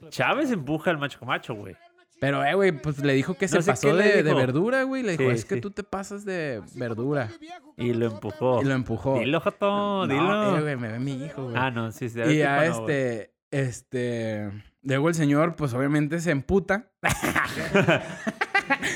no. 0.01 0.09
Chávez 0.11 0.51
empuja 0.51 0.91
al 0.91 0.99
Macho 0.99 1.21
Camacho, 1.21 1.55
güey. 1.55 1.77
Pero, 2.21 2.45
eh, 2.45 2.55
güey, 2.55 2.73
pues 2.73 2.99
le 2.99 3.13
dijo 3.15 3.35
que 3.37 3.47
se 3.49 3.59
No 3.59 3.65
pasó 3.65 3.95
de, 3.95 4.23
verdura, 4.23 4.83
güey. 4.83 5.03
Le 5.03 5.13
dijo, 5.17 5.31
Sí, 5.31 5.37
es 5.37 5.45
que 5.45 5.55
sí. 5.57 5.61
tú 5.61 5.71
te 5.71 5.83
pasas 5.85 6.25
de 6.25 6.63
verdura. 6.75 7.31
Y 7.77 7.93
lo 7.95 8.07
empujó. 8.07 8.61
Y 8.61 8.65
lo 8.65 8.75
empujó. 8.75 9.19
Dilo, 9.21 9.41
Joto, 9.41 10.07
No, 10.07 10.09
dilo. 10.09 10.59
eh, 10.59 10.63
güey, 10.63 10.77
me 10.77 10.89
ve 10.93 10.99
mi 10.99 11.25
hijo, 11.25 11.45
güey. 11.45 11.57
ah, 11.57 11.71
no, 11.71 11.93
sí, 11.93 12.09
sí. 12.09 12.21
y 12.21 12.43
a 12.43 12.67
este, 12.67 13.35
este, 13.53 14.51
luego 14.83 15.09
el 15.09 15.15
señor, 15.15 15.55
pues 15.55 15.73
obviamente 15.75 16.19
se 16.21 16.31
emputa. 16.33 16.91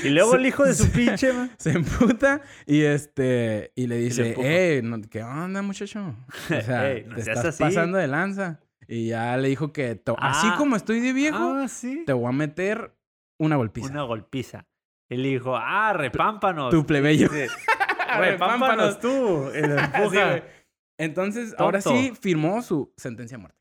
Y 0.03 0.09
luego 0.09 0.35
el 0.35 0.45
hijo 0.45 0.63
de 0.65 0.73
su 0.75 0.87
pinche, 0.91 1.33
man. 1.33 1.51
Se 1.57 1.71
emputa 1.71 2.41
y 2.67 2.81
este, 2.81 3.71
y 3.75 3.87
le 3.87 3.97
dice, 3.97 4.35
eh, 4.37 4.81
no- 4.83 5.01
¿qué 5.01 5.23
onda, 5.23 5.61
muchacho? 5.61 6.15
O 6.27 6.61
sea, 6.61 6.91
Ey, 6.91 7.05
no 7.07 7.15
te 7.15 7.23
seas 7.23 7.37
estás 7.37 7.55
así. 7.55 7.63
pasando 7.63 7.97
de 7.97 8.07
lanza. 8.07 8.59
Y 8.87 9.07
ya 9.07 9.35
le 9.37 9.47
dijo 9.47 9.71
que, 9.73 9.99
así 10.17 10.47
Ah. 10.51 10.55
como 10.57 10.75
estoy 10.75 10.99
de 10.99 11.13
viejo, 11.13 11.37
Ah, 11.55 11.67
sí. 11.67 12.03
te 12.05 12.13
voy 12.13 12.27
a 12.27 12.31
meter 12.33 12.93
una 13.45 13.55
golpiza. 13.57 13.89
Una 13.89 14.03
golpiza. 14.03 14.65
Le 15.09 15.27
dijo, 15.29 15.55
ah, 15.55 15.93
repámpanos. 15.93 16.71
Tu 16.71 16.85
plebeyo. 16.85 17.29
Repámpanos 18.17 18.99
tú. 18.99 19.49
Así. 19.93 20.17
Entonces, 20.99 21.55
ahora 21.57 21.81
Tonto. 21.81 21.99
sí 21.99 22.13
firmó 22.19 22.61
su 22.61 22.93
sentencia 22.97 23.35
a 23.37 23.39
muerte. 23.39 23.59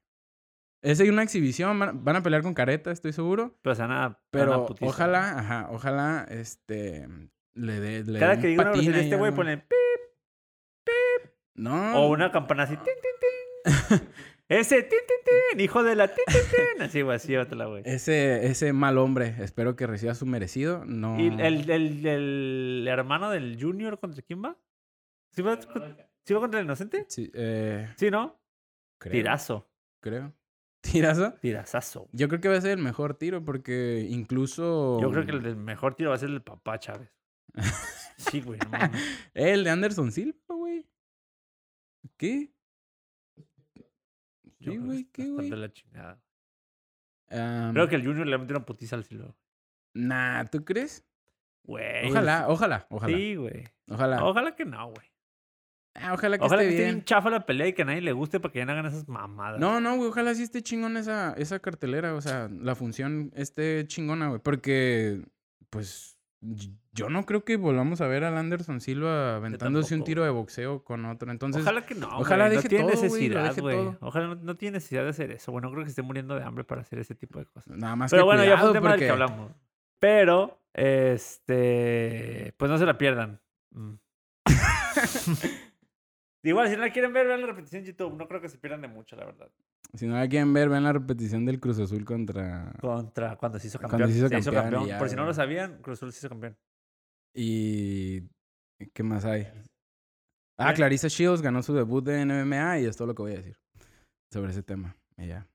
Esa 0.83 1.05
y 1.05 1.09
una 1.11 1.23
exhibición, 1.23 1.79
van, 1.79 2.05
van 2.05 2.17
a 2.17 2.23
pelear 2.23 2.43
con 2.43 2.55
careta, 2.55 2.91
estoy 2.91 3.13
seguro. 3.13 3.57
Pues 3.63 3.79
a 3.81 3.87
nada. 3.87 4.21
Pero 4.31 4.67
ojalá, 4.81 5.39
ajá, 5.39 5.69
ojalá, 5.71 6.27
este, 6.29 7.09
le 7.55 7.81
dé, 7.81 8.03
le 8.05 8.19
Cada 8.19 8.41
que 8.41 8.49
diga 8.49 8.63
una 8.63 8.73
grosería 8.73 9.01
este 9.01 9.17
güey 9.17 9.29
algo. 9.29 9.37
pone 9.37 9.59
pip, 9.59 11.31
No. 11.55 11.97
o 12.01 12.09
una 12.11 12.33
campana 12.33 12.65
así. 12.65 12.77
tin, 12.77 12.85
tin, 12.85 13.99
tin. 14.01 14.09
Ese 14.61 14.83
tin, 14.83 14.99
tin, 15.07 15.17
tin, 15.53 15.61
hijo 15.61 15.83
de 15.83 15.97
la 15.97 16.09
tin, 16.09 16.25
tin, 16.27 16.41
tin. 16.51 16.83
Así, 16.83 17.03
güey, 17.03 17.17
así 17.17 17.29
llévatela, 17.29 17.67
güey. 17.67 17.83
Ese, 17.87 18.47
ese 18.47 18.73
mal 18.73 18.99
hombre, 18.99 19.37
espero 19.41 19.77
que 19.77 19.87
reciba 19.87 20.15
su 20.15 20.27
merecido. 20.27 20.85
No. 20.85 21.19
¿Y 21.19 21.29
el, 21.29 21.71
el, 21.71 22.07
el 22.07 22.87
hermano 22.89 23.31
del 23.31 23.57
Junior 23.61 23.99
contra 23.99 24.23
quién 24.23 24.45
va? 24.45 24.57
¿Sí 25.31 25.41
va, 25.43 25.59
sí 26.25 26.35
va 26.35 26.41
contra 26.41 26.61
el 26.61 26.67
inocente? 26.67 27.07
Sí, 27.09 27.31
eh, 27.35 27.89
Sí, 27.97 28.11
¿no? 28.11 28.39
creo, 28.99 29.13
Tirazo. 29.13 29.69
Creo. 30.01 30.35
¿Tirazo? 30.83 31.33
Tirazazo. 31.41 32.09
Yo 32.13 32.29
creo 32.29 32.41
que 32.41 32.49
va 32.49 32.57
a 32.57 32.61
ser 32.61 32.73
el 32.73 32.85
mejor 32.85 33.15
tiro 33.15 33.45
porque 33.45 34.07
incluso. 34.11 35.01
Yo 35.01 35.11
creo 35.11 35.25
que 35.25 35.33
el 35.33 35.57
mejor 35.57 35.95
tiro 35.95 36.11
va 36.11 36.17
a 36.17 36.19
ser 36.19 36.29
el 36.29 36.35
del 36.35 36.43
papá 36.43 36.79
Chávez. 36.79 37.11
Sí, 38.19 38.41
güey. 38.41 38.59
no. 38.71 38.79
El 39.35 39.65
de 39.65 39.71
Anderson 39.71 40.13
Silva, 40.13 40.37
güey. 40.49 40.87
¿Qué? 42.17 42.53
Sí, 44.65 44.71
que 44.71 44.79
güey, 44.79 45.05
¿qué, 45.13 45.29
güey? 45.31 45.51
de 45.51 45.57
la 45.57 45.73
chingada. 45.73 46.23
Am, 47.31 47.73
Creo 47.73 47.89
que 47.89 47.97
el 47.97 48.05
Junior 48.05 48.27
le 48.27 48.33
va 48.37 48.37
a 48.37 48.41
meter 48.43 48.57
una 48.57 48.67
putiza 48.67 48.97
al 48.97 49.05
Silva. 49.05 49.35
Nah, 49.95 50.45
¿tú 50.45 50.65
crees? 50.65 51.05
Güey. 51.65 52.11
Ojalá, 52.11 52.47
ojalá, 52.49 52.87
ojalá. 52.91 53.17
Sí, 53.17 53.37
güey. 53.37 53.65
Ojalá. 53.89 54.25
Ojalá 54.25 54.55
que 54.57 54.65
no, 54.65 54.87
güey. 54.91 55.07
Ah, 55.95 56.15
ojalá 56.15 56.39
que 56.39 56.45
Ojalá 56.45 56.63
que 56.63 56.69
esté 56.71 56.83
esté 56.83 56.93
bien. 56.93 57.05
chafa 57.05 57.29
la 57.29 57.45
pelea 57.45 57.69
y 57.69 57.73
que 57.75 57.83
a 57.83 57.85
nadie 57.85 58.01
le 58.01 58.13
guste 58.13 58.41
para 58.41 58.51
que 58.51 58.61
ya 58.61 58.65
no 58.65 58.73
hagan 58.73 58.87
esas 58.87 59.07
mamadas. 59.09 59.61
No, 59.61 59.79
no, 59.81 59.97
güey, 59.97 60.09
ojalá 60.09 60.35
sí 60.35 60.43
esté 60.43 60.63
chingón 60.63 60.97
esa, 60.97 61.35
esa 61.35 61.59
cartelera, 61.61 62.15
o 62.15 62.21
sea, 62.23 62.49
la 62.49 62.75
función 62.75 63.31
esté 63.35 63.87
chingona, 63.87 64.29
güey, 64.29 64.41
porque, 64.41 65.23
pues, 65.69 66.19
yo 66.93 67.09
no 67.09 67.25
creo 67.25 67.45
que 67.45 67.57
volvamos 67.57 68.01
a 68.01 68.07
ver 68.07 68.25
al 68.25 68.37
Anderson 68.37 68.81
Silva 68.81 69.37
aventándose 69.37 69.95
un 69.95 70.05
tiro 70.05 70.25
de 70.25 70.31
boxeo 70.31 70.83
con 70.83 71.05
otro, 71.05 71.31
entonces, 71.31 71.63
ojalá 71.63 71.87
que 71.87 71.95
no. 71.95 72.09
ojalá 72.19 72.47
güey. 72.47 72.57
deje 72.57 72.65
no 72.65 72.69
tiene 72.69 72.85
todo, 72.93 73.03
necesidad, 73.03 73.57
güey. 73.59 73.97
Ojalá 74.01 74.27
no, 74.27 74.35
no 74.35 74.57
tiene 74.57 74.77
necesidad 74.77 75.05
de 75.05 75.11
hacer 75.11 75.31
eso. 75.31 75.53
Bueno, 75.53 75.71
creo 75.71 75.85
que 75.85 75.91
esté 75.91 76.03
muriendo 76.03 76.35
de 76.35 76.43
hambre 76.43 76.65
para 76.65 76.81
hacer 76.83 76.99
ese 76.99 77.15
tipo 77.15 77.39
de 77.39 77.47
cosas. 77.47 77.77
nada 77.77 77.97
más 77.97 78.11
Pero 78.11 78.25
que 78.25 78.27
bueno, 78.27 78.45
ya 78.45 78.59
fue 78.59 78.69
un 78.69 78.75
tema 78.75 78.91
del 78.91 79.01
que 79.01 79.11
hablamos. 79.11 79.53
Pero, 79.99 80.61
este, 80.75 82.55
pues 82.57 82.71
no 82.71 82.79
se 82.79 82.87
la 82.87 82.99
pierdan. 82.99 83.41
Mm. 83.71 83.95
Igual, 86.45 86.69
si 86.69 86.75
no 86.77 86.83
la 86.83 86.91
quieren 86.93 87.13
ver, 87.13 87.27
vean 87.27 87.41
la 87.41 87.47
repetición 87.47 87.81
en 87.81 87.87
YouTube. 87.87 88.17
No 88.17 88.27
creo 88.27 88.41
que 88.41 88.49
se 88.49 88.59
pierdan 88.59 88.81
de 88.83 88.89
mucho, 88.89 89.15
la 89.17 89.27
verdad. 89.27 89.49
Si 89.95 90.07
no 90.07 90.15
la 90.17 90.27
quieren 90.29 90.53
ver, 90.53 90.69
vean 90.69 90.83
la 90.85 90.93
repetición 90.93 91.45
del 91.45 91.61
Cruz 91.61 91.79
Azul 91.79 92.05
contra... 92.05 92.73
Contra 92.81 93.37
cuando 93.37 93.59
se 93.59 93.69
hizo 93.69 93.79
Cuando 93.79 93.99
campeón. 93.99 94.11
se 94.13 94.39
hizo 94.39 94.53
campeón 94.53 94.83
y 94.85 94.89
ya, 94.89 94.99
Por 94.99 95.09
si 95.09 95.17
no 95.17 95.25
lo 95.25 95.35
sabían, 95.35 95.81
Cruz 95.83 95.99
Azul 95.99 96.13
se 96.13 96.19
hizo 96.19 96.29
campeón. 96.31 96.57
Y... 97.35 98.23
¿Qué 98.93 99.03
más 99.05 99.25
hay? 99.25 99.47
Ah. 100.59 100.75
Clarissa 100.75 101.09
Shields 101.09 101.43
ganó 101.43 101.63
su 101.63 101.75
debut 101.75 102.05
de 102.05 102.25
MMA 102.25 102.81
y 102.81 102.87
es 102.87 102.97
todo 102.97 103.09
lo 103.09 103.15
que 103.15 103.23
voy 103.23 103.33
a 103.33 103.37
decir 103.37 103.57
sobre 104.33 104.51
ese 104.51 104.63
tema. 104.63 104.97
Y 105.17 105.29
ya. 105.29 105.47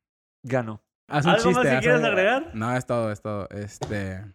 Ganó. 0.44 0.82
Haz 1.10 1.26
un 1.26 1.32
¿Algo 1.32 1.46
más 1.52 1.54
chiste, 1.56 1.70
que 1.70 1.76
haz 1.76 1.82
quieras 1.82 2.04
algo. 2.04 2.08
agregar? 2.18 2.56
No, 2.56 2.76
es 2.76 2.86
todo, 2.86 3.12
es 3.12 3.22
todo. 3.22 3.50
Este. 3.50 4.24
Sí, 4.24 4.34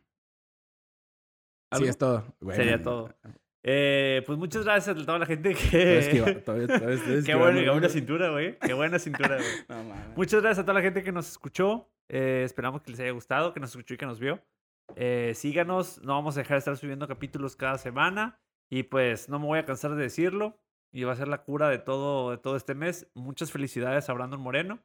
¿Algo? 1.71 1.87
es 1.87 1.99
todo. 1.99 2.37
Sería 2.51 2.83
todo. 2.83 3.15
Eh, 3.65 4.23
pues 4.27 4.39
muchas 4.39 4.65
gracias 4.65 4.97
a 4.97 5.07
toda 5.07 5.19
la 5.19 5.27
gente 5.27 5.55
que... 5.55 5.99
esquiva- 5.99 6.35
todavía- 6.45 6.67
todavía 6.67 6.95
estoy 6.97 7.13
Qué 7.13 7.19
esquivando, 7.19 7.45
bueno, 7.47 7.61
qué 7.61 7.71
buena 7.71 7.89
cintura, 7.89 8.31
güey. 8.31 8.59
Qué 8.59 8.73
buena 8.75 8.99
cintura, 8.99 9.37
güey. 9.37 9.49
No. 9.69 9.95
Muchas 10.17 10.41
gracias 10.43 10.59
a 10.61 10.63
toda 10.65 10.75
la 10.75 10.83
gente 10.83 11.03
que 11.03 11.13
nos 11.13 11.31
escuchó. 11.31 11.89
Eh, 12.09 12.43
esperamos 12.45 12.83
que 12.83 12.91
les 12.91 13.01
haya 13.01 13.13
gustado, 13.13 13.53
que 13.55 13.61
nos 13.61 13.71
escuchó 13.71 13.95
y 13.95 13.97
que 13.97 14.07
nos 14.07 14.19
vio. 14.19 14.41
Eh, 14.97 15.33
síganos, 15.35 16.03
no 16.03 16.15
vamos 16.15 16.37
a 16.37 16.41
dejar 16.41 16.57
de 16.57 16.59
estar 16.59 16.77
subiendo 16.77 17.07
capítulos 17.07 17.55
cada 17.57 17.79
semana. 17.79 18.39
Y 18.69 18.85
pues 18.85 19.29
no 19.29 19.39
me 19.39 19.47
voy 19.47 19.59
a 19.61 19.65
cansar 19.65 19.95
de 19.95 20.03
decirlo. 20.03 20.59
Y 20.93 21.05
va 21.05 21.13
a 21.13 21.17
ser 21.17 21.29
la 21.29 21.43
cura 21.43 21.69
de 21.69 21.79
todo, 21.79 22.33
de 22.33 22.39
todo 22.39 22.57
este 22.57 22.75
mes. 22.75 23.07
Muchas 23.15 23.51
felicidades 23.53 24.09
a 24.09 24.13
Brandon 24.13 24.41
Moreno. 24.41 24.81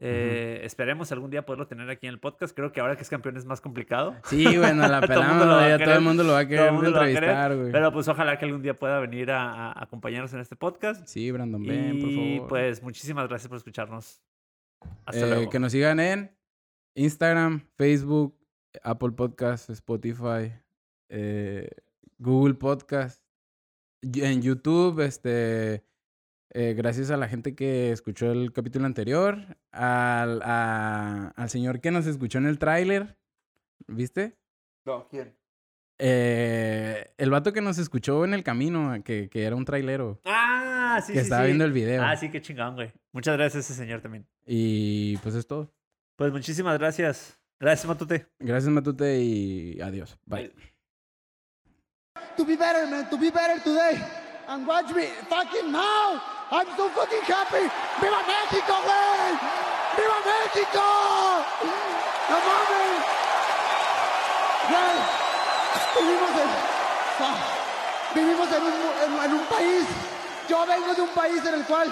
Eh, 0.00 0.60
Esperemos 0.64 1.10
algún 1.12 1.30
día 1.30 1.46
poderlo 1.46 1.66
tener 1.66 1.88
aquí 1.88 2.06
en 2.06 2.12
el 2.14 2.20
podcast. 2.20 2.54
Creo 2.54 2.72
que 2.72 2.80
ahora 2.80 2.96
que 2.96 3.02
es 3.02 3.08
campeón 3.08 3.36
es 3.36 3.44
más 3.46 3.60
complicado. 3.60 4.14
Sí, 4.24 4.44
bueno, 4.58 4.86
la 4.88 5.00
pelamos, 5.06 5.08
todo 5.08 5.94
el 5.94 6.00
mundo 6.02 6.24
lo 6.24 6.32
va 6.32 6.38
a 6.38 6.40
Todo 6.42 6.48
querer 6.48 6.66
el 6.66 6.72
mundo 6.72 6.90
lo 6.90 6.96
va 6.96 7.02
a 7.04 7.06
querer, 7.06 7.14
entrevistar, 7.14 7.56
güey. 7.56 7.72
Pero 7.72 7.92
pues 7.92 8.08
ojalá 8.08 8.38
que 8.38 8.44
algún 8.44 8.62
día 8.62 8.74
pueda 8.74 8.98
venir 9.00 9.30
a, 9.30 9.72
acompañarnos 9.80 10.32
en 10.34 10.40
este 10.40 10.56
podcast. 10.56 11.06
Sí, 11.06 11.30
Brandon, 11.30 11.62
ven, 11.62 12.00
por 12.00 12.10
y 12.10 12.34
favor. 12.36 12.48
pues 12.48 12.82
muchísimas 12.82 13.28
gracias 13.28 13.48
por 13.48 13.56
escucharnos. 13.58 14.20
Hasta 15.06 15.24
Eh, 15.26 15.28
luego. 15.30 15.50
Que 15.50 15.58
nos 15.58 15.72
sigan 15.72 16.00
en 16.00 16.36
Instagram, 16.96 17.66
Facebook, 17.76 18.36
Apple 18.82 19.12
Podcast, 19.12 19.70
Spotify, 19.70 20.52
eh, 21.08 21.70
Google 22.18 22.54
Podcast, 22.54 23.24
y- 24.02 24.22
en 24.22 24.42
YouTube, 24.42 25.00
este, 25.00 25.84
eh, 26.54 26.74
gracias 26.74 27.10
a 27.10 27.16
la 27.16 27.28
gente 27.28 27.54
que 27.54 27.90
escuchó 27.92 28.30
el 28.32 28.52
capítulo 28.52 28.86
anterior, 28.86 29.36
al, 29.72 30.40
a- 30.42 31.32
al 31.36 31.50
señor 31.50 31.80
que 31.80 31.90
nos 31.90 32.06
escuchó 32.06 32.38
en 32.38 32.46
el 32.46 32.58
tráiler, 32.58 33.16
¿viste? 33.86 34.36
No, 34.86 35.06
¿quién? 35.08 35.34
Eh, 35.98 37.12
el 37.18 37.30
vato 37.30 37.52
que 37.52 37.60
nos 37.60 37.78
escuchó 37.78 38.24
en 38.24 38.34
el 38.34 38.42
camino, 38.42 38.94
que, 39.04 39.28
que 39.28 39.44
era 39.44 39.54
un 39.56 39.64
trailero, 39.64 40.20
Ah, 40.24 41.00
sí, 41.04 41.12
que 41.12 41.18
sí, 41.20 41.24
estaba 41.24 41.42
sí. 41.42 41.46
viendo 41.46 41.64
el 41.64 41.72
video. 41.72 42.02
Ah, 42.02 42.16
sí, 42.16 42.30
qué 42.30 42.40
chingón, 42.42 42.74
güey. 42.74 42.92
Muchas 43.12 43.36
gracias 43.36 43.56
a 43.56 43.72
ese 43.72 43.74
señor 43.74 44.00
también. 44.00 44.26
Y 44.46 45.16
pues 45.18 45.34
es 45.34 45.46
todo. 45.46 45.72
Pues 46.16 46.32
muchísimas 46.32 46.78
gracias. 46.78 47.38
Gracias, 47.60 47.86
Matute. 47.86 48.26
Gracias, 48.38 48.70
Matute, 48.72 49.18
y 49.20 49.80
adiós. 49.80 50.18
Bye. 50.26 50.52
to 52.36 52.44
be 52.44 52.56
better, 52.56 52.86
man, 52.88 53.08
to 53.10 53.16
be 53.16 53.30
better 53.30 53.60
today. 53.62 54.02
And 54.48 54.66
watch 54.66 54.92
me 54.94 55.06
fucking 55.28 55.70
now. 55.72 56.20
I'm 56.50 56.66
so 56.76 56.88
fucking 56.90 57.22
happy. 57.26 57.64
¡Viva 58.00 58.20
México, 58.26 58.74
güey! 58.84 59.38
¡Viva 59.96 60.18
México! 60.24 60.82
¡No 62.30 62.36
mames! 62.46 63.00
Güey, 64.70 66.06
vivimos 66.06 66.30
en... 66.30 66.48
fuck, 67.18 67.38
vivimos 68.14 68.48
en 68.52 68.62
un, 68.62 68.72
en- 69.04 69.24
en 69.24 69.32
un 69.34 69.46
país. 69.46 69.84
Yo 70.48 70.66
vengo 70.66 70.94
de 70.94 71.02
un 71.02 71.08
país 71.10 71.44
en 71.44 71.54
el 71.54 71.64
cual 71.64 71.88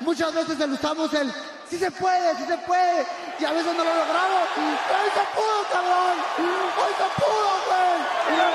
muchas 0.00 0.32
veces 0.34 0.58
usamos 0.58 1.12
el... 1.14 1.32
Sí 1.68 1.78
se 1.78 1.90
puede, 1.90 2.34
sí 2.36 2.44
se 2.46 2.56
puede. 2.58 3.06
Y 3.38 3.44
a 3.44 3.52
veces 3.52 3.74
no 3.76 3.84
lo 3.84 3.94
logramos. 3.94 4.48
¡Hoy 4.56 5.10
se 5.12 5.24
pudo, 5.36 5.64
cabrón! 5.70 6.16
¡Hoy 6.38 6.92
se 6.96 7.20
pudo, 7.20 7.50
güey! 7.68 8.47